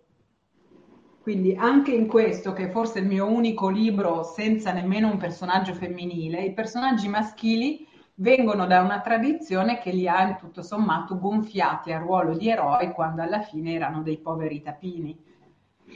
[1.21, 5.73] Quindi anche in questo, che è forse il mio unico libro senza nemmeno un personaggio
[5.73, 12.01] femminile, i personaggi maschili vengono da una tradizione che li ha tutto sommato gonfiati al
[12.01, 15.17] ruolo di eroi quando alla fine erano dei poveri tapini.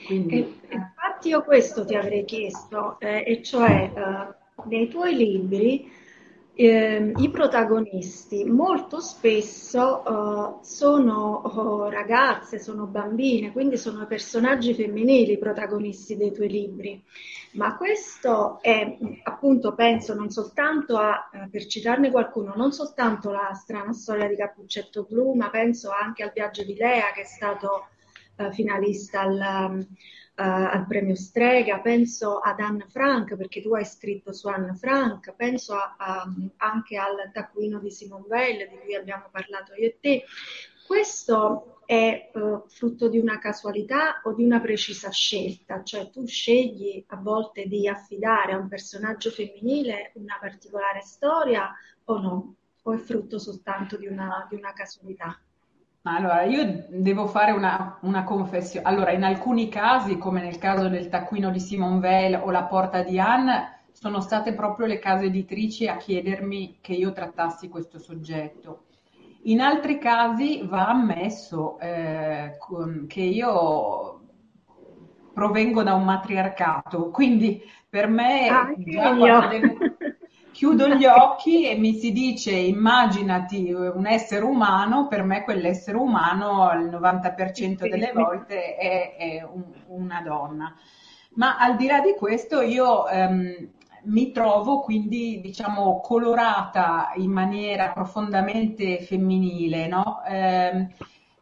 [0.05, 5.89] Quindi, e, infatti io questo ti avrei chiesto, eh, e cioè eh, nei tuoi libri
[6.55, 15.33] eh, i protagonisti molto spesso uh, sono uh, ragazze, sono bambine, quindi sono personaggi femminili
[15.33, 17.03] i protagonisti dei tuoi libri.
[17.53, 23.51] Ma questo è appunto, penso, non soltanto a, uh, per citarne qualcuno, non soltanto la
[23.53, 27.87] strana storia di Cappuccetto Blu, ma penso anche al viaggio di Lea che è stato
[28.51, 29.85] finalista al,
[30.35, 35.75] al premio Strega, penso ad Anne Frank, perché tu hai scritto su Anne Frank, penso
[35.75, 40.23] a, a, anche al taccuino di Simone Weil, di cui abbiamo parlato io e te.
[40.87, 47.03] Questo è uh, frutto di una casualità o di una precisa scelta, cioè tu scegli
[47.07, 51.71] a volte di affidare a un personaggio femminile una particolare storia
[52.05, 52.55] o no?
[52.83, 55.39] O è frutto soltanto di una, di una casualità?
[56.05, 58.85] Allora, io devo fare una, una, confessione.
[58.85, 63.01] Allora, in alcuni casi, come nel caso del taccuino di Simone Weil o la porta
[63.03, 68.85] di Anne, sono state proprio le case editrici a chiedermi che io trattassi questo soggetto.
[69.43, 72.57] In altri casi va ammesso eh,
[73.07, 74.21] che io
[75.33, 79.77] provengo da un matriarcato, quindi per me ah, già quando devo,
[80.53, 86.71] chiudo gli occhi e mi si dice immaginati un essere umano, per me quell'essere umano
[86.79, 90.73] il 90% delle volte è, è un, una donna.
[91.35, 93.69] Ma al di là di questo io ehm,
[94.03, 100.21] mi trovo quindi diciamo colorata in maniera profondamente femminile, no?
[100.23, 100.87] eh,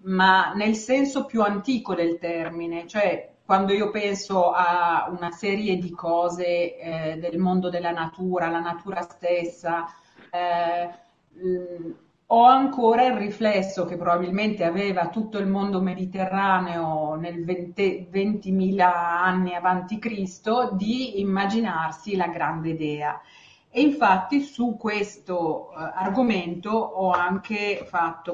[0.03, 5.91] ma nel senso più antico del termine, cioè quando io penso a una serie di
[5.91, 9.85] cose eh, del mondo della natura, la natura stessa,
[10.31, 10.89] eh,
[11.33, 11.91] mh,
[12.33, 19.53] ho ancora il riflesso che probabilmente aveva tutto il mondo mediterraneo nel 20, 20.000 anni
[19.53, 23.21] avanti Cristo di immaginarsi la grande dea.
[23.69, 27.85] E infatti su questo uh, argomento ho anche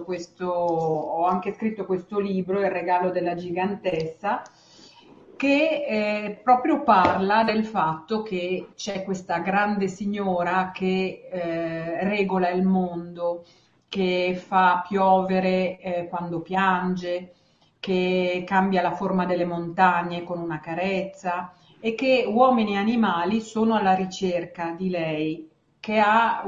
[0.06, 4.42] questo, ho anche scritto questo libro, Il regalo della gigantessa,
[5.38, 12.64] che eh, proprio parla del fatto che c'è questa grande signora che eh, regola il
[12.64, 13.46] mondo,
[13.88, 17.36] che fa piovere eh, quando piange,
[17.80, 23.76] che cambia la forma delle montagne con una carezza e che uomini e animali sono
[23.76, 25.48] alla ricerca di lei,
[25.80, 26.44] che ha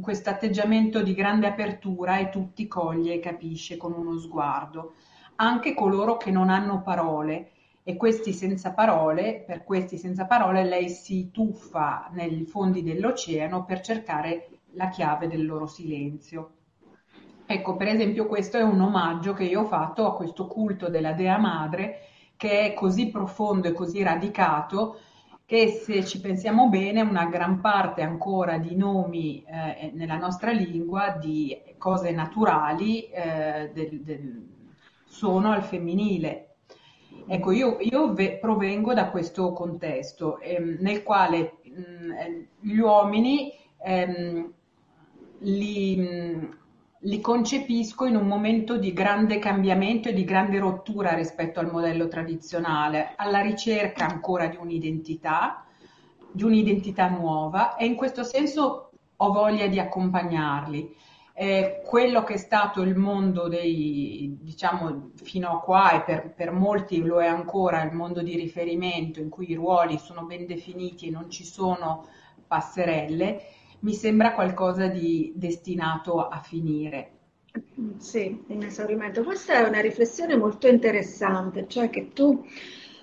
[0.00, 4.94] questo atteggiamento di grande apertura e tutti coglie e capisce con uno sguardo,
[5.36, 7.50] anche coloro che non hanno parole
[7.90, 13.80] e questi senza parole, per questi senza parole lei si tuffa nei fondi dell'oceano per
[13.80, 16.52] cercare la chiave del loro silenzio.
[17.46, 21.12] Ecco, per esempio, questo è un omaggio che io ho fatto a questo culto della
[21.12, 22.02] Dea Madre
[22.36, 25.00] che è così profondo e così radicato
[25.44, 31.16] che se ci pensiamo bene una gran parte ancora di nomi eh, nella nostra lingua
[31.20, 34.48] di cose naturali eh, del, del,
[35.06, 36.49] sono al femminile.
[37.26, 43.52] Ecco, io, io ve, provengo da questo contesto ehm, nel quale mh, eh, gli uomini
[43.82, 44.52] ehm,
[45.38, 46.58] li, mh,
[47.00, 52.08] li concepisco in un momento di grande cambiamento e di grande rottura rispetto al modello
[52.08, 55.64] tradizionale, alla ricerca ancora di un'identità,
[56.30, 60.96] di un'identità nuova e in questo senso ho voglia di accompagnarli.
[61.40, 66.52] Eh, quello che è stato il mondo dei, diciamo, fino a qua e per, per
[66.52, 71.06] molti lo è ancora il mondo di riferimento in cui i ruoli sono ben definiti
[71.06, 72.06] e non ci sono
[72.46, 73.40] passerelle,
[73.78, 77.12] mi sembra qualcosa di destinato a finire.
[77.96, 79.22] Sì, in esaurimento.
[79.22, 82.44] Questa è una riflessione molto interessante, cioè che tu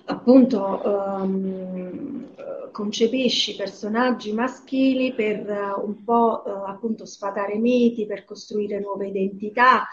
[0.08, 2.28] appunto um,
[2.72, 9.86] concepisci personaggi maschili per uh, un po' uh, appunto sfatare miti, per costruire nuove identità.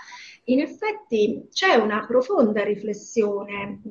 [0.45, 3.81] In effetti c'è una profonda riflessione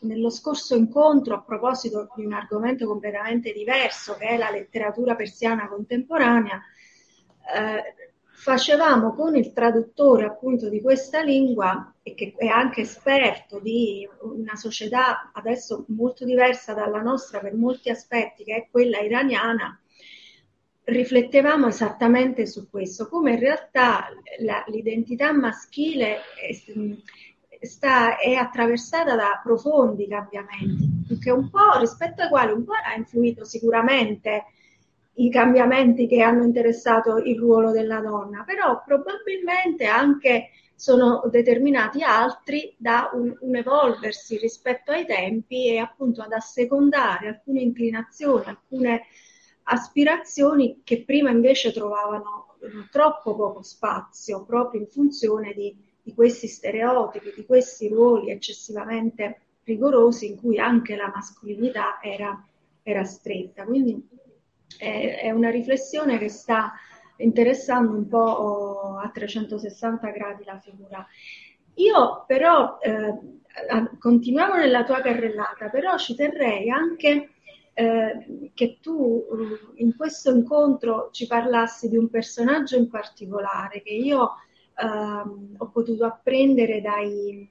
[0.00, 5.68] nello scorso incontro a proposito di un argomento completamente diverso che è la letteratura persiana
[5.68, 6.60] contemporanea,
[7.54, 7.94] eh,
[8.46, 14.54] facevamo con il traduttore appunto di questa lingua e che è anche esperto di una
[14.54, 19.76] società adesso molto diversa dalla nostra per molti aspetti, che è quella iraniana,
[20.84, 29.40] riflettevamo esattamente su questo, come in realtà la, l'identità maschile è, sta, è attraversata da
[29.42, 34.44] profondi cambiamenti, che un po' rispetto ai quali un po' ha influito sicuramente
[35.16, 42.74] i cambiamenti che hanno interessato il ruolo della donna, però probabilmente anche sono determinati altri
[42.76, 49.06] da un, un, evolversi rispetto ai tempi e appunto ad assecondare alcune inclinazioni, alcune
[49.64, 52.56] aspirazioni che prima invece trovavano
[52.90, 55.74] troppo poco spazio proprio in funzione di
[56.06, 62.46] di questi stereotipi, di questi ruoli eccessivamente rigorosi in cui anche la mascolinità era,
[62.84, 63.64] era stretta.
[63.64, 64.08] Quindi
[64.78, 66.72] è, è, una riflessione che sta
[67.18, 71.06] interessando un po' a 360 gradi la figura.
[71.74, 73.14] Io però, eh,
[73.98, 77.30] continuiamo nella tua carrellata, però ci terrei anche
[77.74, 79.24] eh, che tu
[79.76, 84.32] in questo incontro ci parlassi di un personaggio in particolare che io
[84.78, 87.50] Uh, ho potuto apprendere dai,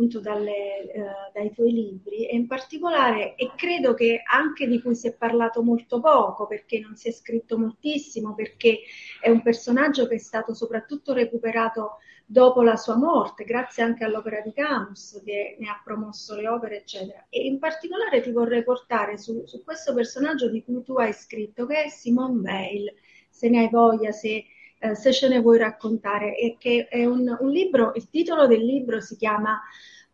[0.00, 4.94] appunto dalle, uh, dai tuoi libri e in particolare, e credo che anche di cui
[4.94, 8.80] si è parlato molto poco perché non si è scritto moltissimo, perché
[9.20, 14.40] è un personaggio che è stato soprattutto recuperato dopo la sua morte, grazie anche all'opera
[14.40, 17.26] di Camus che ne ha promosso le opere, eccetera.
[17.28, 21.66] E in particolare ti vorrei portare su, su questo personaggio di cui tu hai scritto,
[21.66, 22.94] che è Simone Weil,
[23.28, 24.44] se ne hai voglia, se
[24.80, 28.64] eh, se ce ne vuoi raccontare, e che è un, un, libro, il titolo del
[28.64, 29.60] libro si chiama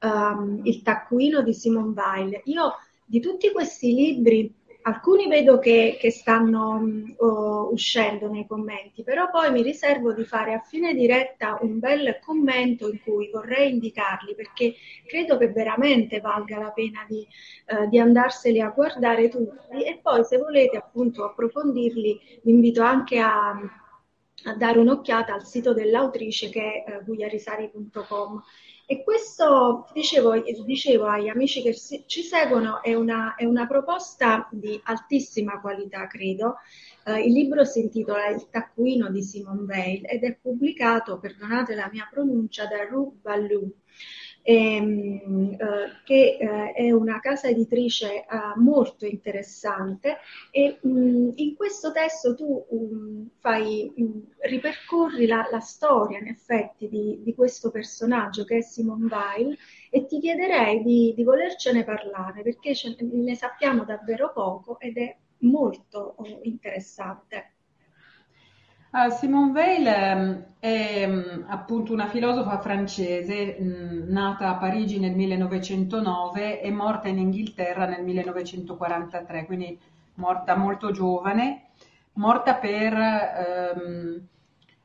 [0.03, 2.41] um, Il taccuino di Simone Weil.
[2.47, 2.73] Io
[3.05, 4.53] di tutti questi libri,
[4.83, 6.83] alcuni vedo che, che stanno
[7.17, 12.19] uh, uscendo nei commenti, però poi mi riservo di fare a fine diretta un bel
[12.21, 14.75] commento in cui vorrei indicarli perché
[15.07, 17.25] credo che veramente valga la pena di,
[17.69, 23.21] uh, di andarseli a guardare tutti e poi se volete appunto approfondirli vi invito anche
[23.21, 23.85] a
[24.45, 28.43] a dare un'occhiata al sito dell'autrice che è eh, gugliarisari.com.
[28.89, 34.81] E questo, dicevo, dicevo, agli amici che ci seguono, è una, è una proposta di
[34.85, 36.59] altissima qualità, credo.
[37.05, 41.89] Uh, il libro si intitola Il taccuino di Simone Weil ed è pubblicato, perdonate la
[41.93, 43.75] mia pronuncia, da Rue Ballou
[44.47, 50.19] ehm, eh, che eh, è una casa editrice eh, molto interessante
[50.53, 56.19] e mh, mm, in questo testo tu um, fai, mh, mm, ripercorri la, la, storia
[56.19, 59.59] in effetti di, di, questo personaggio che è Simone Weil
[59.91, 65.17] e ti chiederei di, di volercene parlare perché ce, ne sappiamo davvero poco ed è
[65.39, 67.56] molto oh, interessante.
[68.97, 75.15] Uh, Simone Weil ehm, è um, appunto una filosofa francese um, nata a Parigi nel
[75.15, 79.79] 1909 e morta in Inghilterra nel 1943, quindi
[80.15, 81.73] morta molto giovane,
[82.15, 82.95] morta per
[83.77, 84.19] um,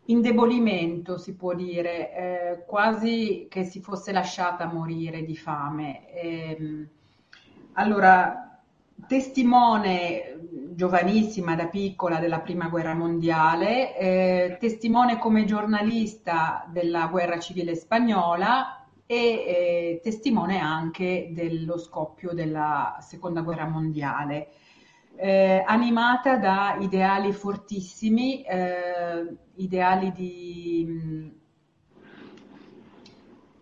[0.03, 6.11] indebolimento, si può dire, eh, quasi che si fosse lasciata morire di fame.
[6.11, 6.88] E,
[7.75, 8.59] allora,
[9.07, 17.76] testimone giovanissima da piccola della prima guerra mondiale, eh, testimone come giornalista della guerra civile
[17.76, 24.49] spagnola e eh, testimone anche dello scoppio della seconda guerra mondiale.
[25.18, 31.39] eh, animata da ideali fortissimi, eh, ideali di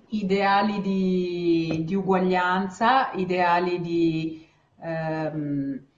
[0.09, 4.47] ideali di, di, uguaglianza, ideali di
[4.81, 5.88] ehm,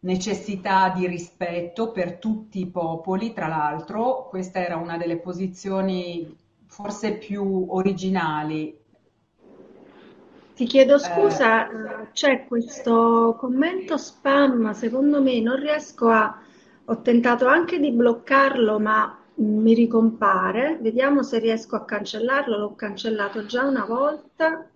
[0.00, 4.28] necessità di rispetto per tutti i popoli, tra l'altro.
[4.28, 6.36] Questa era una delle posizioni
[6.66, 8.78] forse più originali
[10.60, 10.98] ti chiedo eh.
[10.98, 16.38] scusa, eh, c'è questo commento spam, secondo me non riesco a...
[16.84, 20.76] Ho tentato anche di bloccarlo, ma mi ricompare.
[20.78, 22.58] Vediamo se riesco a cancellarlo.
[22.58, 24.68] L'ho cancellato già una volta.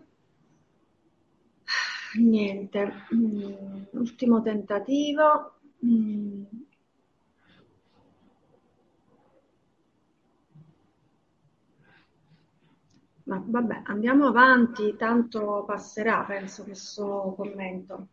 [2.19, 2.93] Niente.
[3.15, 5.53] Mm, ultimo tentativo.
[5.85, 6.45] Mm.
[13.25, 18.09] Ma vabbè, andiamo avanti, tanto passerà, penso, questo commento.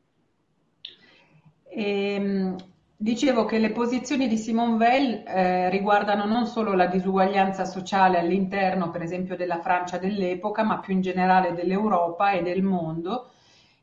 [1.67, 2.55] Ehm,
[2.95, 8.89] dicevo che le posizioni di Simone Weil eh, riguardano non solo la disuguaglianza sociale all'interno,
[8.89, 13.31] per esempio, della Francia dell'epoca, ma più in generale dell'Europa e del mondo,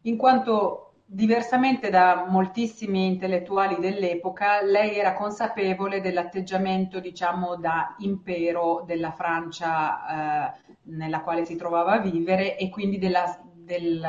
[0.09, 9.12] in quanto Diversamente da moltissimi intellettuali dell'epoca, lei era consapevole dell'atteggiamento, diciamo, da impero della
[9.12, 14.06] Francia eh, nella quale si trovava a vivere e quindi della, del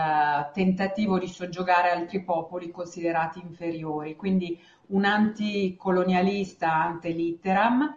[0.51, 4.17] tentativo di soggiogare altri popoli considerati inferiori.
[4.17, 7.95] Quindi un anticolonialista ante litteram,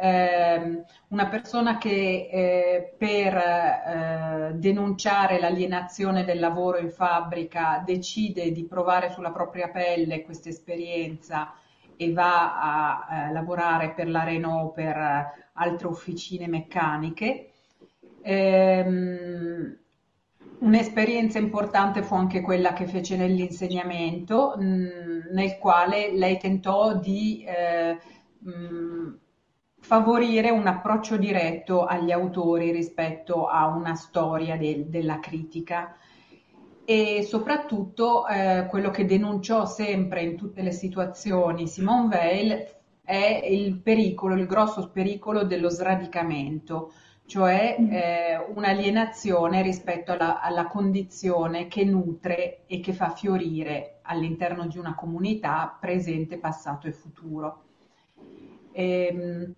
[0.00, 8.64] eh, una persona che eh, per eh, denunciare l'alienazione del lavoro in fabbrica decide di
[8.64, 11.52] provare sulla propria pelle questa esperienza
[11.96, 17.50] e va a eh, lavorare per la Renault, per eh, altre officine meccaniche.
[18.22, 19.78] Ehm,
[20.60, 27.44] Un'esperienza importante fu anche quella che fece nell'insegnamento, mh, mm, nel quale lei tentò di
[27.46, 27.96] eh,
[28.38, 29.14] mh, mm,
[29.88, 35.96] favorire un approccio diretto agli autori rispetto a una storia del, della critica
[36.84, 42.66] e soprattutto eh, quello che denunciò sempre in tutte le situazioni Simone Weil
[43.02, 46.92] è il pericolo, il grosso pericolo dello sradicamento,
[47.24, 47.90] cioè mm.
[47.90, 54.94] eh, un'alienazione rispetto alla, alla, condizione che nutre e che fa fiorire all'interno di una
[54.94, 57.62] comunità presente, passato e futuro.
[58.72, 59.54] E, ehm,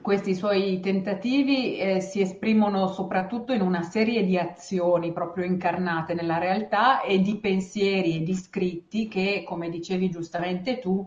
[0.00, 6.38] questi suoi tentativi eh, si esprimono soprattutto in una serie di azioni proprio incarnate nella
[6.38, 11.06] realtà e di pensieri e di scritti che, come dicevi giustamente tu,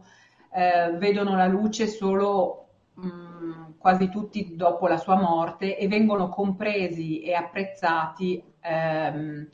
[0.54, 6.30] eh, vedono la luce solo mh, mm, quasi tutti dopo la sua morte e vengono
[6.30, 9.48] compresi e apprezzati ehm,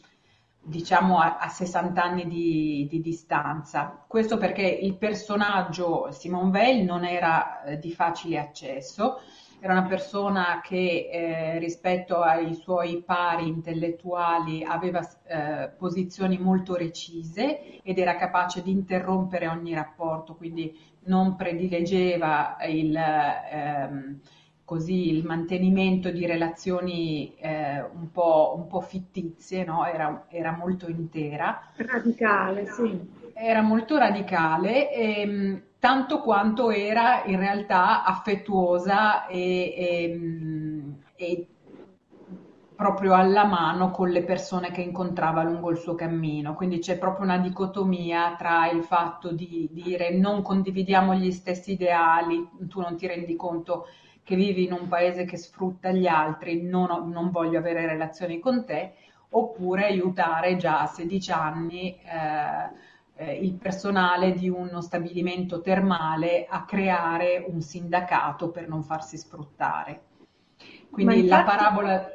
[0.67, 4.03] diciamo a, a 60 anni di, di, distanza.
[4.05, 9.21] Questo perché il personaggio Simone Weil non era eh, di facile accesso,
[9.59, 17.81] era una persona che eh, rispetto ai suoi pari intellettuali aveva eh, posizioni molto recise
[17.81, 24.19] ed era capace di interrompere ogni rapporto, quindi non prediligeva il, ehm,
[24.67, 29.85] così, il mantenimento di relazioni eh, un, po', un, po', fittizie, no?
[29.85, 31.71] era, era, molto intera.
[31.77, 32.99] Radicale, sì.
[33.33, 40.19] Era molto radicale, e, ehm, tanto quanto era in realtà affettuosa e, e,
[41.15, 41.47] e
[42.75, 46.55] proprio alla mano con le persone che incontrava lungo il suo cammino.
[46.55, 52.49] Quindi c'è proprio una dicotomia tra il fatto di dire non condividiamo gli stessi ideali,
[52.67, 53.85] tu non ti rendi conto
[54.27, 58.65] che vivi in un paese che sfrutta gli altri, non, non voglio avere relazioni con
[58.65, 58.91] te,
[59.29, 66.65] oppure aiutare già a 16 anni eh, eh, il personale di uno stabilimento termale a
[66.65, 70.01] creare un sindacato per non farsi sfruttare.
[70.91, 71.27] Quindi infatti...
[71.29, 72.11] la parabola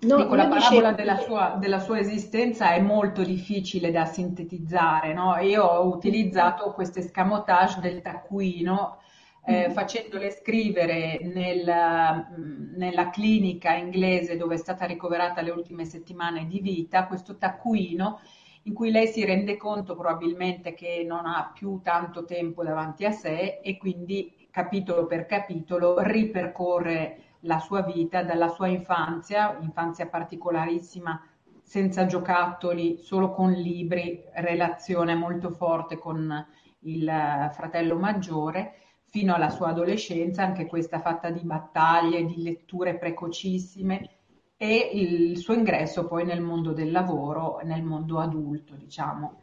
[0.00, 5.14] No, Dico, la parabola della sua, della sua, esistenza è molto difficile da sintetizzare.
[5.14, 5.34] No?
[5.38, 8.98] Io ho utilizzato questo escamotage del taccuino
[9.46, 9.72] eh, mm.
[9.72, 17.06] facendole scrivere nel, nella clinica inglese dove è stata ricoverata le ultime settimane di vita
[17.06, 18.20] questo taccuino
[18.66, 23.10] in cui lei si rende conto probabilmente che non ha più tanto tempo davanti a
[23.10, 31.20] sé e quindi capitolo per capitolo ripercorre la sua vita, dalla sua infanzia, infanzia particolarissima,
[31.62, 36.46] senza giocattoli, solo con libri, relazione molto forte con
[36.80, 38.83] il fratello maggiore,
[39.14, 44.08] fino alla sua adolescenza, anche questa fatta di battaglie, di letture precocissime
[44.56, 49.40] e il suo ingresso poi nel mondo del lavoro, nel mondo adulto, diciamo.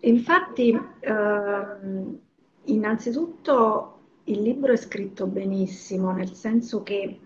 [0.00, 2.18] infatti, ehm,
[2.64, 7.20] innanzitutto il libro è scritto benissimo, nel senso che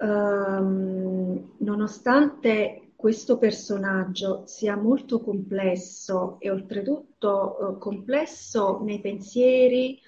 [0.00, 10.00] ehm, nonostante questo personaggio sia molto complesso e oltretutto eh, complesso nei pensieri,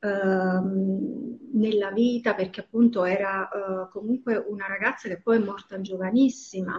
[0.00, 6.78] ehm, nella vita, perché appunto era eh, comunque una ragazza che poi è morta giovanissima,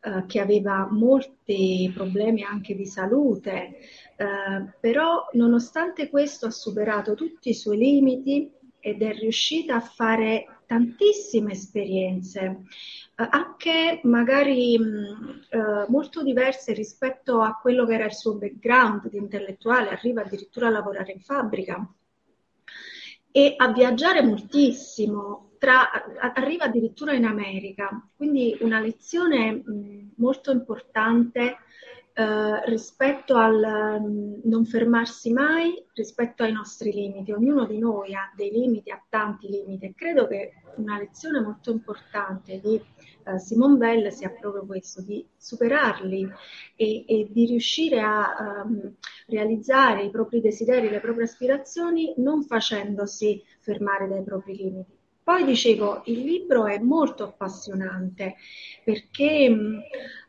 [0.00, 3.76] eh, che aveva molti problemi anche di salute,
[4.16, 10.53] eh, però nonostante questo ha superato tutti i suoi limiti ed è riuscita a fare
[10.66, 12.64] tantissime esperienze,
[13.16, 19.08] eh, anche magari mh, eh, molto diverse rispetto a quello che era il suo background
[19.08, 21.88] di intellettuale, arriva addirittura a lavorare in fabbrica
[23.30, 25.90] e a viaggiare moltissimo, tra,
[26.34, 31.56] arriva addirittura in America, quindi una lezione mh, molto importante
[32.16, 37.32] eh, rispetto al um, non fermarsi mai, rispetto ai nostri limiti.
[37.32, 41.72] Ognuno di noi ha dei limiti, ha tanti limiti e credo che una lezione molto
[41.72, 42.80] importante di
[43.24, 46.30] uh, Simone Bell sia proprio questo, di superarli
[46.76, 48.94] e, e di riuscire a um,
[49.26, 55.02] realizzare i propri desideri, le proprie aspirazioni non facendosi fermare dai propri limiti.
[55.24, 58.36] Poi dicevo, il libro è molto appassionante
[58.84, 59.80] perché mh,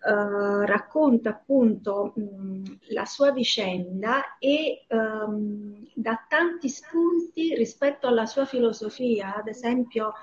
[0.08, 8.46] eh, racconta appunto mh, la sua vicenda e ehm, dà tanti spunti rispetto alla sua
[8.46, 9.36] filosofia.
[9.36, 10.14] Ad esempio,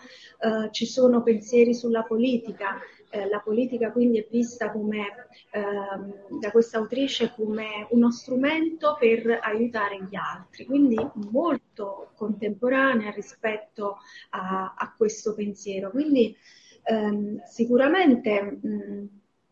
[0.41, 2.79] eh, ci sono pensieri sulla politica,
[3.13, 9.39] eh, la politica quindi è vista come, ehm, da questa autrice come uno strumento per
[9.43, 10.97] aiutare gli altri, quindi
[11.31, 13.99] molto contemporanea rispetto
[14.31, 15.91] a, a questo pensiero.
[15.91, 16.35] Quindi
[16.85, 19.07] ehm, sicuramente mh,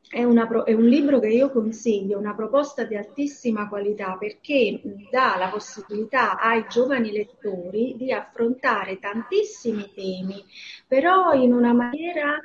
[0.09, 4.81] è, una, è, un libro che io consiglio, una proposta di altissima qualità perché
[5.11, 10.43] dà la possibilità ai giovani lettori di affrontare tantissimi temi,
[10.89, 12.41] però in una maniera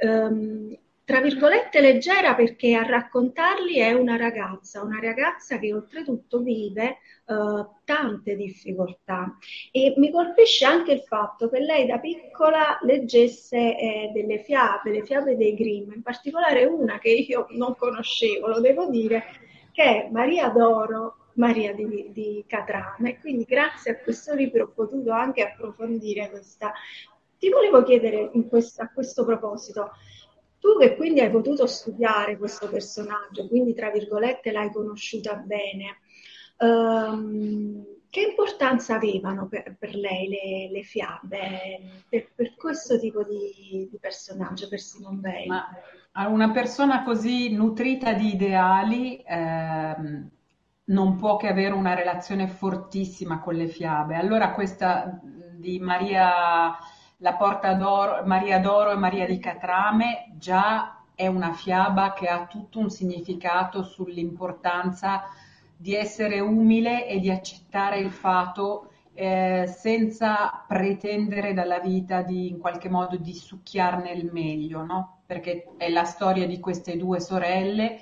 [0.00, 6.98] ehm, tra virgolette leggera perché a raccontarli è una ragazza, una ragazza che oltretutto vive
[7.26, 9.36] eh, tante difficoltà
[9.72, 15.04] e mi colpisce anche il fatto che lei da piccola leggesse eh, delle fiabe, le
[15.04, 19.24] fiabe dei Grimm, in particolare una che io non conoscevo, lo devo dire,
[19.72, 23.18] che è Maria d'Oro Maria di, di Catrame.
[23.18, 26.72] Quindi grazie a questo libro ho potuto anche approfondire questa,
[27.40, 29.92] ti volevo chiedere questo, a questo proposito,
[30.60, 36.00] tu che quindi hai potuto studiare questo personaggio, quindi tra virgolette l'hai conosciuta bene,
[36.58, 43.88] um, che importanza avevano per, per lei le, le fiabe, per, per, questo tipo di,
[43.90, 45.46] di personaggio, per Simone Weil?
[45.46, 50.28] Ma una persona così nutrita di ideali ehm,
[50.86, 54.16] non può che avere una relazione fortissima con le fiabe.
[54.16, 56.76] Allora questa di Maria
[57.20, 62.46] la Porta d'Oro, Maria d'Oro e Maria di Catrame già è una fiaba che ha
[62.46, 65.24] tutto un significato sull'importanza
[65.76, 72.58] di essere umile e di accettare il fatto eh, senza pretendere dalla vita di in
[72.58, 75.20] qualche modo di succhiarne il meglio, no?
[75.26, 78.00] Perché è la storia di queste due sorelle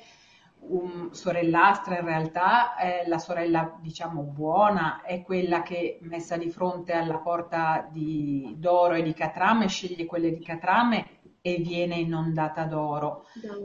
[0.68, 6.92] un, sorellastra in realtà, è la sorella diciamo buona, è quella che messa di fronte
[6.92, 13.24] alla porta di, d'oro e di catrame sceglie quelle di catrame e viene inondata d'oro.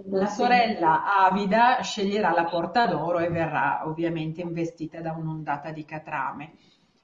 [0.09, 6.53] La sorella avida sceglierà la porta d'oro e verrà ovviamente investita da un'ondata di catrame.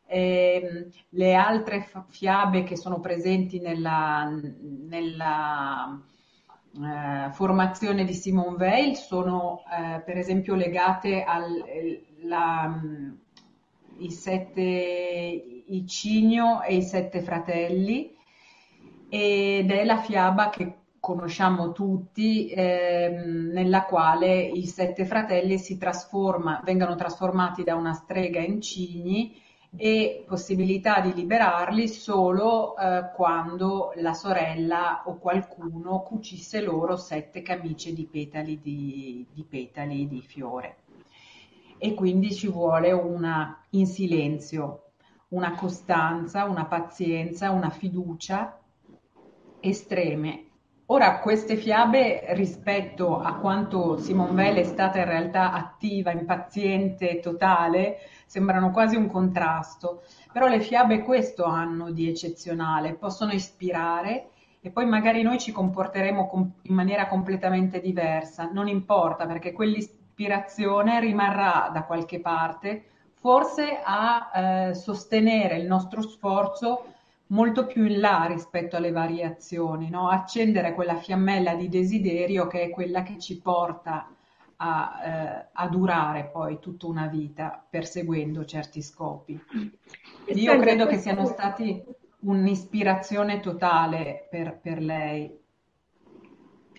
[0.05, 4.27] E, ehm, le altre fiabe che sono presenti nella,
[4.61, 6.01] nella
[6.75, 11.25] eh, formazione di Simone Weil sono eh, per esempio legate
[12.21, 13.11] la, mm,
[14.09, 18.15] sette i Cigno e i sette fratelli.
[19.09, 26.61] Ed è la fiaba che conosciamo tutti, ehm, nella quale i sette fratelli si trasforma,
[26.63, 34.13] vengono trasformati da una strega in cigni e possibilità di liberarli solo eh, quando la
[34.13, 40.77] sorella o qualcuno cucisse loro sette camicie di petali di, di petali di fiore.
[41.77, 44.91] E quindi ci vuole una in silenzio,
[45.29, 48.59] una costanza, una pazienza, una fiducia
[49.59, 50.48] estreme.
[50.91, 57.99] Ora, queste fiabe rispetto a quanto Simone Weil è stata in realtà attiva, impaziente, totale,
[58.25, 60.01] sembrano quasi un contrasto,
[60.33, 64.29] però le fiabe questo hanno di eccezionale, possono ispirare
[64.61, 70.99] e poi magari noi ci comporteremo in maniera completamente diversa, non importa perché quelli, ispirazione
[70.99, 76.85] rimarrà da qualche parte, forse a eh, sostenere il nostro sforzo
[77.29, 80.09] molto più in là rispetto alle variazioni, no?
[80.09, 84.09] accendere quella fiammella di desiderio che è quella che ci porta
[84.57, 89.39] a, eh, a durare poi tutta una vita perseguendo certi scopi.
[90.27, 91.83] Io credo che siano stati
[92.21, 95.37] un'ispirazione totale per, per lei.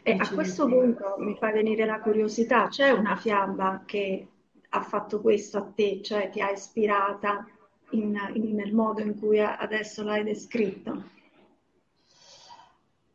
[0.02, 4.26] E a questo punto mi fa venire la curiosità, c'è una fiamma che
[4.68, 7.46] ha fatto questo a te, cioè ti ha ispirata
[7.90, 11.04] in, in, nel modo in cui adesso l'hai descritto?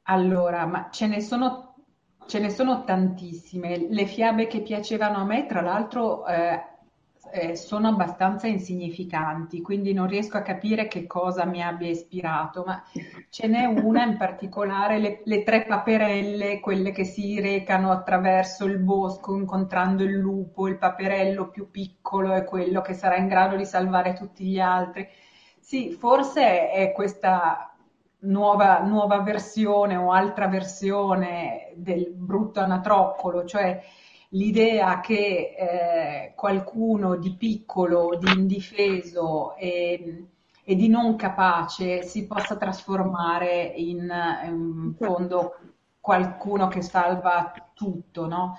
[0.03, 1.75] Allora, ma ce ne sono
[2.27, 3.87] Ce ne sono tantissime.
[3.87, 6.59] Le fiabe che piacevano a me, tra l'altro, eh,
[7.35, 12.81] eh, sono abbastanza insignificanti, quindi non riesco a capire che cosa mi abbia ispirato, ma
[13.29, 18.79] ce n'è una in particolare, le, le tre paperelle, quelle che si recano attraverso il
[18.79, 23.65] bosco incontrando il lupo, il paperello più piccolo è quello che sarà in grado di
[23.65, 25.05] salvare tutti gli altri.
[25.59, 27.75] Sì, forse è questa
[28.19, 33.81] nuova, nuova versione o altra versione del brutto anatroccolo, cioè
[34.29, 40.25] l'idea che eh, qualcuno di piccolo, di indifeso e,
[40.63, 44.11] e, di non capace si possa trasformare in,
[44.45, 45.55] in fondo
[45.99, 48.57] qualcuno che salva tutto, no?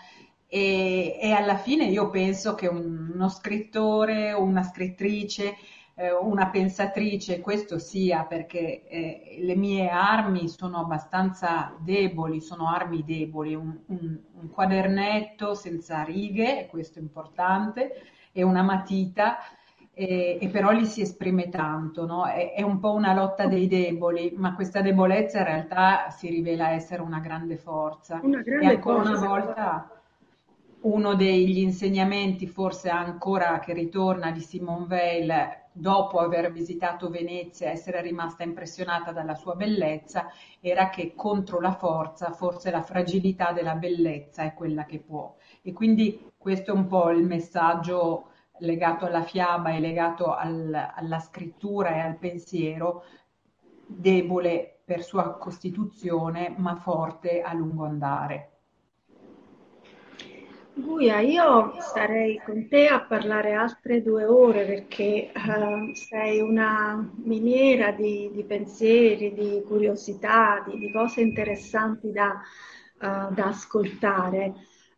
[0.48, 5.56] E, e, alla fine io penso che uno scrittore una scrittrice
[5.98, 13.02] eh, una pensatrice, questo sia perché eh, le mie armi sono abbastanza deboli, sono armi
[13.02, 17.92] deboli, un, un, un quadernetto senza righe, questo è importante,
[18.32, 19.38] e una matita,
[19.92, 22.26] e, e però lì si esprime tanto, no?
[22.26, 26.70] è, è, un po' una lotta dei deboli, ma questa debolezza in realtà si rivela
[26.70, 28.20] essere una grande forza.
[28.22, 29.18] Una grande e ancora forza.
[29.18, 29.90] una volta
[30.82, 38.01] uno degli insegnamenti forse ancora che ritorna di Simone Weil dopo aver visitato Venezia, essere
[38.01, 40.31] rimasta impressionata dalla sua bellezza,
[40.61, 45.36] era che contro la forza forse la fragilità della bellezza è quella che può.
[45.62, 48.31] E quindi questo è un po' il messaggio
[48.61, 53.05] legato alla fiaba e legato al, alla scrittura e al pensiero,
[53.86, 58.56] debole per sua costituzione, ma forte a lungo andare.
[60.78, 67.93] Guia, io starei con te a parlare altre due ore perché uh, sei una miniera
[67.93, 72.43] di, di, pensieri, di curiosità, di, di cose interessanti da,
[73.01, 74.53] uh, da ascoltare.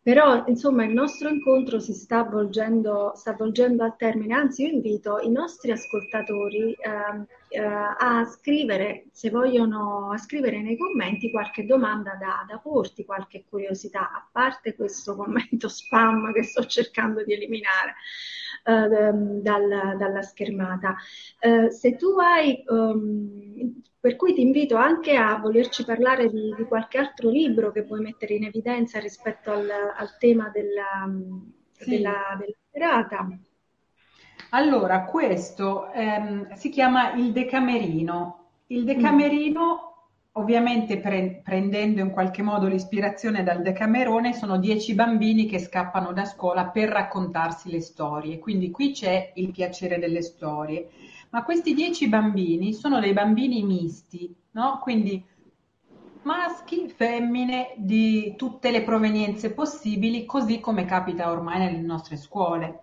[0.08, 5.18] Però, insomma, il nostro incontro si sta avvolgendo, sta avvolgendo al termine, anzi io invito
[5.18, 12.16] i nostri ascoltatori eh, eh, a scrivere, se vogliono, a scrivere nei commenti qualche domanda
[12.18, 17.92] da, da, porti, qualche curiosità, a parte questo commento spam che sto cercando di eliminare
[18.64, 19.12] eh,
[19.42, 20.96] dal, dalla schermata.
[21.38, 26.64] Eh, se tu hai um, per cui ti invito anche a volerci parlare di, di,
[26.64, 31.06] qualche altro libro che vuoi mettere in evidenza rispetto al, al tema della,
[31.72, 31.90] sì.
[31.90, 33.28] della, della, serata.
[34.52, 38.46] Allora, questo ehm, si chiama Il Decamerino.
[38.68, 40.40] Il Decamerino, mm.
[40.40, 46.24] ovviamente pre- prendendo in qualche modo l'ispirazione dal Decamerone, sono dieci bambini che scappano da
[46.24, 48.38] scuola per raccontarsi le storie.
[48.38, 50.88] Quindi qui c'è il piacere delle storie
[51.30, 54.78] ma questi dieci bambini sono dei bambini misti, no?
[54.82, 55.24] Quindi
[56.22, 62.82] maschi, femmine di tutte le provenienze possibili, così come capita ormai nelle nostre scuole.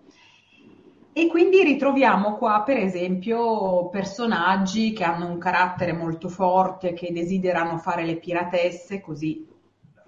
[1.18, 7.78] E quindi ritroviamo qua, per esempio, personaggi che hanno un carattere molto forte, che desiderano
[7.78, 9.48] fare le piratesse, così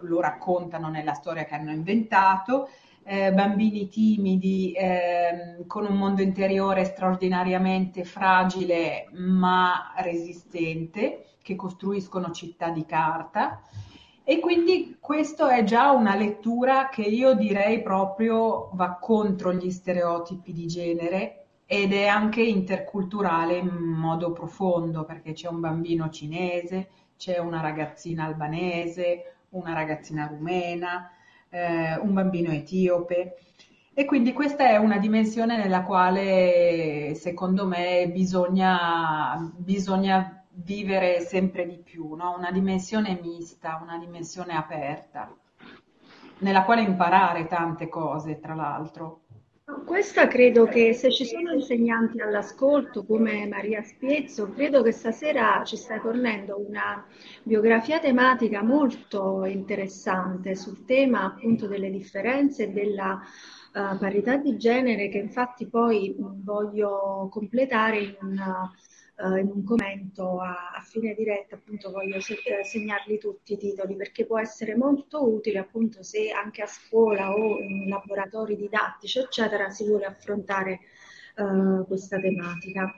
[0.02, 2.70] lo raccontano nella storia che hanno inventato,
[3.10, 12.70] eh, bambini timidi eh, con un mondo interiore straordinariamente fragile ma resistente, che costruiscono città
[12.70, 13.62] di carta.
[14.26, 20.52] E quindi questo è già una lettura che io direi proprio va contro gli stereotipi
[20.52, 27.38] di genere ed è anche interculturale in modo profondo perché c'è un bambino cinese, c'è
[27.38, 31.10] una ragazzina albanese, una ragazzina rumena,
[31.50, 33.38] eh, un bambino etiope.
[33.94, 41.78] E quindi questa è una dimensione nella quale secondo me bisogna, bisogna vivere sempre di
[41.78, 42.36] più, no?
[42.38, 45.36] una dimensione mista, una dimensione aperta,
[46.40, 49.22] nella quale imparare tante cose, tra l'altro.
[49.84, 55.76] Questa credo che se ci sono insegnanti all'ascolto come Maria Spiezzo, credo che stasera ci
[55.76, 57.06] stai fornendo una
[57.44, 63.20] biografia tematica molto interessante sul tema appunto delle differenze e della
[63.74, 68.72] uh, parità di genere che infatti poi voglio completare in una
[69.18, 73.96] eh, in un commento a, a, fine diretta, appunto voglio se, segnarli tutti i titoli
[73.96, 79.70] perché può essere molto utile appunto se anche a scuola o in laboratori didattici eccetera
[79.70, 80.80] si vuole affrontare
[81.36, 82.94] eh, questa tematica.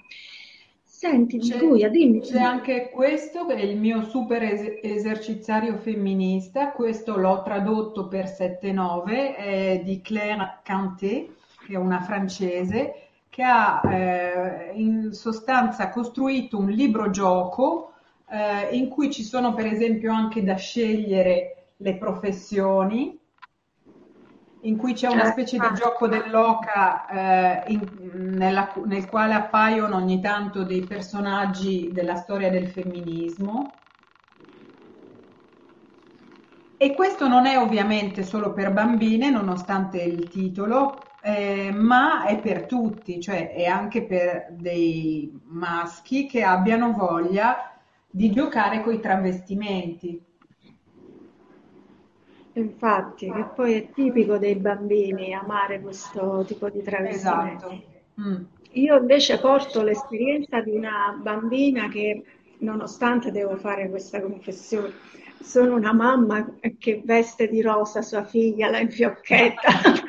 [0.84, 2.20] Senti, Guia, dimmi.
[2.20, 8.26] C'è anche questo, che è il mio super es- eserciziario femminista, questo l'ho tradotto per
[8.26, 11.36] 7-9, è di Claire Canté,
[11.66, 13.09] che è una francese,
[13.40, 17.94] che ha eh, in sostanza costruito un libro gioco
[18.30, 23.18] eh, in cui ci sono per esempio anche da scegliere le professioni,
[24.64, 27.88] in cui c'è una specie di gioco dell'oca eh, in,
[28.36, 33.72] nella, nel quale appaiono ogni tanto dei personaggi della storia del femminismo.
[36.76, 42.66] E questo non è ovviamente solo per bambine, nonostante il titolo, eh, ma è per
[42.66, 47.78] tutti, cioè è anche per dei maschi che abbiano voglia
[48.10, 50.22] di giocare con i travestimenti.
[52.54, 57.70] Infatti, che poi è tipico dei bambini amare questo tipo di travestimento.
[57.70, 57.84] Esatto.
[58.22, 58.44] Mm.
[58.74, 62.24] Io invece porto l'esperienza di una bambina che,
[62.60, 64.92] nonostante devo fare questa confessione,
[65.42, 70.08] sono una mamma che veste di rosa sua figlia, la infiocchetta.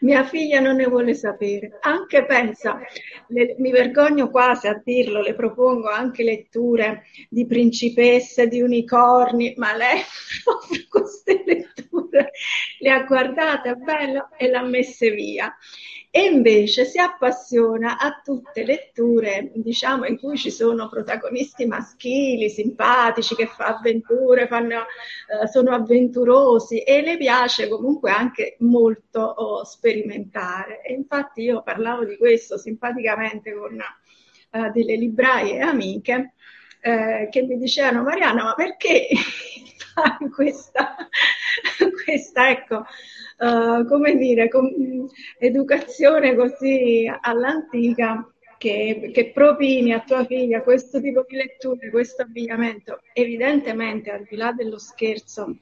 [0.00, 1.78] mia figlia non ne vuole sapere.
[1.80, 2.80] Anche pensa,
[3.28, 9.74] le, mi vergogno quasi a dirlo, le propongo anche letture di principesse, di unicorni, ma
[9.74, 10.00] lei
[10.44, 12.30] proprio queste letture
[12.80, 15.54] le ha guardate, bello, e le ha messe via
[16.10, 23.34] e invece si appassiona a tutte letture, diciamo, in cui ci sono protagonisti maschili, simpatici,
[23.34, 30.80] che fanno avventure, fanno, eh, sono avventurosi e le piace comunque anche molto oh, sperimentare.
[30.82, 36.32] E infatti io parlavo di questo simpaticamente con eh, delle libraie amiche
[36.80, 39.08] eh, che mi dicevano Mariana, ma perché
[39.92, 40.96] fai questa,
[42.04, 42.84] questa ecco,
[43.38, 45.08] uh, come dire, com-
[45.38, 53.00] educazione così all'antica che, che, propini a tua figlia questo tipo di letture, questo abbigliamento,
[53.12, 55.56] evidentemente al di là dello scherzo,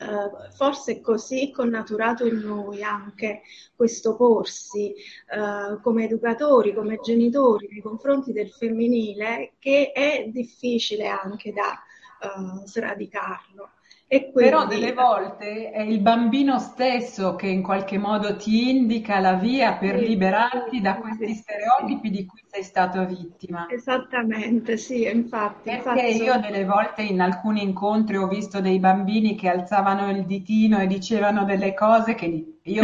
[0.00, 3.42] Uh, forse è così connaturato in noi anche
[3.76, 4.94] questo porsi
[5.36, 11.78] uh, come educatori, come genitori nei confronti del femminile che è difficile anche da
[12.22, 13.72] uh, sradicarlo.
[14.12, 14.50] E quindi...
[14.50, 19.74] Però delle volte è il bambino stesso che in qualche modo ti indica la via
[19.74, 23.68] per sì, liberarti sì, da questi sì, stereotipi di cui sei stata vittima.
[23.70, 25.70] Esattamente, sì, infatti.
[25.70, 26.22] Perché infatti...
[26.24, 30.88] io delle volte in alcuni incontri ho visto dei bambini che alzavano il ditino e
[30.88, 32.82] dicevano delle cose che io,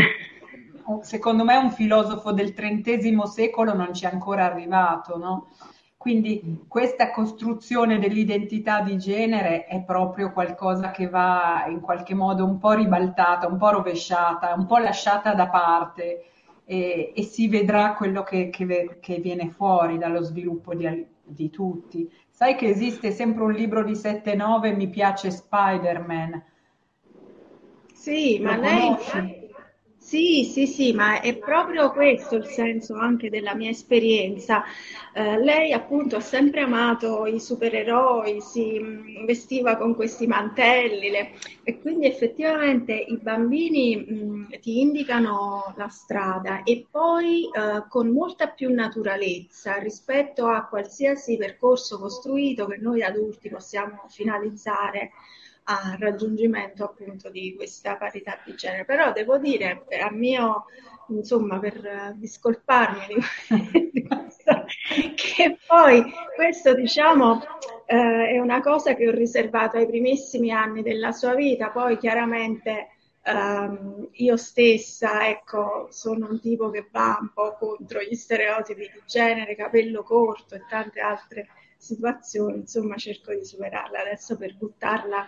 [1.01, 5.49] secondo me un filosofo del XX secolo non ci è ancora arrivato, no?
[6.07, 12.59] Quindi questa costruzione dell'identità di genere è proprio qualcosa che va in qualche modo un
[12.59, 16.27] po' ribaltata, un po' rovesciata, un po' lasciata da parte
[16.65, 22.09] e, e si vedrà quello che, che, che, viene fuori dallo sviluppo di, di, tutti.
[22.31, 26.41] Sai che esiste sempre un libro di 7-9, mi piace Spider-Man.
[27.93, 29.21] Sì, Lo ma conosci?
[29.21, 29.46] lei
[30.07, 34.63] sì, sì, sì, ma è proprio questo il senso anche della mia esperienza.
[35.13, 41.33] Eh, lei appunto ha sempre amato i supereroi, si mm, vestiva con questi mantelli le,
[41.65, 48.11] e quindi effettivamente i bambini mh, mm, ti indicano la strada e poi eh, con
[48.11, 55.11] molta più naturalezza rispetto a qualsiasi percorso costruito che noi adulti possiamo finalizzare
[55.69, 58.85] al raggiungimento appunto di questa parità di genere.
[58.85, 60.67] Però devo dire, a mio,
[61.09, 63.17] insomma, per discolparmi
[63.93, 64.65] di questo,
[65.15, 67.43] che poi questo diciamo
[67.87, 72.91] eh, è una cosa che ho riservato ai primissimi anni della sua vita, poi chiaramente
[73.29, 79.03] Um, io stessa, ecco, sono un tipo che va un po' contro gli stereotipi di
[79.05, 85.25] genere, capello corto e tante altre situazioni, insomma cerco di superarla adesso per buttarla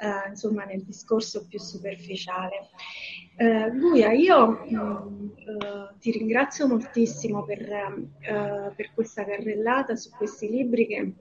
[0.00, 2.70] eh, insomma nel discorso più superficiale.
[3.36, 10.48] Eh, Guia, io mm, eh, ti ringrazio moltissimo per, eh, per, questa carrellata su questi
[10.48, 11.12] libri che,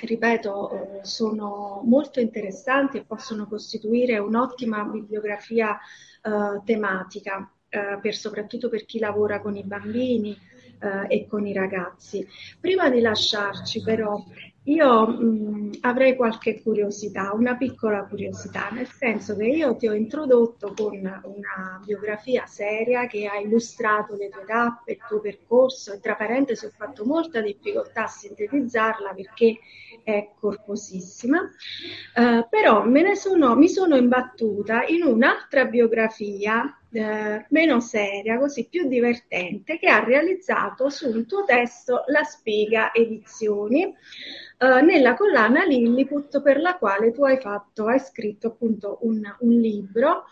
[0.00, 5.78] ripeto, eh, sono molto interessanti e possono costituire un'ottima bibliografia
[6.22, 10.36] eh, tematica, per, soprattutto per chi lavora con i bambini
[10.82, 12.26] eh, e con i ragazzi.
[12.60, 14.22] Prima di lasciarci però
[14.64, 20.72] io mh, avrei qualche curiosità, una piccola curiosità, nel senso che io ti ho introdotto
[20.76, 26.14] con una biografia seria che ha illustrato le tue tappe, il tuo percorso, e tra
[26.14, 29.58] parentesi ho fatto molta difficoltà a sintetizzarla perché
[30.04, 32.84] è corposissima, uh, però
[33.14, 40.04] sono, mi sono imbattuta in un'altra biografia eh, meno seria, così più divertente, che ha
[40.04, 47.24] realizzato sul tuo testo La Spiga Edizioni, eh, nella collana Lilliput per la quale tu
[47.24, 50.24] hai fatto, hai scritto appunto un, un libro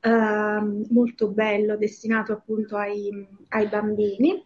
[0.00, 4.44] eh, molto bello destinato appunto ai, ai, bambini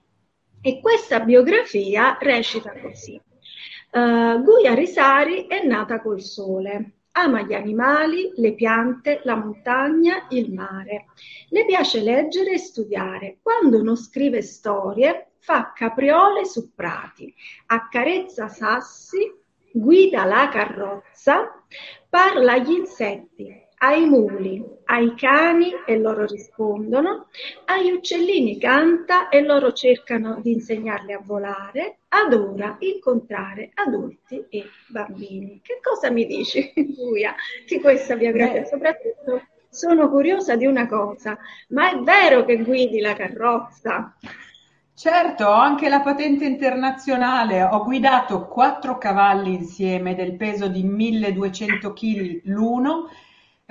[0.60, 3.20] e questa biografia recita così.
[3.94, 10.52] Uh, Guia Risari è nata col sole, ama gli animali, le piante, la montagna, il
[10.52, 11.06] mare.
[11.48, 13.38] Le piace leggere e studiare.
[13.42, 17.34] Quando non scrive storie, fa capriole su prati,
[17.66, 19.32] accarezza sassi,
[19.72, 21.62] guida la carrozza,
[22.08, 27.26] parla agli insetti, ai muli, ai cani e loro rispondono,
[27.64, 35.60] agli uccellini canta e loro cercano di insegnarli a volare, adora incontrare adulti e bambini.
[35.62, 37.34] Che cosa mi dici, Buia,
[37.66, 38.64] di questa biografia?
[38.64, 41.36] Soprattutto sono curiosa di una cosa,
[41.70, 44.16] ma è vero che guidi la carrozza?
[44.94, 51.92] Certo, ho anche la patente internazionale, ho guidato quattro cavalli insieme del peso di 1200
[51.92, 53.08] kg l'uno,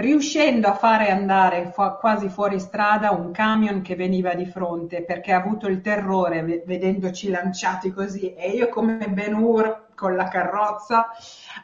[0.02, 5.32] riuscendo a fare andare fu- quasi fuori strada un camion che veniva di fronte perché
[5.32, 10.28] ha avuto il terrore v- vedendoci lanciati così e io come Ben Hur con la
[10.28, 11.10] carrozza.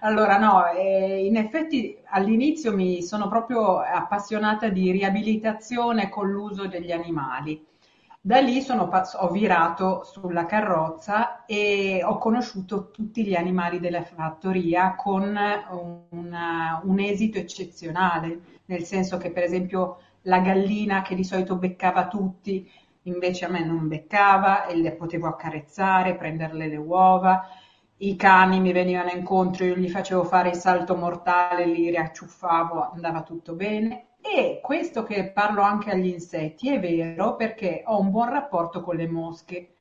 [0.01, 6.91] Allora no, eh, in effetti all'inizio mi sono proprio appassionata di riabilitazione con l'uso degli
[6.91, 7.65] animali
[8.27, 14.95] da lì sono, ho virato sulla carrozza e ho conosciuto tutti gli animali della fattoria
[14.95, 15.33] con
[16.09, 22.07] una, un esito eccezionale, nel senso che per esempio la gallina che di solito beccava
[22.07, 22.69] tutti,
[23.03, 27.47] invece a me non beccava e le potevo accarezzare, prenderle le uova.
[27.99, 33.21] I cani mi venivano incontro, io gli facevo fare il salto mortale, li riacciuffavo, andava
[33.21, 34.06] tutto bene.
[34.35, 38.95] E questo che parlo anche agli insetti è vero perché ho un buon rapporto con
[38.95, 39.75] le mosche.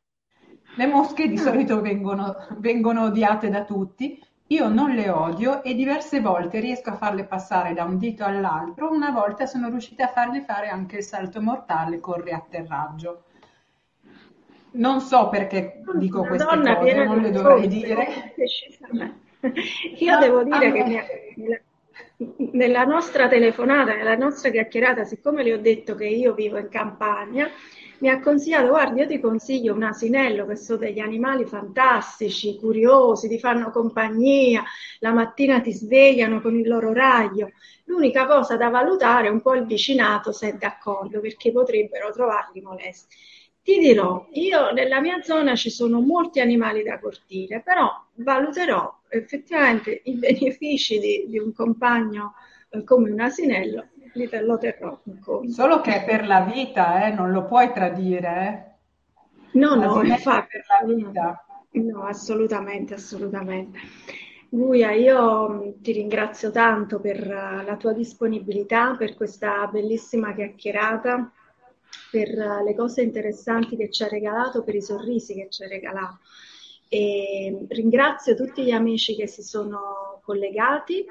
[0.77, 6.21] Le mosche di solito vengono, vengono odiate da tutti, io non le odio e diverse
[6.21, 10.43] volte riesco a farle passare da un dito all'altro, una volta sono riuscita a farle
[10.43, 13.25] fare anche il salto mortale con riatterraggio.
[14.73, 18.35] Non so perché dico queste cose, non le dovrei dire.
[19.99, 20.85] Io no, devo dire che
[21.37, 21.61] mi ha,
[22.53, 27.49] nella nostra telefonata, nella nostra chiacchierata, siccome le ho detto che io vivo in campagna,
[27.99, 33.29] mi ha consigliato, guarda, io ti consiglio un asinello che sono degli animali fantastici, curiosi,
[33.29, 34.63] ti fanno compagnia,
[34.99, 37.53] la mattina ti svegliano con il loro raglio.
[37.85, 42.61] L'unica cosa da valutare è un po' il vicinato, se è d'accordo, perché potrebbero trovarli
[42.61, 43.17] molesti.
[43.63, 50.01] Ti dirò, io nella mia zona ci sono molti animali da cortile, però valuterò effettivamente
[50.05, 52.35] i benefici di, di un compagno
[52.71, 55.51] eh, come un asinello, li te lo terrò in conto.
[55.51, 58.75] Solo che è per la vita, eh, non lo puoi tradire.
[59.53, 59.59] Eh.
[59.59, 61.47] No, no, infatti, per la vita.
[61.73, 63.79] No, assolutamente, assolutamente.
[64.49, 71.31] Guia, io mm, ti ringrazio tanto per eh, la tua disponibilità, per questa bellissima chiacchierata
[72.11, 72.29] per
[72.65, 76.19] le cose interessanti che ci ha regalato, per i sorrisi che ci ha regalato.
[76.89, 81.05] E ringrazio tutti gli amici che si sono collegati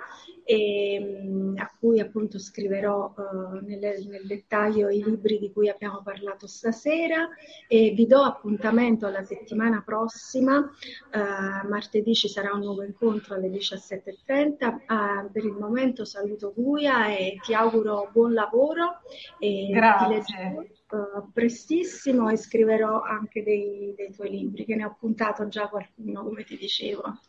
[0.48, 6.02] e mm, a cui appunto scriverò uh, nel, nel, dettaglio i libri di cui abbiamo
[6.04, 7.28] parlato stasera.
[7.68, 13.50] E vi do appuntamento alla settimana prossima, uh, martedì ci sarà un nuovo incontro alle
[13.50, 19.00] 17.30, uh, per il momento saluto Guia e ti auguro buon lavoro
[19.40, 20.75] e Grazie.
[20.90, 26.24] Uh, prestissimo e scriverò anche dei, dei tuoi libri, che ne ho puntato già qualcuno,
[26.24, 27.20] come ti dicevo.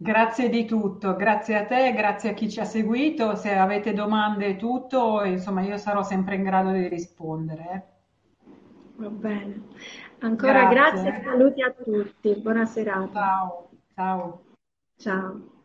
[0.00, 3.34] Grazie di tutto, grazie a te, grazie a chi ci ha seguito.
[3.34, 7.62] Se avete domande e tutto, insomma, io sarò sempre in grado di rispondere.
[7.72, 7.96] Eh.
[8.96, 9.62] Va bene.
[10.20, 12.34] Ancora grazie, grazie saluti a tutti.
[12.40, 13.12] Buona serata.
[13.12, 14.42] Ciao, ciao.
[14.96, 15.56] Ciao.